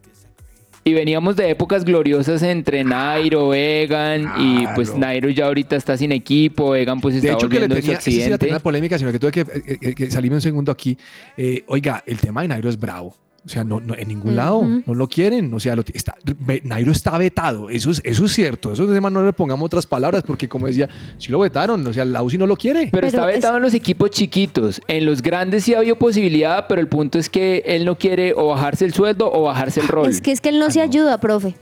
Y 0.85 0.95
veníamos 0.95 1.37
de 1.37 1.51
épocas 1.51 1.85
gloriosas 1.85 2.43
entre 2.43 2.83
Nairo, 2.83 3.53
Egan, 3.53 4.33
y 4.39 4.67
pues 4.75 4.97
Nairo 4.97 5.29
ya 5.29 5.45
ahorita 5.45 5.77
está 5.77 5.99
sin 5.99 6.13
equipo, 6.13 6.75
Egan 6.75 6.99
pues 7.03 7.17
está 7.17 7.29
de 7.29 7.35
hecho, 7.35 7.47
que 7.47 7.61
le 7.61 7.69
tenía, 7.69 7.97
accidente. 7.97 8.49
Sí, 8.49 8.59
polémica, 8.63 8.99
sino 8.99 9.13
que 9.13 9.19
tuve 9.19 9.33
que, 9.33 9.41
eh, 9.41 9.79
eh, 9.83 9.95
que 9.95 10.11
salirme 10.11 10.37
un 10.37 10.41
segundo 10.41 10.73
aquí. 10.73 10.97
Eh, 11.37 11.63
oiga, 11.67 12.03
el 12.07 12.19
tema 12.19 12.41
de 12.41 12.49
Nairo 12.49 12.71
es 12.71 12.79
bravo. 12.79 13.15
O 13.45 13.49
sea, 13.49 13.65
no, 13.65 13.81
en 13.97 14.09
ningún 14.09 14.37
lado 14.37 14.63
no 14.63 14.95
lo 14.95 15.09
quieren. 15.09 15.53
O 15.55 15.61
sea, 15.61 15.75
lo, 15.75 15.83
está, 15.93 16.17
Nairo 16.65 16.93
está 16.93 17.17
vetado. 17.17 17.71
Eso 17.71 17.91
es, 17.91 18.01
eso 18.05 18.25
es 18.27 18.33
cierto. 18.33 18.73
Eso 18.73 18.93
es 18.93 19.01
no 19.01 19.25
le 19.25 19.33
pongamos 19.33 19.67
otras 19.67 19.87
palabras, 19.87 20.23
porque 20.27 20.49
como 20.49 20.67
decía, 20.67 20.89
si 21.19 21.31
lo 21.31 21.39
vetaron. 21.39 21.87
O 21.87 21.93
sea, 21.93 22.05
la 22.05 22.23
UCI 22.23 22.39
no 22.39 22.47
lo 22.47 22.57
quiere. 22.57 22.89
Pero, 22.93 23.07
está 23.07 23.25
vetado 23.25 23.57
en 23.57 23.63
los 23.63 23.75
equipos 23.75 24.11
chiquitos. 24.11 24.83
En 24.87 25.07
los 25.07 25.23
grandes 25.23 25.65
sí 25.65 25.75
ha 25.75 25.79
habido 25.79 25.97
posibilidad, 25.97 26.67
pero 26.69 26.81
el 26.81 26.89
punto 26.89 27.19
es 27.19 27.31
que 27.31 27.63
él 27.65 27.85
no 27.85 27.97
quiere 27.97 28.35
o 28.37 28.49
bajarse 28.49 28.85
el 28.85 28.93
sueldo 28.93 29.33
o 29.33 29.45
bajarse 29.45 29.81
el 29.81 29.89
rol. 29.89 30.11
Es 30.11 30.21
que 30.21 30.33
es 30.33 30.41
que 30.41 30.51
él 30.51 30.59
no 30.59 30.71
se 30.71 30.81
ayuda, 30.81 31.19
profe. 31.19 31.55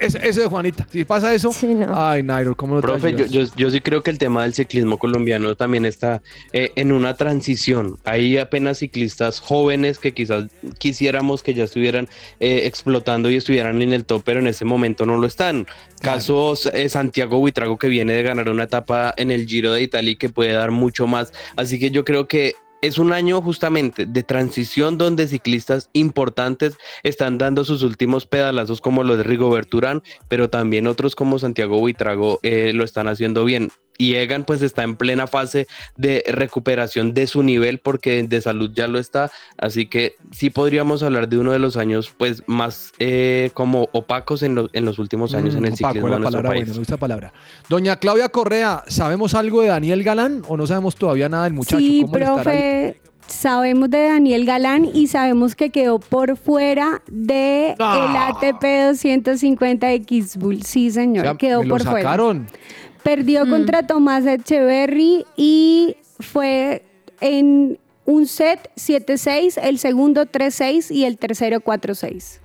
ese, 0.00 0.28
es 0.28 0.38
Juanita. 0.46 0.86
Si 0.90 1.04
pasa 1.04 1.34
eso, 1.34 1.50
ay, 1.92 2.22
Nairo, 2.22 2.54
¿cómo 2.54 2.76
lo 2.76 2.80
Profe, 2.80 3.14
yo, 3.28 3.44
yo, 3.56 3.70
sí 3.70 3.80
creo 3.80 4.02
que 4.02 4.10
el 4.10 4.18
tema 4.18 4.42
del 4.42 4.54
ciclismo 4.54 4.98
colombiano 4.98 5.54
también 5.56 5.84
está 5.84 6.22
eh, 6.52 6.70
en 6.76 6.92
una 6.92 7.14
transición. 7.14 7.96
Hay 8.04 8.38
apenas 8.38 8.78
ciclistas 8.78 9.40
jóvenes 9.40 9.98
que 9.98 10.12
quizás 10.12 10.44
quisiéramos 10.78 11.42
que 11.42 11.54
ya 11.54 11.64
estuvieran 11.64 12.08
eh, 12.40 12.62
explotando 12.64 13.30
y 13.30 13.36
estuvieran 13.36 13.82
en 13.82 13.92
el 13.92 14.04
top, 14.04 14.22
pero 14.24 14.40
en 14.40 14.46
ese 14.46 14.64
momento 14.64 15.06
no 15.06 15.16
lo 15.16 15.26
están. 15.26 15.66
Casos 16.00 16.66
eh, 16.66 16.88
Santiago 16.88 17.38
Buitrago 17.38 17.78
que 17.78 17.88
viene 17.88 18.12
de 18.12 18.22
ganar 18.22 18.48
una 18.48 18.64
etapa 18.64 19.14
en 19.16 19.30
el 19.30 19.46
Giro 19.46 19.72
de 19.72 19.82
Italia 19.82 20.12
y 20.12 20.16
que 20.16 20.28
puede 20.28 20.52
dar 20.52 20.70
mucho 20.70 21.06
más. 21.06 21.32
Así 21.56 21.78
que 21.78 21.90
yo 21.90 22.04
creo 22.04 22.28
que 22.28 22.54
es 22.82 22.98
un 22.98 23.12
año 23.12 23.40
justamente 23.40 24.06
de 24.06 24.22
transición 24.22 24.98
donde 24.98 25.26
ciclistas 25.28 25.88
importantes 25.92 26.76
están 27.02 27.38
dando 27.38 27.64
sus 27.64 27.82
últimos 27.82 28.26
pedalazos 28.26 28.80
como 28.80 29.02
los 29.02 29.18
de 29.18 29.24
Rigoberto 29.24 29.78
Urán, 29.78 30.02
pero 30.28 30.50
también 30.50 30.86
otros 30.86 31.16
como 31.16 31.38
Santiago 31.38 31.78
Buitrago 31.78 32.38
eh, 32.42 32.72
lo 32.74 32.84
están 32.84 33.08
haciendo 33.08 33.44
bien 33.44 33.70
y 33.98 34.14
Egan 34.14 34.44
pues 34.44 34.62
está 34.62 34.82
en 34.82 34.96
plena 34.96 35.26
fase 35.26 35.66
de 35.96 36.24
recuperación 36.28 37.14
de 37.14 37.26
su 37.26 37.42
nivel 37.42 37.78
porque 37.78 38.22
de 38.22 38.40
salud 38.40 38.70
ya 38.74 38.88
lo 38.88 38.98
está, 38.98 39.30
así 39.58 39.86
que 39.86 40.16
sí 40.32 40.50
podríamos 40.50 41.02
hablar 41.02 41.28
de 41.28 41.38
uno 41.38 41.52
de 41.52 41.58
los 41.58 41.76
años 41.76 42.12
pues 42.16 42.42
más 42.46 42.92
eh, 42.98 43.50
como 43.54 43.88
opacos 43.92 44.42
en, 44.42 44.68
en, 44.72 44.84
los 44.84 44.98
últimos 44.98 45.34
años 45.34 45.54
en 45.54 45.64
el 45.64 45.72
mm, 45.72 45.76
ciclismo 45.76 46.08
la 46.08 46.18
palabra, 46.18 46.50
Bueno, 46.50 46.98
palabra. 46.98 47.32
Doña 47.68 47.96
Claudia 47.96 48.28
Correa, 48.28 48.84
¿sabemos 48.86 49.34
algo 49.34 49.62
de 49.62 49.68
Daniel 49.68 50.02
Galán 50.02 50.42
o 50.48 50.56
no 50.56 50.66
sabemos 50.66 50.96
todavía 50.96 51.28
nada 51.28 51.44
del 51.44 51.54
muchacho? 51.54 51.78
Sí, 51.78 52.04
profe, 52.10 53.00
sabemos 53.26 53.90
de 53.90 54.04
Daniel 54.04 54.44
Galán 54.44 54.84
y 54.92 55.08
sabemos 55.08 55.54
que 55.54 55.70
quedó 55.70 55.98
por 55.98 56.36
fuera 56.36 57.02
de 57.08 57.72
el 57.72 57.76
ATP 57.78 58.62
250 58.88 59.92
X 59.92 60.36
Bull. 60.36 60.62
Sí, 60.62 60.90
señor, 60.90 61.36
quedó 61.36 61.60
por 61.60 61.68
lo 61.68 61.78
sacaron. 61.78 62.46
fuera. 62.46 62.76
Perdió 63.06 63.46
mm. 63.46 63.50
contra 63.50 63.86
Tomás 63.86 64.26
Echeverry 64.26 65.24
y 65.36 65.96
fue 66.18 66.82
en 67.20 67.78
un 68.04 68.26
set 68.26 68.68
7-6, 68.74 69.60
el 69.62 69.78
segundo 69.78 70.26
3-6 70.26 70.90
y 70.90 71.04
el 71.04 71.16
tercero 71.16 71.60
4-6. 71.60 72.40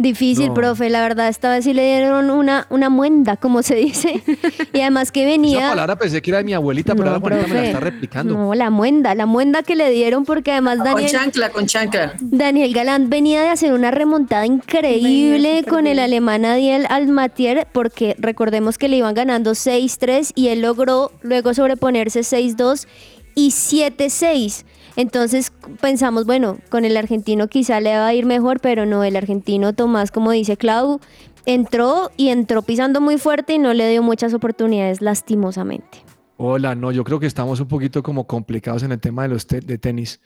Difícil, 0.00 0.50
profe, 0.54 0.88
la 0.88 1.02
verdad, 1.02 1.28
esta 1.28 1.50
vez 1.50 1.64
sí 1.64 1.74
le 1.74 1.84
dieron 1.84 2.30
una, 2.30 2.66
una 2.70 2.88
muenda, 2.88 3.36
como 3.36 3.62
se 3.62 3.74
dice. 3.74 4.22
y 4.72 4.80
además 4.80 5.12
que 5.12 5.26
venía... 5.26 5.58
Esa 5.58 5.68
palabra 5.68 5.96
pensé 5.96 6.22
que 6.22 6.30
era 6.30 6.38
de 6.38 6.44
mi 6.44 6.54
abuelita, 6.54 6.94
pero 6.94 7.10
ahora 7.10 7.20
Juanita 7.20 7.46
me 7.48 7.54
la 7.54 7.66
está 7.66 7.80
replicando. 7.80 8.32
No, 8.32 8.54
la 8.54 8.70
muenda, 8.70 9.14
la 9.14 9.26
muenda 9.26 9.62
que 9.62 9.76
le 9.76 9.90
dieron 9.90 10.24
porque 10.24 10.52
además 10.52 10.78
Daniel... 10.78 10.94
Con 10.94 11.20
chancla, 11.20 11.50
con 11.50 11.66
chancla. 11.66 12.14
Daniel 12.18 12.72
Galán 12.72 13.10
venía 13.10 13.42
de 13.42 13.50
hacer 13.50 13.74
una 13.74 13.90
remontada 13.90 14.46
increíble 14.46 15.64
con 15.68 15.86
el 15.86 15.98
alemán 15.98 16.46
Adiel 16.46 16.86
Almatier 16.88 17.68
porque 17.70 18.16
recordemos 18.18 18.78
que 18.78 18.88
le 18.88 18.96
iban 18.96 19.12
ganando 19.12 19.50
6-3 19.50 20.32
y 20.34 20.48
él 20.48 20.62
logró 20.62 21.12
luego 21.20 21.52
sobreponerse 21.52 22.20
6-2 22.20 22.86
y 23.34 23.50
7-6. 23.50 24.64
Entonces 25.00 25.50
pensamos, 25.80 26.26
bueno, 26.26 26.58
con 26.68 26.84
el 26.84 26.94
argentino 26.94 27.48
quizá 27.48 27.80
le 27.80 27.96
va 27.96 28.08
a 28.08 28.12
ir 28.12 28.26
mejor, 28.26 28.60
pero 28.60 28.84
no, 28.84 29.02
el 29.02 29.16
argentino 29.16 29.72
Tomás, 29.72 30.10
como 30.10 30.30
dice 30.30 30.58
Clau, 30.58 31.00
entró 31.46 32.10
y 32.18 32.28
entró 32.28 32.60
pisando 32.60 33.00
muy 33.00 33.16
fuerte 33.16 33.54
y 33.54 33.58
no 33.58 33.72
le 33.72 33.88
dio 33.88 34.02
muchas 34.02 34.34
oportunidades 34.34 35.00
lastimosamente. 35.00 36.04
Hola, 36.36 36.74
no, 36.74 36.92
yo 36.92 37.02
creo 37.02 37.18
que 37.18 37.26
estamos 37.26 37.60
un 37.60 37.68
poquito 37.68 38.02
como 38.02 38.26
complicados 38.26 38.82
en 38.82 38.92
el 38.92 39.00
tema 39.00 39.22
de 39.22 39.28
los 39.28 39.46
de 39.46 39.78
tenis. 39.78 40.20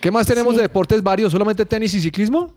¿Qué 0.00 0.10
más 0.10 0.26
tenemos 0.26 0.56
de 0.56 0.62
deportes 0.62 1.04
varios? 1.04 1.30
¿Solamente 1.30 1.64
tenis 1.64 1.94
y 1.94 2.00
ciclismo? 2.00 2.52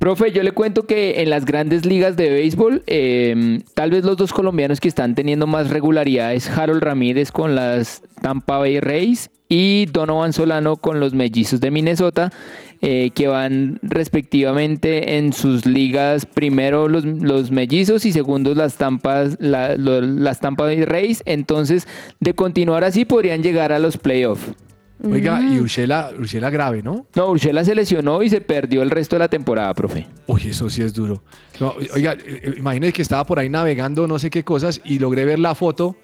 Profe, 0.00 0.32
yo 0.32 0.42
le 0.42 0.52
cuento 0.52 0.86
que 0.86 1.20
en 1.20 1.28
las 1.28 1.44
grandes 1.44 1.84
ligas 1.84 2.16
de 2.16 2.30
béisbol, 2.30 2.82
em, 2.86 3.60
tal 3.74 3.90
vez 3.90 4.02
los 4.02 4.16
dos 4.16 4.32
colombianos 4.32 4.80
que 4.80 4.88
están 4.88 5.14
teniendo 5.14 5.46
más 5.46 5.68
regularidad 5.68 6.32
es 6.32 6.48
Harold 6.48 6.82
Ramírez 6.82 7.30
con 7.30 7.54
las 7.54 8.02
Tampa 8.22 8.56
Bay 8.56 8.80
Rays 8.80 9.30
y 9.50 9.84
Donovan 9.92 10.32
Solano 10.32 10.78
con 10.78 11.00
los 11.00 11.12
mellizos 11.12 11.60
de 11.60 11.70
Minnesota, 11.70 12.32
eh, 12.80 13.10
que 13.14 13.28
van 13.28 13.78
respectivamente 13.82 15.18
en 15.18 15.34
sus 15.34 15.66
ligas, 15.66 16.24
primero 16.24 16.88
los, 16.88 17.50
mellizos 17.50 18.06
y 18.06 18.12
segundos 18.12 18.56
las 18.56 18.78
Tampas, 18.78 19.36
las 19.38 20.40
Tampa 20.40 20.64
Bay 20.64 20.82
Rays. 20.82 21.22
Entonces, 21.26 21.86
de 22.20 22.32
continuar 22.32 22.84
así, 22.84 23.04
podrían 23.04 23.42
llegar 23.42 23.70
a 23.70 23.78
los 23.78 23.98
playoffs. 23.98 24.50
Oiga, 25.02 25.40
y 25.40 25.58
Ursela, 25.60 26.12
grave, 26.50 26.82
¿no? 26.82 27.06
No, 27.14 27.30
Ursela 27.30 27.64
se 27.64 27.74
lesionó 27.74 28.22
y 28.22 28.28
se 28.28 28.40
perdió 28.40 28.82
el 28.82 28.90
resto 28.90 29.16
de 29.16 29.20
la 29.20 29.28
temporada, 29.28 29.72
profe. 29.74 30.06
Uy, 30.26 30.48
eso 30.48 30.68
sí 30.68 30.82
es 30.82 30.92
duro. 30.92 31.22
oiga, 31.94 32.12
eh, 32.12 32.40
eh, 32.42 32.54
imagínese 32.58 32.92
que 32.92 33.02
estaba 33.02 33.24
por 33.24 33.38
ahí 33.38 33.48
navegando 33.48 34.06
no 34.06 34.18
sé 34.18 34.30
qué 34.30 34.44
cosas 34.44 34.80
y 34.84 34.98
logré 34.98 35.24
ver 35.24 35.38
la 35.38 35.54
foto 35.54 35.96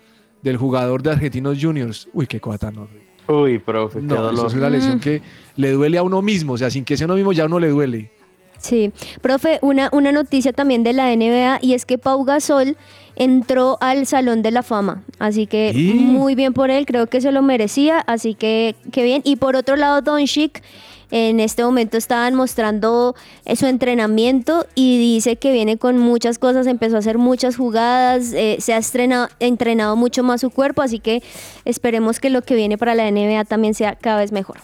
del 0.42 0.56
jugador 0.56 1.02
de 1.02 1.10
Argentinos 1.10 1.58
Juniors. 1.60 2.08
Uy, 2.12 2.26
qué 2.26 2.40
cosa 2.40 2.70
no. 2.70 2.88
Uy, 3.28 3.58
profe, 3.58 4.00
no, 4.00 4.30
eso 4.30 4.46
es 4.46 4.54
una 4.54 4.70
lesión 4.70 5.00
que 5.00 5.20
le 5.56 5.72
duele 5.72 5.98
a 5.98 6.02
uno 6.02 6.22
mismo, 6.22 6.52
o 6.52 6.58
sea, 6.58 6.70
sin 6.70 6.84
que 6.84 6.96
sea 6.96 7.06
uno 7.06 7.16
mismo 7.16 7.32
ya 7.32 7.46
uno 7.46 7.58
le 7.58 7.68
duele. 7.68 8.12
Sí, 8.58 8.92
profe, 9.20 9.58
una, 9.62 9.90
una 9.92 10.12
noticia 10.12 10.52
también 10.52 10.82
de 10.82 10.92
la 10.92 11.14
NBA 11.14 11.58
y 11.60 11.74
es 11.74 11.84
que 11.84 11.98
Pau 11.98 12.24
Gasol 12.24 12.76
entró 13.16 13.78
al 13.80 14.06
Salón 14.06 14.42
de 14.42 14.50
la 14.50 14.62
Fama, 14.62 15.02
así 15.18 15.46
que 15.46 15.72
muy 15.74 16.34
bien 16.34 16.52
por 16.52 16.70
él, 16.70 16.86
creo 16.86 17.08
que 17.08 17.20
se 17.20 17.32
lo 17.32 17.42
merecía, 17.42 17.98
así 18.00 18.34
que 18.34 18.76
qué 18.92 19.02
bien. 19.02 19.22
Y 19.24 19.36
por 19.36 19.56
otro 19.56 19.76
lado, 19.76 20.02
Don 20.02 20.24
Chic 20.26 20.62
en 21.10 21.40
este 21.40 21.62
momento 21.64 21.96
estaban 21.96 22.34
mostrando 22.34 23.14
eh, 23.44 23.56
su 23.56 23.66
entrenamiento 23.66 24.66
y 24.74 24.98
dice 24.98 25.36
que 25.36 25.52
viene 25.52 25.78
con 25.78 25.98
muchas 25.98 26.38
cosas, 26.38 26.66
empezó 26.66 26.96
a 26.96 26.98
hacer 26.98 27.18
muchas 27.18 27.56
jugadas, 27.56 28.32
eh, 28.32 28.56
se 28.60 28.74
ha 28.74 28.78
estrenado, 28.78 29.28
entrenado 29.40 29.96
mucho 29.96 30.22
más 30.22 30.40
su 30.40 30.50
cuerpo, 30.50 30.82
así 30.82 30.98
que 30.98 31.22
esperemos 31.64 32.20
que 32.20 32.30
lo 32.30 32.42
que 32.42 32.54
viene 32.54 32.76
para 32.76 32.94
la 32.94 33.10
NBA 33.10 33.44
también 33.44 33.74
sea 33.74 33.94
cada 33.94 34.18
vez 34.18 34.32
mejor. 34.32 34.58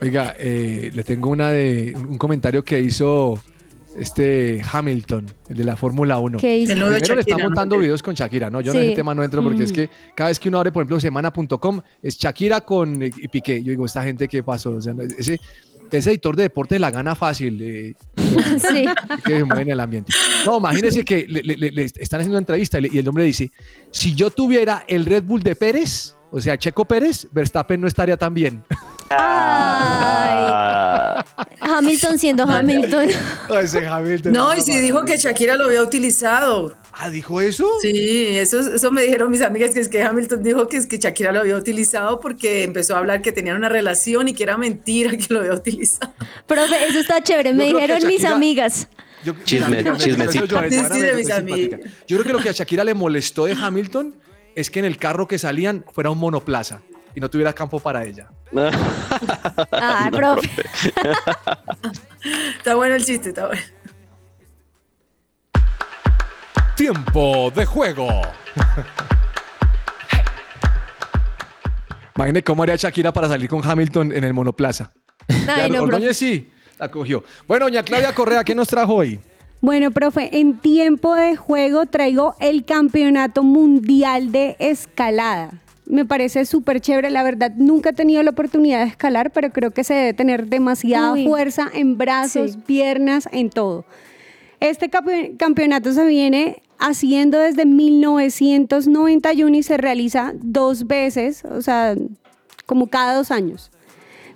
Oiga, 0.00 0.36
eh, 0.38 0.90
le 0.94 1.02
tengo 1.02 1.30
una 1.30 1.50
de 1.50 1.94
un 1.96 2.18
comentario 2.18 2.62
que 2.62 2.80
hizo 2.80 3.40
este 3.98 4.62
Hamilton, 4.70 5.26
el 5.48 5.56
de 5.56 5.64
la 5.64 5.76
Fórmula 5.76 6.18
1. 6.18 6.38
¿Qué 6.38 6.58
hizo? 6.58 6.72
Primero 6.72 7.14
le 7.14 7.20
está 7.20 7.38
montando 7.38 7.78
videos 7.78 8.02
con 8.02 8.14
Shakira, 8.14 8.50
¿no? 8.50 8.60
Yo 8.60 8.72
en 8.72 8.82
ese 8.82 8.96
tema 8.96 9.14
no 9.14 9.22
entro 9.22 9.42
porque 9.42 9.64
es 9.64 9.72
mm. 9.72 9.74
que 9.74 9.90
cada 10.14 10.28
vez 10.28 10.38
que 10.38 10.48
uno 10.48 10.58
abre, 10.58 10.72
por 10.72 10.82
ejemplo, 10.82 11.00
semana.com, 11.00 11.80
es 12.02 12.16
Shakira 12.18 12.60
con 12.62 13.02
y 13.02 13.28
Piqué. 13.28 13.62
Yo 13.62 13.70
digo, 13.70 13.86
esta 13.86 14.02
gente, 14.02 14.28
¿qué 14.28 14.42
pasó? 14.42 14.72
O 14.72 14.80
sea, 14.80 14.94
ese, 15.18 15.40
ese 15.90 16.10
editor 16.10 16.36
de 16.36 16.44
deporte 16.44 16.78
la 16.78 16.90
gana 16.90 17.14
fácil. 17.14 17.58
Eh, 17.62 17.94
sí. 18.16 18.84
Que 19.24 19.38
se 19.40 19.60
en 19.60 19.70
el 19.70 19.80
ambiente. 19.80 20.12
No, 20.44 20.58
imagínese 20.58 21.04
que 21.04 21.26
le, 21.28 21.84
están 21.84 22.20
haciendo 22.20 22.34
una 22.34 22.40
entrevista 22.40 22.78
y, 22.80 22.98
el 22.98 23.08
hombre 23.08 23.24
dice, 23.24 23.50
si 23.90 24.14
yo 24.14 24.30
tuviera 24.30 24.84
el 24.86 25.06
Red 25.06 25.24
Bull 25.24 25.42
de 25.42 25.56
Pérez, 25.56 26.14
o 26.30 26.40
sea, 26.40 26.58
Checo 26.58 26.84
Pérez, 26.84 27.26
Verstappen 27.32 27.80
no 27.80 27.88
estaría 27.88 28.16
tan 28.16 28.34
bien. 28.34 28.62
Hamilton 31.60 32.18
siendo 32.18 32.44
Hamilton. 32.44 33.08
No, 34.32 34.54
y 34.54 34.60
si 34.60 34.78
dijo 34.78 35.04
que 35.04 35.16
Shakira 35.16 35.56
lo 35.56 35.66
había 35.66 35.82
utilizado. 35.82 36.76
Ah, 36.92 37.10
¿dijo 37.10 37.40
eso? 37.40 37.68
Sí, 37.80 38.26
eso, 38.36 38.58
eso 38.58 38.90
me 38.90 39.02
dijeron 39.02 39.30
mis 39.30 39.42
amigas, 39.42 39.72
que 39.72 39.80
es 39.80 39.88
que 39.88 40.02
Hamilton 40.02 40.42
dijo 40.42 40.68
que 40.68 40.78
es 40.78 40.86
que 40.86 40.98
Shakira 40.98 41.30
lo 41.30 41.40
había 41.40 41.56
utilizado 41.56 42.18
porque 42.18 42.64
empezó 42.64 42.96
a 42.96 42.98
hablar 42.98 43.22
que 43.22 43.30
tenían 43.30 43.56
una 43.56 43.68
relación 43.68 44.26
y 44.26 44.34
que 44.34 44.42
era 44.42 44.56
mentira 44.56 45.16
que 45.16 45.26
lo 45.32 45.40
había 45.40 45.54
utilizado. 45.54 46.12
Pero 46.46 46.64
eso 46.64 46.98
está 46.98 47.22
chévere, 47.22 47.54
me 47.54 47.66
dijeron 47.66 48.04
mis 48.06 48.24
amigas. 48.24 48.88
chisme, 49.44 49.84
chismecito. 49.96 50.60
Yo, 52.08 52.16
creo 52.16 52.24
que 52.24 52.32
lo 52.32 52.40
que 52.40 52.48
a 52.48 52.52
Shakira 52.52 52.82
le 52.82 52.94
molestó 52.94 53.44
de 53.44 53.52
Hamilton 53.52 54.16
es 54.56 54.70
que 54.70 54.80
en 54.80 54.84
el 54.84 54.96
carro 54.96 55.28
que 55.28 55.38
salían 55.38 55.84
fuera 55.92 56.10
un 56.10 56.18
monoplaza 56.18 56.82
y 57.18 57.20
no 57.20 57.28
tuviera 57.28 57.52
campo 57.52 57.80
para 57.80 58.04
ella. 58.04 58.28
ah, 59.72 60.08
profe. 60.12 60.48
está 62.58 62.76
bueno 62.76 62.94
el 62.94 63.04
chiste, 63.04 63.30
está 63.30 63.48
bueno. 63.48 63.62
Tiempo 66.76 67.50
de 67.56 67.66
juego. 67.66 68.08
Imagínate 72.14 72.44
cómo 72.44 72.62
haría 72.62 72.76
Shakira 72.76 73.12
para 73.12 73.26
salir 73.26 73.48
con 73.48 73.68
Hamilton 73.68 74.12
en 74.12 74.22
el 74.22 74.32
monoplaza. 74.32 74.92
Ay, 75.48 75.70
no, 75.70 75.88
sí, 76.12 76.52
la 76.78 76.88
cogió. 76.88 77.24
Bueno, 77.48 77.64
doña 77.66 77.82
Claudia 77.82 78.14
Correa, 78.14 78.44
¿qué 78.44 78.54
nos 78.54 78.68
trajo 78.68 78.94
hoy? 78.94 79.18
Bueno, 79.60 79.90
profe, 79.90 80.38
en 80.38 80.58
tiempo 80.58 81.16
de 81.16 81.34
juego 81.34 81.86
traigo 81.86 82.36
el 82.38 82.64
Campeonato 82.64 83.42
Mundial 83.42 84.30
de 84.30 84.54
Escalada. 84.60 85.50
Me 85.90 86.04
parece 86.04 86.44
súper 86.44 86.82
chévere, 86.82 87.08
la 87.10 87.22
verdad 87.22 87.50
nunca 87.56 87.90
he 87.90 87.92
tenido 87.94 88.22
la 88.22 88.32
oportunidad 88.32 88.80
de 88.80 88.90
escalar, 88.90 89.30
pero 89.30 89.50
creo 89.50 89.70
que 89.70 89.84
se 89.84 89.94
debe 89.94 90.12
tener 90.12 90.46
demasiada 90.46 91.16
fuerza 91.24 91.70
en 91.72 91.96
brazos, 91.96 92.58
piernas, 92.66 93.26
en 93.32 93.48
todo. 93.48 93.86
Este 94.60 94.90
campeonato 94.90 95.92
se 95.94 96.04
viene 96.04 96.60
haciendo 96.78 97.38
desde 97.38 97.64
1991 97.64 99.56
y 99.56 99.62
se 99.62 99.78
realiza 99.78 100.34
dos 100.34 100.86
veces, 100.86 101.42
o 101.46 101.62
sea, 101.62 101.96
como 102.66 102.88
cada 102.88 103.14
dos 103.14 103.30
años. 103.30 103.70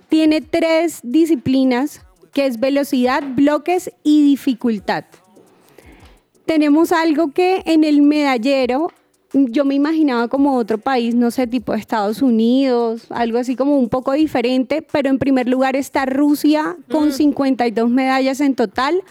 Tiene 0.09 0.41
tres 0.41 1.01
disciplinas, 1.03 2.01
que 2.33 2.47
es 2.47 2.59
velocidad, 2.59 3.21
bloques 3.35 3.91
y 4.03 4.23
dificultad. 4.23 5.05
Tenemos 6.45 6.91
algo 6.91 7.31
que 7.31 7.61
en 7.67 7.83
el 7.83 8.01
medallero 8.01 8.91
yo 9.33 9.65
me 9.65 9.75
imaginaba 9.75 10.27
como 10.27 10.55
otro 10.55 10.77
país, 10.77 11.15
no 11.15 11.31
sé, 11.31 11.47
tipo 11.47 11.73
Estados 11.73 12.21
Unidos, 12.21 13.07
algo 13.09 13.39
así 13.39 13.55
como 13.55 13.77
un 13.77 13.89
poco 13.89 14.13
diferente, 14.13 14.85
pero 14.91 15.09
en 15.09 15.17
primer 15.17 15.47
lugar 15.47 15.75
está 15.75 16.05
Rusia 16.05 16.77
con 16.89 17.11
52 17.11 17.89
mm. 17.89 17.93
medallas 17.93 18.41
en 18.41 18.55
total, 18.55 19.01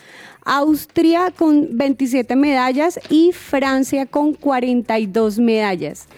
Austria 0.45 1.33
con 1.37 1.77
27 1.77 2.37
medallas 2.37 3.01
y 3.09 3.33
Francia 3.33 4.07
con 4.07 4.35
42 4.35 5.39
medallas. 5.39 6.09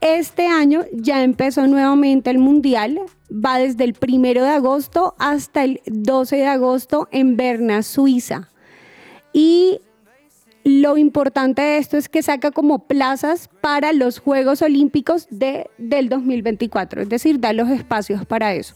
Este 0.00 0.46
año 0.46 0.84
ya 0.92 1.22
empezó 1.22 1.66
nuevamente 1.66 2.30
el 2.30 2.38
Mundial, 2.38 3.00
va 3.32 3.58
desde 3.58 3.84
el 3.84 3.94
primero 3.94 4.42
de 4.42 4.50
agosto 4.50 5.14
hasta 5.18 5.64
el 5.64 5.80
12 5.86 6.36
de 6.36 6.46
agosto 6.46 7.08
en 7.10 7.36
Berna, 7.36 7.82
Suiza. 7.82 8.50
Y 9.32 9.80
lo 10.66 10.98
importante 10.98 11.62
de 11.62 11.78
esto 11.78 11.96
es 11.96 12.08
que 12.08 12.24
saca 12.24 12.50
como 12.50 12.88
plazas 12.88 13.48
para 13.60 13.92
los 13.92 14.18
Juegos 14.18 14.62
Olímpicos 14.62 15.28
de, 15.30 15.70
del 15.78 16.08
2024, 16.08 17.02
es 17.02 17.08
decir, 17.08 17.38
da 17.38 17.52
los 17.52 17.68
espacios 17.70 18.26
para 18.26 18.52
eso. 18.52 18.74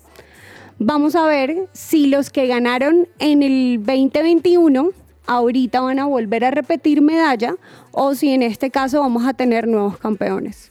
Vamos 0.78 1.16
a 1.16 1.26
ver 1.26 1.68
si 1.72 2.06
los 2.06 2.30
que 2.30 2.46
ganaron 2.46 3.08
en 3.18 3.42
el 3.42 3.78
2021 3.78 4.90
ahorita 5.26 5.80
van 5.80 5.98
a 5.98 6.04
volver 6.04 6.44
a 6.44 6.52
repetir 6.52 7.02
medalla 7.02 7.56
o 7.90 8.14
si 8.14 8.30
en 8.30 8.44
este 8.44 8.70
caso 8.70 9.00
vamos 9.00 9.26
a 9.26 9.34
tener 9.34 9.66
nuevos 9.66 9.98
campeones. 9.98 10.70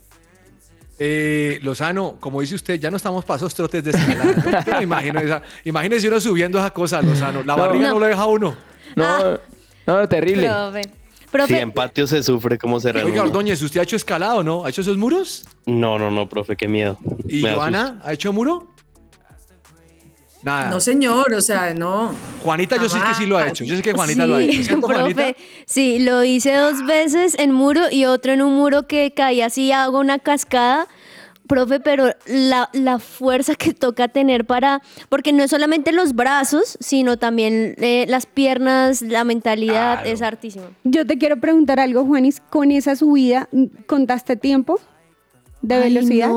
Eh, 1.00 1.60
Lozano, 1.64 2.16
como 2.22 2.40
dice 2.40 2.56
usted, 2.56 2.80
ya 2.80 2.90
no 2.90 2.96
estamos 2.96 3.26
pasos 3.26 3.54
trotes 3.54 3.84
de 3.84 3.92
escalada. 3.92 4.82
imagínese 5.66 6.08
uno 6.08 6.22
subiendo 6.22 6.60
esa 6.60 6.72
cosa, 6.72 7.02
Lozano. 7.02 7.44
La 7.44 7.58
barriga 7.58 7.90
no, 7.90 8.00
lo 8.00 8.06
deja 8.06 8.26
uno. 8.26 8.56
No, 8.96 9.38
no, 9.86 10.08
terrible. 10.08 10.50
Si 11.48 11.56
en 11.56 11.72
patio 11.72 12.08
se 12.08 12.24
sufre, 12.24 12.58
¿cómo 12.58 12.80
se 12.80 12.90
Oiga, 12.90 13.22
Ordóñez, 13.22 13.62
¿usted 13.62 13.80
ha 13.80 13.84
hecho 13.84 13.96
escalado, 13.96 14.44
no? 14.44 14.66
¿Ha 14.66 14.70
hecho 14.70 14.82
esos 14.82 14.98
muros? 14.98 15.46
No, 15.66 16.00
no, 16.00 16.10
no, 16.10 16.28
profe, 16.28 16.56
qué 16.56 16.68
miedo. 16.68 16.98
¿Y 17.28 17.42
Joana 17.42 18.02
ha 18.04 18.14
hecho 18.14 18.34
muro? 18.34 18.74
Nada. 20.42 20.70
No, 20.70 20.80
señor, 20.80 21.34
o 21.34 21.42
sea, 21.42 21.74
no. 21.74 22.16
Juanita, 22.44 22.78
yo 22.78 22.88
sé 22.88 22.98
que 23.00 23.14
sí 23.14 23.26
lo 23.26 23.38
ha 23.38 23.48
hecho. 23.48 23.66
Yo 23.66 23.76
sé 23.76 23.82
que 23.82 23.92
Juanita 23.92 24.26
lo 24.26 24.36
ha 24.36 24.42
hecho. 24.42 24.64
¿Cierto, 24.64 24.88
profe, 24.88 25.36
sí, 25.66 26.00
lo 26.00 26.24
hice 26.24 26.54
dos 26.54 26.86
veces 26.86 27.38
en 27.38 27.52
muro 27.52 27.82
y 27.92 28.06
otro 28.06 28.32
en 28.32 28.42
un 28.42 28.56
muro 28.56 28.88
que 28.88 29.14
caía 29.14 29.48
así, 29.48 29.72
hago 29.72 30.00
una 30.00 30.18
cascada. 30.18 30.88
Profe, 31.50 31.80
pero 31.80 32.12
la, 32.28 32.70
la, 32.74 33.00
fuerza 33.00 33.56
que 33.56 33.74
toca 33.74 34.08
tener 34.08 34.46
para, 34.46 34.84
porque 35.10 35.34
no 35.34 35.44
es 35.44 35.50
solamente 35.50 35.92
los 35.92 36.14
brazos, 36.14 36.78
sino 36.80 37.18
también 37.18 37.74
eh, 37.80 38.06
las 38.08 38.28
piernas, 38.28 39.02
la 39.02 39.24
mentalidad, 39.24 40.06
es 40.06 40.22
hartísimo. 40.22 40.66
Yo 40.84 41.08
te 41.08 41.18
quiero 41.18 41.38
preguntar 41.38 41.80
algo, 41.80 42.06
Juanis, 42.06 42.40
con 42.52 42.72
esa 42.72 42.96
subida, 42.96 43.50
¿contaste 43.88 44.36
tiempo? 44.36 44.80
de 45.62 45.80
velocidad. 45.80 46.32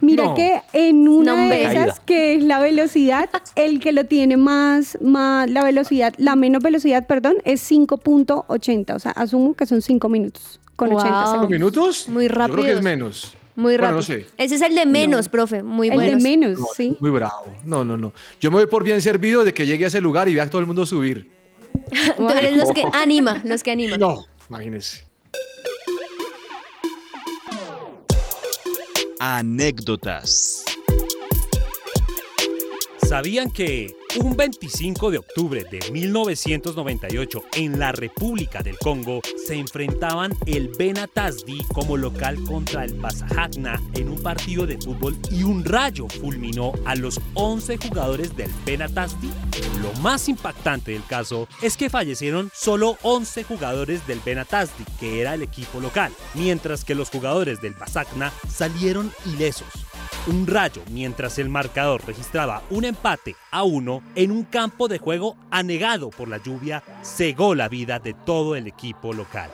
Mira 0.00 0.32
que 0.34 0.62
en 0.72 1.08
una 1.08 1.48
de 1.48 1.64
esas, 1.64 2.00
que 2.00 2.36
es 2.36 2.42
la 2.44 2.58
velocidad, 2.60 3.28
el 3.54 3.80
que 3.80 3.92
lo 3.92 4.06
tiene 4.06 4.36
más, 4.36 4.96
más, 5.02 5.50
la 5.50 5.62
velocidad, 5.64 6.14
la 6.18 6.36
menos 6.36 6.62
velocidad, 6.62 7.06
perdón, 7.06 7.34
es 7.44 7.68
5.80. 7.70 8.94
O 8.94 8.98
sea, 8.98 9.10
asumo 9.10 9.54
que 9.54 9.66
son 9.66 9.82
5 9.82 10.08
minutos 10.08 10.60
con 10.76 10.92
80 10.92 11.26
segundos. 11.26 11.50
minutos? 11.50 12.08
Muy 12.08 12.28
rápido. 12.28 12.56
Yo 12.56 12.62
creo 12.62 12.74
que 12.74 12.78
es 12.78 12.84
menos. 12.84 13.36
Muy 13.54 13.76
rápido. 13.76 14.00
Ese 14.00 14.54
es 14.54 14.62
el 14.62 14.74
de 14.74 14.86
menos, 14.86 15.28
profe. 15.28 15.62
Muy 15.62 15.88
bueno. 15.88 16.02
El 16.02 16.18
de 16.18 16.22
menos, 16.22 16.58
sí. 16.76 16.96
Muy 17.00 17.10
bravo. 17.10 17.54
No, 17.64 17.84
no, 17.84 17.96
no. 17.96 18.12
Yo 18.40 18.50
me 18.50 18.56
voy 18.58 18.66
por 18.66 18.82
bien 18.82 19.02
servido 19.02 19.44
de 19.44 19.52
que 19.52 19.66
llegue 19.66 19.84
a 19.84 19.88
ese 19.88 20.00
lugar 20.00 20.28
y 20.28 20.34
vea 20.34 20.44
a 20.44 20.50
todo 20.50 20.60
el 20.60 20.66
mundo 20.66 20.86
subir. 20.86 21.30
Tú 22.16 22.28
eres 22.30 22.56
los 22.56 22.72
que 22.72 22.84
anima, 22.92 23.42
los 23.44 23.62
que 23.62 23.72
anima. 23.72 23.98
No, 23.98 24.24
imagínese. 24.48 25.04
Anécdotas. 29.18 30.64
¿Sabían 33.06 33.50
que 33.50 33.94
un 34.20 34.36
25 34.36 35.10
de 35.10 35.18
octubre 35.18 35.64
de 35.64 35.90
1998 35.90 37.44
en 37.54 37.78
la 37.78 37.92
República 37.92 38.62
del 38.62 38.76
Congo 38.78 39.20
se 39.46 39.54
enfrentaban 39.54 40.32
el 40.46 40.68
Benatasdi 40.68 41.64
como 41.72 41.96
local 41.96 42.42
contra 42.44 42.84
el 42.84 42.94
Basajagna 42.94 43.80
en 43.94 44.10
un 44.10 44.22
partido 44.22 44.66
de 44.66 44.78
fútbol 44.78 45.16
y 45.30 45.44
un 45.44 45.64
rayo 45.64 46.08
fulminó 46.08 46.72
a 46.84 46.94
los 46.94 47.20
11 47.34 47.78
jugadores 47.78 48.36
del 48.36 48.50
Benatasdi? 48.66 49.30
Lo 49.80 49.92
más 50.00 50.28
impactante 50.28 50.92
del 50.92 51.04
caso 51.06 51.48
es 51.62 51.76
que 51.76 51.90
fallecieron 51.90 52.50
solo 52.52 52.98
11 53.02 53.44
jugadores 53.44 54.06
del 54.06 54.20
Benatasdi, 54.20 54.84
que 55.00 55.20
era 55.20 55.34
el 55.34 55.42
equipo 55.42 55.80
local, 55.80 56.12
mientras 56.34 56.84
que 56.84 56.94
los 56.94 57.08
jugadores 57.08 57.60
del 57.62 57.74
Basagna 57.74 58.32
salieron 58.48 59.10
ilesos 59.26 59.81
un 60.26 60.46
rayo 60.46 60.82
mientras 60.90 61.38
el 61.38 61.48
marcador 61.48 62.06
registraba 62.06 62.62
un 62.70 62.84
empate 62.84 63.34
a 63.50 63.64
uno 63.64 64.02
en 64.14 64.30
un 64.30 64.44
campo 64.44 64.86
de 64.86 64.98
juego 64.98 65.36
anegado 65.50 66.10
por 66.10 66.28
la 66.28 66.38
lluvia, 66.38 66.82
cegó 67.02 67.54
la 67.54 67.68
vida 67.68 67.98
de 67.98 68.14
todo 68.14 68.54
el 68.54 68.66
equipo 68.66 69.12
local. 69.12 69.50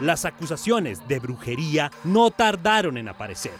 Las 0.00 0.24
acusaciones 0.24 1.06
de 1.06 1.20
brujería 1.20 1.92
no 2.02 2.32
tardaron 2.32 2.96
en 2.96 3.08
aparecer. 3.08 3.54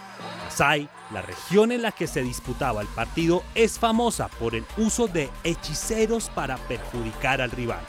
Kasai, 0.44 0.88
la 1.12 1.22
región 1.22 1.70
en 1.70 1.82
la 1.82 1.92
que 1.92 2.08
se 2.08 2.22
disputaba 2.22 2.80
el 2.82 2.88
partido, 2.88 3.44
es 3.54 3.78
famosa 3.78 4.26
por 4.26 4.56
el 4.56 4.64
uso 4.76 5.06
de 5.06 5.30
hechiceros 5.44 6.28
para 6.30 6.56
perjudicar 6.56 7.40
al 7.40 7.52
rival. 7.52 7.80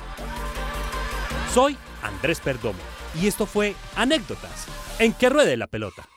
Soy 1.54 1.76
Andrés 2.04 2.40
Perdomo 2.40 2.80
y 3.20 3.28
esto 3.28 3.48
fue 3.48 3.76
Anécdotas 3.96 4.68
en 5.00 5.14
que 5.14 5.30
ruede 5.30 5.58
la 5.58 5.68
pelota. 5.68 6.08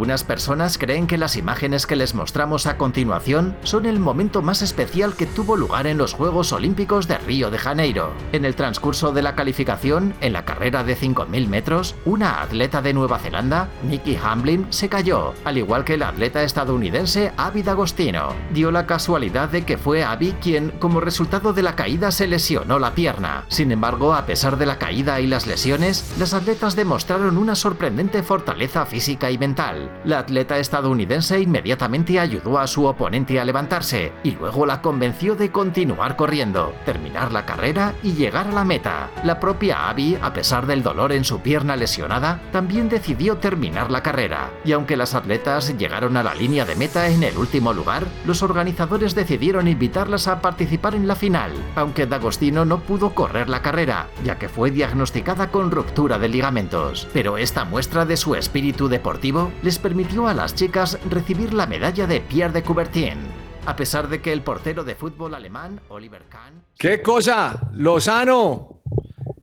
Unas 0.00 0.22
personas 0.22 0.78
creen 0.78 1.08
que 1.08 1.18
las 1.18 1.34
imágenes 1.36 1.84
que 1.84 1.96
les 1.96 2.14
mostramos 2.14 2.66
a 2.66 2.78
continuación 2.78 3.56
son 3.64 3.86
el 3.86 3.98
momento 3.98 4.40
más 4.40 4.62
especial 4.62 5.16
que 5.16 5.26
tuvo 5.26 5.56
lugar 5.56 5.88
en 5.88 5.98
los 5.98 6.14
Juegos 6.14 6.52
Olímpicos 6.52 7.08
de 7.08 7.18
Río 7.18 7.50
de 7.50 7.58
Janeiro. 7.58 8.12
En 8.30 8.44
el 8.44 8.54
transcurso 8.54 9.10
de 9.10 9.22
la 9.22 9.34
calificación, 9.34 10.14
en 10.20 10.32
la 10.32 10.44
carrera 10.44 10.84
de 10.84 10.96
5.000 10.96 11.48
metros, 11.48 11.96
una 12.04 12.40
atleta 12.40 12.82
de 12.82 12.94
Nueva 12.94 13.18
Zelanda, 13.18 13.68
Nikki 13.82 14.16
Hamblin, 14.16 14.68
se 14.70 14.88
cayó, 14.88 15.34
al 15.44 15.58
igual 15.58 15.84
que 15.84 15.94
el 15.94 16.04
atleta 16.04 16.44
estadounidense 16.44 17.32
Abby 17.36 17.64
D'Agostino. 17.64 18.32
Dio 18.54 18.70
la 18.70 18.86
casualidad 18.86 19.48
de 19.48 19.64
que 19.64 19.76
fue 19.76 20.04
Abby 20.04 20.36
quien, 20.40 20.70
como 20.78 21.00
resultado 21.00 21.52
de 21.52 21.62
la 21.62 21.74
caída, 21.74 22.12
se 22.12 22.28
lesionó 22.28 22.78
la 22.78 22.94
pierna. 22.94 23.44
Sin 23.48 23.72
embargo, 23.72 24.14
a 24.14 24.24
pesar 24.24 24.56
de 24.56 24.66
la 24.66 24.78
caída 24.78 25.20
y 25.20 25.26
las 25.26 25.48
lesiones, 25.48 26.14
las 26.16 26.32
atletas 26.32 26.76
demostraron 26.76 27.36
una 27.36 27.56
sorprendente 27.56 28.22
fortaleza 28.22 28.86
física 28.86 29.32
y 29.32 29.36
mental. 29.36 29.79
La 30.04 30.18
atleta 30.20 30.58
estadounidense 30.58 31.40
inmediatamente 31.40 32.18
ayudó 32.18 32.58
a 32.58 32.66
su 32.66 32.86
oponente 32.86 33.38
a 33.40 33.44
levantarse 33.44 34.12
y 34.22 34.32
luego 34.32 34.66
la 34.66 34.82
convenció 34.82 35.34
de 35.34 35.50
continuar 35.50 36.16
corriendo, 36.16 36.74
terminar 36.84 37.32
la 37.32 37.46
carrera 37.46 37.94
y 38.02 38.12
llegar 38.12 38.48
a 38.48 38.52
la 38.52 38.64
meta. 38.64 39.10
La 39.24 39.40
propia 39.40 39.88
Abby, 39.88 40.18
a 40.20 40.32
pesar 40.32 40.66
del 40.66 40.82
dolor 40.82 41.12
en 41.12 41.24
su 41.24 41.40
pierna 41.40 41.76
lesionada, 41.76 42.40
también 42.52 42.88
decidió 42.88 43.36
terminar 43.36 43.90
la 43.90 44.02
carrera. 44.02 44.50
Y 44.64 44.72
aunque 44.72 44.96
las 44.96 45.14
atletas 45.14 45.76
llegaron 45.76 46.16
a 46.16 46.22
la 46.22 46.34
línea 46.34 46.64
de 46.64 46.76
meta 46.76 47.08
en 47.08 47.22
el 47.22 47.36
último 47.36 47.72
lugar, 47.72 48.06
los 48.26 48.42
organizadores 48.42 49.14
decidieron 49.14 49.68
invitarlas 49.68 50.28
a 50.28 50.40
participar 50.40 50.94
en 50.94 51.06
la 51.06 51.16
final, 51.16 51.52
aunque 51.76 52.06
D'Agostino 52.06 52.64
no 52.64 52.80
pudo 52.80 53.14
correr 53.14 53.48
la 53.48 53.62
carrera, 53.62 54.08
ya 54.24 54.38
que 54.38 54.48
fue 54.48 54.70
diagnosticada 54.70 55.50
con 55.50 55.70
ruptura 55.70 56.18
de 56.18 56.28
ligamentos. 56.28 57.08
Pero 57.12 57.38
esta 57.38 57.64
muestra 57.64 58.04
de 58.04 58.16
su 58.16 58.34
espíritu 58.34 58.88
deportivo 58.88 59.52
les 59.70 59.78
permitió 59.78 60.26
a 60.26 60.34
las 60.34 60.56
chicas 60.56 60.98
recibir 61.08 61.54
la 61.54 61.64
medalla 61.64 62.04
de 62.04 62.20
Pierre 62.20 62.52
de 62.52 62.64
Coubertin. 62.64 63.18
A 63.66 63.76
pesar 63.76 64.08
de 64.08 64.20
que 64.20 64.32
el 64.32 64.42
portero 64.42 64.82
de 64.82 64.96
fútbol 64.96 65.32
alemán, 65.32 65.80
Oliver 65.90 66.24
Kahn... 66.28 66.64
¿Qué 66.76 67.00
cosa? 67.00 67.70
Lozano. 67.74 68.82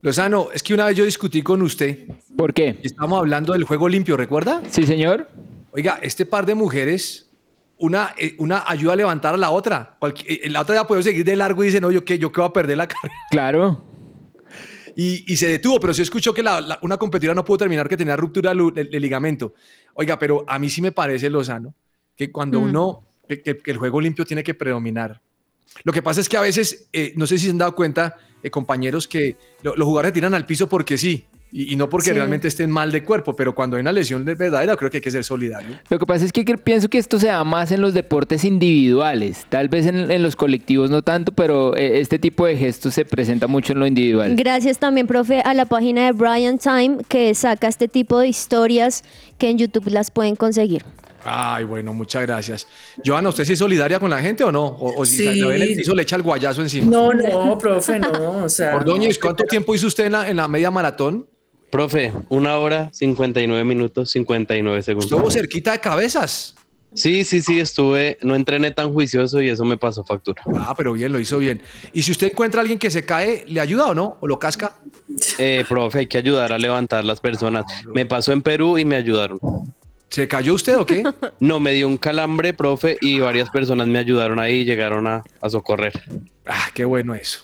Lozano, 0.01 0.49
es 0.53 0.61
que 0.63 0.73
una 0.73 0.87
vez 0.87 0.97
yo 0.97 1.05
discutí 1.05 1.41
con 1.41 1.61
usted. 1.61 2.09
¿Por 2.35 2.53
qué? 2.53 2.77
Estamos 2.83 3.19
hablando 3.19 3.53
del 3.53 3.63
juego 3.63 3.87
limpio, 3.87 4.17
¿recuerda? 4.17 4.61
Sí, 4.69 4.85
señor. 4.85 5.29
Oiga, 5.71 5.97
este 6.01 6.25
par 6.25 6.45
de 6.45 6.55
mujeres, 6.55 7.31
una, 7.77 8.13
eh, 8.17 8.35
una 8.37 8.65
ayuda 8.67 8.91
a 8.91 8.95
levantar 8.97 9.33
a 9.33 9.37
la 9.37 9.51
otra. 9.51 9.97
Eh, 10.25 10.49
la 10.49 10.59
otra 10.59 10.75
ya 10.75 10.87
puede 10.87 11.03
seguir 11.03 11.23
de 11.23 11.37
largo 11.37 11.63
y 11.63 11.67
dice, 11.67 11.79
no, 11.79 11.89
yo 11.89 12.03
qué, 12.03 12.19
yo 12.19 12.33
qué 12.33 12.41
voy 12.41 12.49
a 12.49 12.51
perder 12.51 12.75
la 12.75 12.87
carrera. 12.89 13.15
Claro. 13.31 13.81
Y, 14.99 15.37
se 15.37 15.47
detuvo, 15.47 15.79
pero 15.79 15.93
se 15.93 16.01
escuchó 16.01 16.33
que 16.33 16.43
una 16.81 16.97
competidora 16.97 17.35
no 17.35 17.45
pudo 17.45 17.59
terminar, 17.59 17.87
que 17.87 17.95
tenía 17.95 18.15
ruptura 18.15 18.55
de 18.55 18.99
ligamento. 18.99 19.53
Oiga, 19.93 20.17
pero 20.17 20.43
a 20.47 20.57
mí 20.57 20.71
sí 20.71 20.81
me 20.81 20.91
parece, 20.91 21.29
Lozano, 21.29 21.75
que 22.15 22.31
cuando 22.31 22.59
mm. 22.59 22.63
uno, 22.63 23.03
que, 23.27 23.61
el 23.63 23.77
juego 23.77 24.01
limpio 24.01 24.25
tiene 24.25 24.43
que 24.43 24.55
predominar. 24.55 25.21
Lo 25.83 25.93
que 25.93 26.01
pasa 26.01 26.19
es 26.19 26.27
que 26.27 26.35
a 26.35 26.41
veces, 26.41 26.89
eh, 26.91 27.13
no 27.15 27.27
sé 27.27 27.37
si 27.37 27.45
se 27.45 27.51
han 27.51 27.59
dado 27.59 27.75
cuenta, 27.75 28.15
eh, 28.41 28.49
compañeros, 28.49 29.07
que 29.07 29.37
los 29.61 29.75
jugadores 29.75 30.13
tiran 30.13 30.33
al 30.33 30.47
piso 30.47 30.67
porque 30.67 30.97
sí. 30.97 31.27
Y, 31.49 31.77
no 31.77 31.87
porque 31.89 32.11
realmente 32.11 32.49
estén 32.49 32.69
mal 32.69 32.91
de 32.91 33.03
cuerpo, 33.03 33.33
pero 33.33 33.55
cuando 33.55 33.77
hay 33.77 33.81
una 33.81 33.93
lesión 33.93 34.25
de 34.25 34.35
verdadera, 34.35 34.75
creo 34.75 34.91
que 34.91 34.97
hay 34.97 35.01
que 35.01 35.11
ser 35.11 35.23
solidario. 35.23 35.79
Lo 35.89 35.97
que 35.97 36.05
pasa 36.05 36.25
es 36.25 36.33
que 36.33 36.43
pienso 36.57 36.89
que 36.89 36.97
esto 36.97 37.19
se 37.19 37.27
da 37.27 37.43
más 37.45 37.71
en 37.71 37.79
los 37.79 37.93
deportes 37.93 38.43
individuales, 38.43 39.45
tal 39.47 39.69
vez 39.69 39.85
en, 39.85 40.21
los 40.21 40.35
colectivos 40.35 40.89
no 40.89 41.03
tanto, 41.03 41.31
pero 41.31 41.75
eh, 41.77 42.01
este 42.01 42.19
tipo 42.19 42.45
de 42.45 42.57
gestos 42.57 42.93
se 42.93 43.05
presenta 43.05 43.47
mucho 43.47 43.71
en 43.71 43.79
lo 43.79 43.87
individual. 43.87 44.35
Gracias 44.35 44.77
también, 44.77 45.07
profe, 45.07 45.39
a 45.39 45.53
la 45.53 45.65
página 45.65 46.05
de 46.05 46.11
Brian 46.11 46.57
Time 46.57 46.97
que 47.07 47.33
saca 47.33 47.69
este 47.69 47.87
tipo 47.87 48.19
de 48.19 48.27
historias 48.27 49.03
que 49.37 49.49
en 49.49 49.57
YouTube 49.57 49.87
las 49.87 50.11
pueden 50.11 50.35
conseguir. 50.35 50.83
Ay, 51.23 51.63
bueno, 51.63 51.93
muchas 51.93 52.23
gracias. 52.23 52.67
Joana, 53.05 53.29
¿usted 53.29 53.45
sí 53.45 53.53
es 53.53 53.59
solidaria 53.59 53.99
con 53.99 54.09
la 54.09 54.19
gente 54.19 54.43
o 54.43 54.51
no? 54.51 54.65
O, 54.79 55.05
si 55.05 55.17
sí. 55.17 55.41
le 55.41 56.01
echa 56.01 56.15
el 56.15 56.23
guayazo 56.23 56.61
encima. 56.61 56.89
No, 56.89 57.13
no, 57.13 57.57
profe, 57.57 57.99
no. 57.99 58.43
O 58.43 58.49
sea, 58.49 58.75
Ordóñez, 58.75 59.17
¿cuánto 59.17 59.43
tiempo 59.45 59.73
hizo 59.73 59.87
usted 59.87 60.05
en 60.05 60.37
la 60.37 60.47
media 60.47 60.71
maratón? 60.71 61.25
Profe, 61.69 62.13
una 62.29 62.57
hora, 62.57 62.89
59 62.93 63.63
minutos, 63.65 64.11
59 64.11 64.81
segundos. 64.83 65.11
Estuvo 65.11 65.29
cerquita 65.29 65.73
de 65.73 65.79
cabezas. 65.79 66.55
Sí, 66.93 67.25
sí, 67.25 67.41
sí, 67.41 67.59
estuve, 67.59 68.17
no 68.21 68.35
entrené 68.35 68.71
tan 68.71 68.93
juicioso 68.93 69.41
y 69.41 69.49
eso 69.49 69.65
me 69.65 69.77
pasó 69.77 70.03
factura. 70.05 70.41
Ah, 70.55 70.73
pero 70.75 70.93
bien, 70.93 71.11
lo 71.11 71.19
hizo 71.19 71.37
bien. 71.37 71.61
¿Y 71.93 72.01
si 72.03 72.11
usted 72.11 72.31
encuentra 72.31 72.59
a 72.59 72.61
alguien 72.61 72.79
que 72.79 72.89
se 72.89 73.05
cae, 73.05 73.43
le 73.47 73.59
ayuda 73.59 73.87
o 73.87 73.93
no? 73.93 74.17
¿O 74.21 74.27
lo 74.27 74.39
casca? 74.39 74.75
Eh, 75.37 75.65
profe, 75.67 75.99
hay 75.99 76.07
que 76.07 76.17
ayudar 76.17 76.53
a 76.53 76.57
levantar 76.57 77.03
las 77.03 77.19
personas. 77.19 77.65
Me 77.93 78.05
pasó 78.05 78.31
en 78.31 78.41
Perú 78.41 78.77
y 78.77 78.85
me 78.85 78.95
ayudaron. 78.95 79.39
¿Se 80.09 80.27
cayó 80.27 80.53
usted 80.53 80.77
o 80.77 80.85
qué? 80.85 81.03
No, 81.39 81.59
me 81.59 81.73
dio 81.73 81.87
un 81.87 81.97
calambre, 81.97 82.53
profe, 82.53 82.97
y 83.01 83.19
varias 83.19 83.49
personas 83.49 83.87
me 83.87 83.99
ayudaron 83.99 84.39
ahí 84.39 84.61
y 84.61 84.65
llegaron 84.65 85.05
a, 85.05 85.23
a 85.41 85.49
socorrer. 85.49 85.93
Ah, 86.45 86.69
qué 86.73 86.85
bueno 86.85 87.13
eso. 87.13 87.43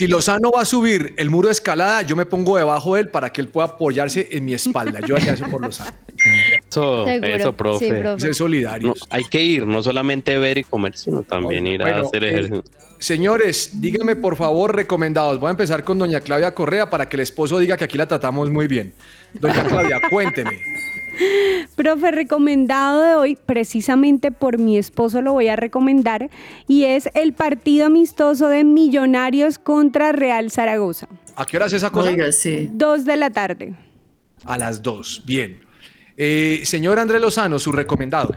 Si 0.00 0.06
Lozano 0.06 0.50
va 0.50 0.62
a 0.62 0.64
subir 0.64 1.12
el 1.18 1.28
muro 1.28 1.48
de 1.48 1.52
escalada, 1.52 2.00
yo 2.00 2.16
me 2.16 2.24
pongo 2.24 2.56
debajo 2.56 2.94
de 2.94 3.02
él 3.02 3.08
para 3.10 3.30
que 3.30 3.42
él 3.42 3.48
pueda 3.48 3.66
apoyarse 3.66 4.28
en 4.30 4.46
mi 4.46 4.54
espalda. 4.54 5.00
Yo 5.06 5.14
haría 5.14 5.34
eso 5.34 5.44
por 5.50 5.60
Lozano. 5.60 5.92
Eso, 6.66 7.06
eso, 7.06 7.52
profe. 7.52 7.84
Sí, 7.86 7.92
profe. 7.92 8.20
Ser 8.20 8.34
solidario. 8.34 8.94
hay 9.10 9.24
que 9.24 9.42
ir, 9.42 9.66
no 9.66 9.82
solamente 9.82 10.38
ver 10.38 10.56
y 10.56 10.64
comer, 10.64 10.96
sino 10.96 11.22
también 11.22 11.66
ir 11.66 11.82
a 11.82 11.84
Bueno, 11.84 12.06
hacer 12.06 12.24
eh, 12.24 12.30
ejercicio. 12.30 12.64
Señores, 12.98 13.72
díganme 13.74 14.16
por 14.16 14.36
favor 14.36 14.74
recomendados. 14.74 15.38
Voy 15.38 15.48
a 15.48 15.50
empezar 15.50 15.84
con 15.84 15.98
doña 15.98 16.22
Claudia 16.22 16.54
Correa 16.54 16.88
para 16.88 17.06
que 17.06 17.18
el 17.18 17.20
esposo 17.20 17.58
diga 17.58 17.76
que 17.76 17.84
aquí 17.84 17.98
la 17.98 18.06
tratamos 18.06 18.48
muy 18.48 18.68
bien. 18.68 18.94
Doña 19.34 19.64
Claudia, 19.64 20.00
cuénteme. 20.08 20.62
Profe, 21.76 22.10
recomendado 22.10 23.02
de 23.02 23.14
hoy, 23.14 23.38
precisamente 23.46 24.32
por 24.32 24.58
mi 24.58 24.78
esposo 24.78 25.22
lo 25.22 25.32
voy 25.32 25.48
a 25.48 25.56
recomendar, 25.56 26.30
y 26.66 26.84
es 26.84 27.08
el 27.14 27.32
partido 27.32 27.86
amistoso 27.86 28.48
de 28.48 28.64
Millonarios 28.64 29.58
contra 29.58 30.12
Real 30.12 30.50
Zaragoza. 30.50 31.08
¿A 31.36 31.46
qué 31.46 31.56
hora 31.56 31.66
es 31.66 31.72
esa 31.72 31.90
cosa? 31.90 32.10
Oiga, 32.10 32.30
sí. 32.32 32.68
Dos 32.72 33.04
de 33.04 33.16
la 33.16 33.30
tarde. 33.30 33.74
A 34.44 34.58
las 34.58 34.82
dos. 34.82 35.22
Bien. 35.24 35.60
Eh, 36.16 36.60
señor 36.64 36.98
Andrés 36.98 37.20
Lozano, 37.20 37.58
su 37.58 37.72
recomendado. 37.72 38.34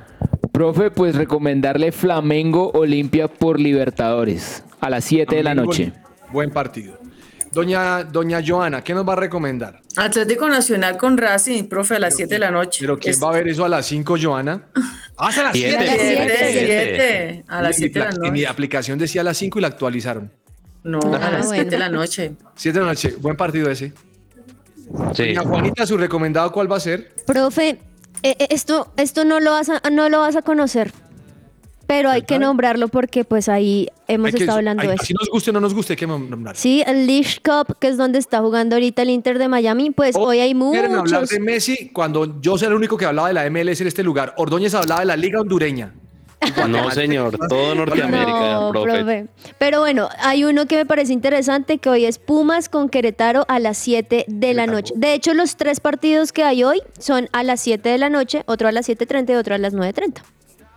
Profe, 0.52 0.92
pues 0.92 1.16
recomendarle 1.16 1.92
Flamengo 1.92 2.72
Olimpia 2.74 3.28
por 3.28 3.60
Libertadores 3.60 4.64
a 4.80 4.90
las 4.90 5.04
7 5.06 5.36
de 5.36 5.44
la 5.44 5.56
noche. 5.56 5.92
Buen 6.32 6.52
partido. 6.52 7.00
Doña, 7.54 8.04
doña 8.04 8.41
Joana, 8.45 8.84
¿qué 8.84 8.93
nos 8.93 9.08
va 9.08 9.14
a 9.14 9.16
recomendar? 9.18 9.82
Atlético 9.95 10.49
Nacional 10.49 10.97
con 10.97 11.18
Racing, 11.18 11.66
profe, 11.66 11.95
a 11.95 11.99
las 11.99 12.16
7 12.16 12.34
de 12.36 12.39
la 12.39 12.51
noche. 12.51 12.80
Pero 12.82 12.97
¿quién 12.97 13.14
Es- 13.14 13.22
va 13.24 13.30
a 13.30 13.34
ver 13.34 13.47
eso 13.47 13.64
a 13.64 13.70
las 13.70 13.86
5, 13.86 14.16
Joana? 14.22 14.64
Ah, 15.18 15.30
a 15.38 15.43
las 15.43 15.54
Siete. 15.54 15.78
7. 15.78 15.97
Siete, 15.99 16.38
Siete. 16.38 16.66
siete, 16.66 17.45
a 17.47 17.62
las 17.62 17.76
7 17.76 17.99
de 17.99 18.06
la 18.06 18.12
En 18.12 18.22
mi 18.22 18.30
noche. 18.41 18.47
aplicación 18.47 18.97
decía 18.97 19.22
a 19.22 19.24
las 19.24 19.38
5 19.38 19.60
y 19.60 19.62
la 19.62 19.68
actualizaron. 19.68 20.32
No, 20.84 20.99
a 20.99 21.18
Ah, 21.28 21.32
las 21.32 21.45
7 21.49 21.56
bueno. 21.56 21.70
de 21.72 21.78
la 21.78 21.89
noche. 21.89 22.32
7 22.56 22.80
de 22.80 22.86
la 22.86 22.91
noche. 22.91 23.16
Buen 23.20 23.38
partido 23.38 23.70
ese. 23.70 23.93
Sí. 25.14 25.28
Doña 25.34 25.41
Juanita, 25.43 25.86
su 25.86 25.97
recomendado, 25.97 26.51
¿cuál 26.51 26.72
va 26.72 26.78
a 26.78 26.80
ser? 26.80 27.14
Profe, 27.26 27.70
eh, 27.70 27.78
eh, 28.39 28.47
esto, 28.49 28.91
esto 28.97 29.24
no, 29.26 29.39
lo 29.39 29.51
vas 29.51 29.70
a, 29.70 29.82
no 29.91 30.10
lo 30.10 30.20
vas 30.20 30.36
a 30.36 30.41
conocer, 30.41 30.91
pero 31.98 32.10
hay 32.10 32.22
que 32.24 32.39
nombrarlo 32.39 32.88
porque 32.88 33.24
pues 33.24 33.48
ahí 33.50 33.88
hemos 34.08 34.28
Hay 34.28 34.34
que- 34.34 34.39
estado 34.39 34.58
hablando 34.58 34.82
hay- 34.82 34.88
de 34.89 34.94
eso. 34.96 35.04
Así 35.04 35.14
nos 35.14 35.30
guste 35.30 35.50
o 35.52 35.54
no 35.54 35.60
nos 35.60 35.74
guste, 35.74 35.94
hay 35.94 35.98
que 35.98 36.08
nombrar. 36.08 36.56
Sí, 36.56 36.84
el 36.88 37.06
Leash 37.08 37.38
Cup, 37.44 37.78
que 37.80 37.88
es 37.88 37.98
donde 37.98 38.20
está 38.20 38.39
jugando 38.39 38.76
ahorita 38.76 39.02
el 39.04 39.10
Inter 39.12 39.38
de 39.39 39.48
Miami, 39.48 39.91
pues 39.91 40.16
hoy 40.16 40.39
hay 40.39 40.54
Quieren 40.54 40.96
hablar 40.96 41.22
muchos. 41.22 41.30
de 41.30 41.39
Messi 41.39 41.89
cuando 41.94 42.39
yo 42.41 42.58
soy 42.58 42.68
el 42.70 42.74
único 42.74 42.98
que 42.98 43.06
hablaba 43.06 43.28
de 43.28 43.34
la 43.36 43.46
MLS 43.46 43.82
en 43.82 43.88
este 43.88 44.04
lugar. 44.04 44.34
Ordóñez 44.38 44.74
hablaba 44.74 45.02
de 45.02 45.06
la 45.08 45.16
Liga 45.18 45.39
Hondureña. 45.41 45.94
No, 46.68 46.91
señor, 46.91 47.38
todo 47.48 47.74
Norteamérica, 47.74 48.54
No, 48.56 48.72
profe. 48.72 48.91
profe. 48.98 49.28
Pero 49.60 49.80
bueno, 49.80 50.10
hay 50.20 50.44
uno 50.44 50.66
que 50.66 50.76
me 50.76 50.86
parece 50.86 51.14
interesante 51.14 51.78
que 51.78 51.89
hoy 51.89 52.04
es 52.04 52.20
Pumas 52.20 52.68
con 52.68 52.89
Querétaro 52.89 53.46
a 53.48 53.60
las 53.60 53.78
7 53.78 54.26
de 54.28 54.54
la 54.54 54.68
noche. 54.68 54.94
De 54.98 55.14
hecho, 55.14 55.34
los 55.34 55.56
tres 55.56 55.80
partidos 55.80 56.34
que 56.34 56.44
hay 56.44 56.66
hoy 56.66 56.82
son 57.00 57.30
a 57.32 57.44
las 57.44 57.62
7 57.62 57.88
de 57.88 57.98
la 57.98 58.10
noche, 58.10 58.44
otro 58.46 58.68
a 58.68 58.74
las 58.74 58.89
7.30 58.89 59.32
y 59.32 59.36
otro 59.36 59.56
a 59.56 59.58
las 59.58 59.74
9.30. 59.74 60.22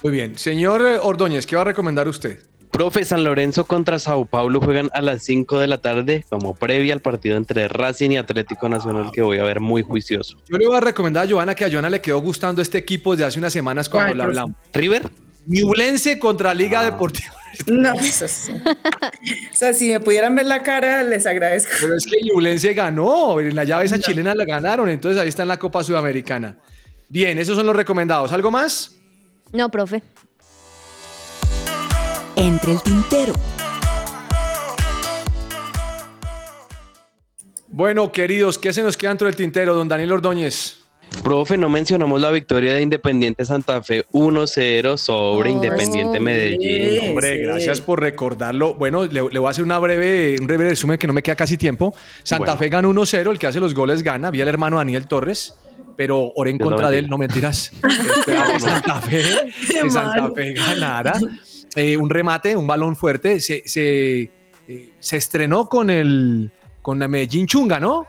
Muy 0.07 0.13
bien. 0.13 0.39
Señor 0.39 0.83
eh, 0.83 0.99
Ordóñez, 1.03 1.47
¿qué 1.47 1.57
va 1.57 1.63
a 1.63 1.65
recomendar 1.65 2.07
usted? 2.07 2.39
Profe, 2.71 3.05
San 3.05 3.25
Lorenzo 3.25 3.67
contra 3.67 3.99
Sao 3.99 4.25
Paulo 4.25 4.61
juegan 4.61 4.89
a 4.93 5.03
las 5.03 5.25
5 5.25 5.59
de 5.59 5.67
la 5.67 5.79
tarde 5.79 6.25
como 6.29 6.55
previa 6.55 6.95
al 6.95 7.01
partido 7.01 7.37
entre 7.37 7.67
Racing 7.67 8.11
y 8.13 8.17
Atlético 8.17 8.69
Nacional 8.69 9.11
que 9.13 9.23
voy 9.23 9.39
a 9.39 9.43
ver 9.43 9.59
muy 9.59 9.83
juicioso. 9.83 10.39
Yo 10.49 10.59
le 10.59 10.69
voy 10.69 10.77
a 10.77 10.81
recomendar 10.81 11.27
a 11.27 11.29
Joana 11.29 11.57
que 11.57 11.65
a 11.65 11.71
Joana 11.73 11.91
le 11.91 12.01
quedó 12.01 12.21
gustando 12.21 12.63
este 12.63 12.79
equipo 12.79 13.17
desde 13.17 13.25
hace 13.25 13.41
unas 13.41 13.53
semanas 13.53 13.89
cuando 13.89 14.11
¿Cuál, 14.11 14.19
le 14.19 14.23
hablamos. 14.23 14.57
¿River? 14.73 15.11
Ñublense 15.45 16.21
contra 16.21 16.55
Liga 16.55 16.85
Deportiva. 16.85 17.35
No, 17.67 17.95
eso 17.95 18.29
sí. 18.29 18.53
O 18.53 19.57
sea, 19.57 19.75
si 19.75 19.91
me 19.91 19.99
pudieran 19.99 20.37
ver 20.37 20.47
la 20.47 20.63
cara, 20.63 21.03
les 21.03 21.27
agradezco. 21.27 21.73
Pero 21.81 21.97
es 21.97 22.07
que 22.07 22.23
Ñublense 22.23 22.75
ganó, 22.75 23.41
en 23.41 23.57
la 23.57 23.65
llave 23.65 23.87
esa 23.87 23.99
chilena 23.99 24.37
la 24.37 24.45
ganaron, 24.45 24.89
entonces 24.89 25.21
ahí 25.21 25.29
está 25.29 25.43
en 25.43 25.49
la 25.49 25.59
Copa 25.59 25.83
Sudamericana. 25.83 26.59
Bien, 27.09 27.39
esos 27.39 27.57
son 27.57 27.67
los 27.67 27.75
recomendados. 27.75 28.31
¿Algo 28.31 28.53
más? 28.53 28.96
No, 29.53 29.69
profe. 29.71 30.03
Entre 32.37 32.73
el 32.73 32.83
tintero. 32.83 33.33
Bueno, 37.69 38.11
queridos, 38.13 38.59
¿qué 38.59 38.73
se 38.73 38.83
nos 38.83 38.97
queda 38.97 39.11
dentro 39.11 39.27
del 39.27 39.37
tintero, 39.37 39.75
don 39.75 39.89
Daniel 39.89 40.13
Ordóñez? 40.13 40.79
Profe, 41.23 41.57
no 41.57 41.69
mencionamos 41.69 42.21
la 42.21 42.31
victoria 42.31 42.75
de 42.75 42.83
Independiente 42.83 43.45
Santa 43.45 43.83
Fe 43.83 44.05
1-0 44.13 44.97
sobre 44.97 45.51
Oh, 45.51 45.53
Independiente 45.53 46.19
sí. 46.19 46.25
Medellín. 46.25 47.11
Hombre, 47.11 47.37
sí. 47.37 47.43
gracias 47.43 47.81
por 47.81 48.01
recordarlo. 48.01 48.75
Bueno, 48.75 49.05
le, 49.05 49.13
le 49.31 49.39
voy 49.39 49.47
a 49.47 49.51
hacer 49.51 49.65
una 49.65 49.79
breve, 49.79 50.37
un 50.41 50.47
breve 50.47 50.71
resumen 50.71 50.99
que 50.99 51.07
no 51.07 51.13
me 51.13 51.23
queda 51.23 51.37
casi 51.37 51.57
tiempo. 51.57 51.95
Santa 52.23 52.45
Bueno. 52.55 52.59
Fe 52.59 52.69
gana 52.69 52.89
1-0, 52.89 53.31
el 53.31 53.39
que 53.39 53.47
hace 53.47 53.61
los 53.61 53.73
goles 53.75 54.03
gana. 54.03 54.31
Vi 54.31 54.41
al 54.43 54.49
hermano 54.49 54.77
Daniel 54.79 55.07
Torres, 55.07 55.55
pero 55.97 56.33
oré 56.37 56.51
en 56.51 56.59
contra 56.59 56.91
de 56.91 56.99
él, 56.99 57.09
no 57.09 57.19
mentiras. 57.19 57.73
Que 58.27 58.61
Santa 58.61 59.01
Fe, 59.01 59.23
que 59.67 59.91
Santa. 59.91 60.31
Fe 60.35 60.53
ganara. 60.53 61.15
Eh, 61.77 61.97
un 61.97 62.11
remate, 62.11 62.57
un 62.57 62.67
balón 62.67 62.97
fuerte. 62.97 63.39
Se, 63.39 63.63
se, 63.67 64.31
eh, 64.69 64.91
se 64.99 65.17
estrenó 65.17 65.69
con 65.69 65.91
el 65.91 66.51
con 66.83 66.99
la 66.99 67.09
Medellín 67.09 67.47
Chunga, 67.47 67.79
¿no? 67.79 68.07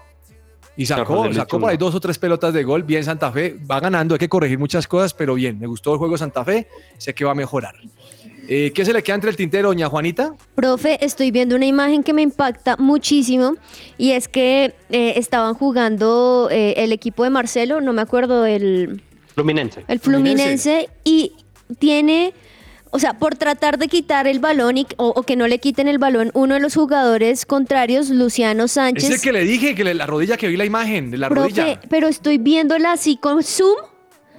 Y 0.75 0.85
sacó, 0.85 1.33
sacó 1.33 1.59
por 1.59 1.71
ahí 1.71 1.77
dos 1.77 1.95
o 1.95 1.99
tres 1.99 2.19
pelotas 2.19 2.53
de 2.53 2.63
gol. 2.63 2.83
Bien, 2.83 3.03
Santa 3.03 3.31
Fe 3.31 3.57
va 3.69 3.79
ganando. 3.79 4.13
Hay 4.13 4.19
que 4.19 4.29
corregir 4.29 4.59
muchas 4.59 4.88
cosas, 4.88 5.13
pero 5.13 5.33
bien. 5.33 5.57
Me 5.57 5.65
gustó 5.65 5.93
el 5.93 5.97
juego 5.97 6.13
de 6.13 6.19
Santa 6.19 6.45
Fe. 6.45 6.67
Sé 6.97 7.15
que 7.15 7.25
va 7.25 7.31
a 7.31 7.35
mejorar. 7.35 7.75
Eh, 8.48 8.72
¿Qué 8.74 8.86
se 8.86 8.93
le 8.93 9.04
queda 9.04 9.16
entre 9.16 9.30
el 9.30 9.36
tintero, 9.36 9.68
doña 9.70 9.89
Juanita? 9.89 10.34
Profe, 10.56 11.04
estoy 11.04 11.32
viendo 11.32 11.56
una 11.56 11.66
imagen 11.66 12.02
que 12.04 12.14
me 12.14 12.22
impacta 12.22 12.78
muchísimo 12.78 13.56
y 13.98 14.12
es 14.12 14.28
que 14.28 14.74
eh, 14.89 15.14
estaban 15.18 15.54
jugando 15.54 16.48
eh, 16.52 16.76
el 16.78 16.91
equipo 16.93 17.24
de 17.26 17.30
Marcelo, 17.30 17.82
no 17.82 17.91
me 17.93 18.02
acuerdo, 18.02 18.45
el, 18.45 19.02
Fluminense. 19.36 19.84
el 19.88 20.00
Fluminense. 20.00 20.43
Fluminense, 20.58 20.89
y 21.04 21.34
tiene, 21.80 22.34
o 22.91 23.00
sea, 23.00 23.14
por 23.20 23.36
tratar 23.36 23.78
de 23.78 23.89
quitar 23.89 24.28
el 24.28 24.39
balón 24.39 24.78
y, 24.78 24.88
o, 24.95 25.10
o 25.10 25.24
que 25.24 25.36
no 25.36 25.48
le 25.48 25.60
quiten 25.60 25.89
el 25.89 25.98
balón, 25.98 26.32
uno 26.34 26.54
de 26.54 26.62
los 26.62 26.74
jugadores 26.74 27.45
contrarios, 27.45 28.10
Luciano 28.10 28.70
Sánchez. 28.70 29.04
Es 29.10 29.16
el 29.16 29.22
que 29.22 29.34
le 29.34 29.41
dije, 29.43 29.76
que 29.76 29.84
le- 29.84 29.93
la 29.93 30.06
rodilla 30.06 30.38
que 30.38 30.48
vi 30.48 30.56
la 30.56 30.64
imagen, 30.66 31.12
de 31.12 31.18
la 31.18 31.28
Profe, 31.28 31.50
rodilla. 31.50 31.82
pero 31.89 32.08
estoy 32.08 32.38
viéndola 32.38 32.93
así 32.93 33.18
con 33.18 33.43
zoom. 33.43 33.76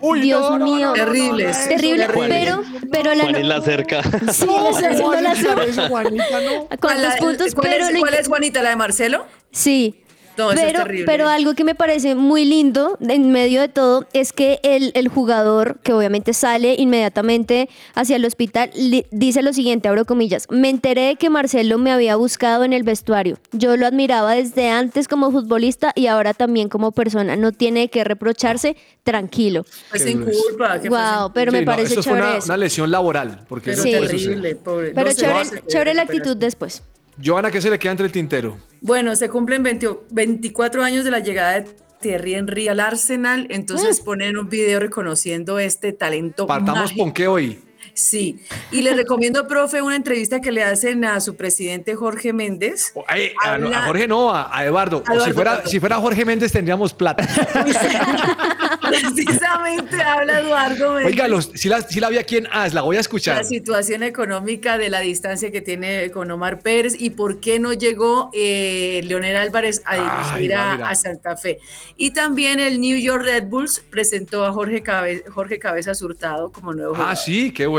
Uy, 0.01 0.21
Dios 0.21 0.41
no, 0.51 0.59
no, 0.59 0.65
mío. 0.65 0.79
no, 0.79 0.87
no, 0.87 0.93
Terrible, 1.05 1.45
no, 1.45 1.49
no, 1.51 1.55
sí, 1.55 1.69
Terrible, 1.71 2.07
terrible. 2.07 2.29
pero, 2.29 2.63
pero 2.93 3.15
la, 3.15 3.23
Juan 3.25 3.37
es 3.37 3.47
la 3.47 3.61
cerca. 3.63 4.03
Sí, 4.33 4.47
No, 4.47 4.71
estoy 4.71 4.85
haciendo 4.85 5.03
¿cómo 5.05 5.15
la 5.21 5.29
vas 5.31 5.39
a 5.39 5.43
zoom. 5.43 5.53
hacer 5.59 5.69
eso, 5.71 5.89
Juanita, 5.89 6.41
no? 6.41 6.67
¿Cuántos 6.67 6.79
¿Cuál, 6.81 7.19
puntos? 7.19 7.55
cuál 7.55 7.69
pero 7.71 7.85
es, 7.87 7.99
cuál 7.99 8.15
es, 8.15 8.29
Juanita, 8.29 8.63
la 8.63 8.71
de 8.71 8.77
Marcelo? 8.77 9.27
Sí. 9.51 10.03
No, 10.39 10.53
eso 10.53 10.61
es 10.61 10.67
pero, 10.67 10.83
terrible. 10.85 11.05
pero 11.07 11.29
algo 11.29 11.55
que 11.55 11.65
me 11.65 11.75
parece 11.75 12.15
muy 12.15 12.45
lindo 12.45 12.97
en 13.01 13.31
medio 13.33 13.61
de 13.61 13.69
todo 13.69 14.07
es 14.13 14.33
que 14.33 14.61
el, 14.63 14.93
el 14.95 15.09
jugador, 15.09 15.79
que 15.83 15.93
obviamente 15.93 16.33
sale 16.33 16.75
inmediatamente 16.79 17.69
hacia 17.95 18.17
el 18.17 18.25
hospital, 18.25 18.71
li- 18.75 19.05
dice 19.11 19.43
lo 19.43 19.53
siguiente, 19.53 19.89
abro 19.89 20.05
comillas, 20.05 20.47
me 20.51 20.71
enteré 20.71 21.03
de 21.09 21.17
que 21.17 21.29
Marcelo 21.31 21.79
me 21.79 21.91
había 21.93 22.17
buscado 22.17 22.65
en 22.65 22.73
el 22.73 22.83
vestuario. 22.85 23.39
Yo 23.53 23.77
lo 23.77 23.87
admiraba 23.87 24.35
desde 24.35 24.69
antes 24.71 25.09
como 25.09 25.31
futbolista 25.31 25.93
y 25.95 26.07
ahora 26.07 26.35
también 26.35 26.69
como 26.69 26.93
persona. 26.93 27.37
No 27.37 27.53
tiene 27.53 27.89
que 27.91 28.05
reprocharse, 28.05 28.77
tranquilo. 29.03 29.65
Fue 29.91 29.99
Qué 29.99 30.05
sin 30.05 30.23
culpa. 30.25 30.81
que 30.81 30.89
fue 30.89 30.99
Wow, 30.99 31.33
pero 31.33 31.51
Sí, 31.51 31.59
me 31.59 31.65
no, 31.65 31.73
parece 31.73 31.93
eso 31.95 32.03
fue 32.03 32.13
chévere 32.13 32.29
una, 32.29 32.37
eso. 32.39 32.47
una 32.47 32.57
lesión 32.57 32.91
laboral. 32.91 33.45
Porque 33.49 33.71
Pero 33.73 33.83
puede 33.83 34.09
suceder. 34.09 34.21
terrible, 34.21 34.55
pobre. 34.57 34.93
Pero 34.95 35.11
No 35.11 35.61
chévere, 35.67 35.95
la 35.95 36.03
actitud 36.03 36.37
después. 36.37 36.83
Joana, 37.23 37.51
¿qué 37.51 37.61
se 37.61 37.71
le 37.71 37.79
queda 37.79 37.93
entre 37.93 38.07
el 38.07 38.13
tintero? 38.13 38.57
Bueno, 38.81 39.15
se 39.17 39.29
cumplen 39.29 39.63
20 39.63 39.89
24 40.11 40.83
años 40.85 41.05
de 41.05 41.11
la 41.11 41.19
llegada 41.19 41.61
de 41.61 41.69
Thierry 42.01 42.35
Henry 42.35 42.69
al 42.69 42.81
Arsenal, 42.81 43.45
Mm. 43.49 43.53
entonces 43.53 44.01
ponen 44.01 44.37
un 44.39 44.49
video 44.49 44.79
reconociendo 44.79 45.59
este 45.59 45.93
talento 45.93 46.47
Partamos 46.47 46.83
mágico. 46.83 47.03
con 47.05 47.13
qué 47.13 47.27
hoy. 47.27 47.59
Sí, 47.95 48.41
y 48.71 48.83
les 48.83 48.97
recomiendo, 48.97 49.47
profe, 49.49 49.83
una 49.83 49.97
entrevista 49.97 50.41
que 50.41 50.53
le 50.53 50.63
hacen 50.63 51.05
a 51.05 51.21
su 51.21 51.37
presidente 51.37 51.95
Jorge 51.95 52.33
Méndez. 52.33 52.93
Ay, 53.07 53.33
a, 53.45 53.59
Jorge 53.87 54.07
no, 54.09 54.35
a, 54.35 54.57
a 54.57 54.65
Eduardo. 54.65 55.03
Si, 55.25 55.33
fuera, 55.33 55.57
perdón. 55.57 55.71
si 55.71 55.81
fuera 55.81 55.97
Jorge 55.97 56.25
Méndez 56.25 56.53
tendríamos 56.53 56.95
plata. 56.95 57.27
Precisamente 58.81 60.01
habla 60.03 60.41
Eduardo 60.41 60.95
Méndez. 60.95 61.07
Oiga, 61.13 61.29
los, 61.29 61.51
si, 61.55 61.69
la, 61.69 61.83
si 61.83 62.01
la 62.01 62.09
vi 62.09 62.19
aquí 62.19 62.37
en 62.37 62.47
AS, 62.51 62.75
la 62.75 62.83
voy 62.83 62.97
a 62.97 63.01
escuchar. 63.01 63.37
la 63.37 63.45
situación 63.45 64.03
económica 64.03 64.79
de 64.79 64.89
la 64.89 65.01
distancia 65.01 65.51
que 65.51 65.61
tiene 65.61 66.11
con 66.11 66.31
Omar 66.31 66.61
Pérez 66.61 66.95
y 66.99 67.11
por 67.11 67.41
qué 67.41 67.59
no 67.59 67.73
llegó 67.73 68.31
eh, 68.33 69.01
Leonel 69.05 69.37
Álvarez 69.37 69.83
a 69.85 69.97
dirigir 70.35 70.55
a, 70.55 70.95
Santa 70.95 71.37
Fe. 71.37 71.59
Y 71.97 72.11
también 72.13 72.61
el 72.61 72.81
New 72.81 72.97
York 72.97 73.23
Red 73.25 73.45
Bulls 73.45 73.81
presentó 73.91 74.45
a 74.45 74.53
Jorge, 74.53 74.83
Cabe- 74.83 75.23
Jorge 75.29 75.59
Cabeza 75.59 75.93
Hurtado 76.01 76.51
como 76.51 76.73
nuevo 76.73 76.93
Ah, 76.95 76.99
jugador. 76.99 77.17
sí, 77.17 77.53
qué 77.53 77.67
bueno. 77.67 77.78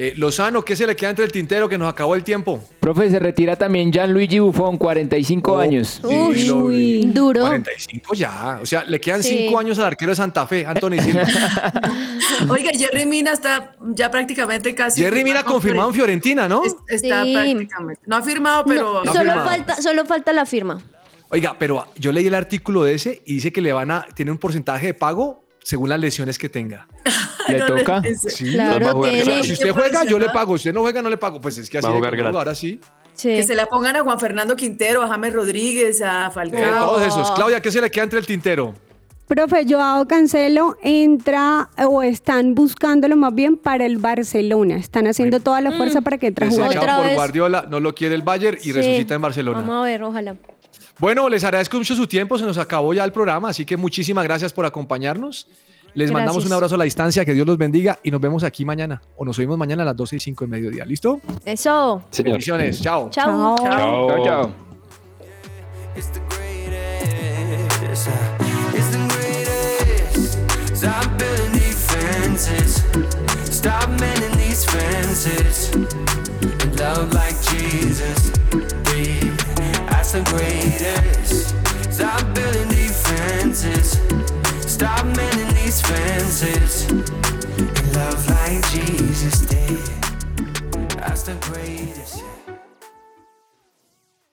Eh, 0.00 0.14
Lozano, 0.16 0.64
¿qué 0.64 0.76
se 0.76 0.86
le 0.86 0.94
queda 0.94 1.10
entre 1.10 1.24
el 1.24 1.32
tintero 1.32 1.68
que 1.68 1.76
nos 1.76 1.88
acabó 1.88 2.14
el 2.14 2.22
tiempo? 2.22 2.62
Profe, 2.78 3.10
se 3.10 3.18
retira 3.18 3.56
también 3.56 3.90
Gianluigi 3.90 4.38
Buffon, 4.38 4.78
45 4.78 5.58
años. 5.58 6.00
Uy, 6.04 7.02
duro. 7.06 7.40
45 7.40 8.14
ya. 8.14 8.60
O 8.62 8.66
sea, 8.66 8.84
le 8.84 9.00
quedan 9.00 9.24
5 9.24 9.58
años 9.58 9.76
al 9.80 9.86
arquero 9.86 10.12
de 10.12 10.16
Santa 10.16 10.46
Fe, 10.46 10.64
Anthony 10.64 11.00
Silva. 11.02 11.24
Oiga, 12.48 12.70
Jerry 12.72 13.06
Mina 13.06 13.32
está 13.32 13.74
ya 13.88 14.08
prácticamente 14.08 14.72
casi. 14.72 15.02
Jerry 15.02 15.24
Mina 15.24 15.42
confirmado 15.42 15.88
en 15.88 15.94
Fiorentina, 15.96 16.48
¿no? 16.48 16.62
está 16.86 17.24
prácticamente. 17.24 18.00
No 18.06 18.16
ha 18.18 18.22
firmado, 18.22 18.64
pero. 18.66 19.02
No, 19.04 19.12
solo, 19.12 19.32
Falta, 19.32 19.82
solo 19.82 20.04
falta 20.04 20.32
la 20.32 20.46
firma. 20.46 20.80
Oiga, 21.30 21.56
pero 21.58 21.88
yo 21.96 22.12
leí 22.12 22.28
el 22.28 22.34
artículo 22.34 22.84
de 22.84 22.94
ese 22.94 23.22
y 23.26 23.34
dice 23.34 23.52
que 23.52 23.60
le 23.60 23.72
van 23.72 23.90
a. 23.90 24.06
Tiene 24.14 24.30
un 24.30 24.38
porcentaje 24.38 24.86
de 24.86 24.94
pago 24.94 25.44
según 25.60 25.88
las 25.88 25.98
lesiones 25.98 26.38
que 26.38 26.48
tenga. 26.48 26.86
¿Le 27.48 27.60
toca? 27.60 28.02
Sí, 28.28 28.52
claro, 28.52 29.02
si 29.42 29.52
usted 29.52 29.70
juega, 29.70 30.04
yo 30.04 30.18
le 30.18 30.28
pago. 30.30 30.56
Si 30.58 30.68
usted 30.68 30.74
no 30.74 30.80
juega, 30.80 31.02
no 31.02 31.10
le 31.10 31.16
pago. 31.16 31.40
Pues 31.40 31.58
es 31.58 31.68
que 31.68 31.78
así 31.78 31.86
Va 31.86 31.92
a 31.92 31.96
jugar 31.96 32.26
ahora 32.26 32.54
sí. 32.54 32.80
Que 33.20 33.42
se 33.42 33.54
la 33.54 33.66
pongan 33.66 33.96
a 33.96 34.02
Juan 34.02 34.20
Fernando 34.20 34.54
Quintero, 34.54 35.02
a 35.02 35.08
James 35.08 35.32
Rodríguez, 35.32 36.00
a 36.02 36.30
Falcao. 36.30 36.60
Eh, 36.60 36.78
todos 36.78 37.02
esos. 37.02 37.30
Claudia, 37.32 37.60
¿qué 37.60 37.72
se 37.72 37.80
le 37.80 37.90
queda 37.90 38.04
entre 38.04 38.20
el 38.20 38.26
tintero? 38.26 38.74
Profe, 39.26 39.66
Joao 39.68 40.06
Cancelo 40.08 40.78
entra 40.82 41.68
o 41.86 42.02
están 42.02 42.54
buscándolo 42.54 43.14
más 43.14 43.34
bien 43.34 43.58
para 43.58 43.84
el 43.84 43.98
Barcelona. 43.98 44.76
Están 44.76 45.06
haciendo 45.06 45.40
toda 45.40 45.60
la 45.60 45.72
fuerza 45.72 46.00
mm. 46.00 46.04
para 46.04 46.16
que 46.16 46.28
entre 46.28 46.46
a 46.46 46.50
jugar. 46.50 46.78
por 46.78 47.14
Guardiola, 47.14 47.66
no 47.68 47.78
lo 47.78 47.94
quiere 47.94 48.14
el 48.14 48.22
Bayern 48.22 48.56
y 48.62 48.72
resucita 48.72 49.14
en 49.14 49.20
Barcelona. 49.20 49.60
Vamos 49.60 49.76
a 49.76 49.82
ver, 49.82 50.02
ojalá. 50.02 50.36
Bueno, 50.98 51.28
les 51.28 51.44
agradezco 51.44 51.76
mucho 51.76 51.94
su 51.94 52.06
tiempo, 52.06 52.38
se 52.38 52.44
nos 52.44 52.56
acabó 52.56 52.94
ya 52.94 53.04
el 53.04 53.12
programa, 53.12 53.50
así 53.50 53.66
que 53.66 53.76
muchísimas 53.76 54.24
gracias 54.24 54.52
por 54.52 54.64
acompañarnos. 54.64 55.46
Les 55.94 56.10
mandamos 56.12 56.44
un 56.44 56.52
abrazo 56.52 56.74
a 56.74 56.78
la 56.78 56.84
distancia, 56.84 57.24
que 57.24 57.34
Dios 57.34 57.46
los 57.46 57.58
bendiga 57.58 57.98
y 58.02 58.10
nos 58.10 58.20
vemos 58.20 58.44
aquí 58.44 58.64
mañana 58.64 59.00
o 59.16 59.24
nos 59.24 59.38
oímos 59.38 59.58
mañana 59.58 59.82
a 59.82 59.86
las 59.86 59.96
12 59.96 60.16
y 60.16 60.20
5 60.20 60.44
del 60.44 60.50
mediodía. 60.50 60.84
¿Listo? 60.84 61.20
Eso. 61.44 62.02
Bendiciones. 62.22 62.80
Chao. 62.80 63.10
Chao. 63.10 63.56
Chao. 63.58 64.24
Chao. 64.24 64.52
Stop 84.78 85.06
mending 85.06 85.37
these 85.68 85.82
fences. 85.82 86.88
And 86.88 87.94
love 87.94 88.26
like 88.30 88.66
Jesus 88.70 89.40
did. 89.40 89.78
That's 90.96 91.24
the 91.24 91.36
greatest. 91.42 92.27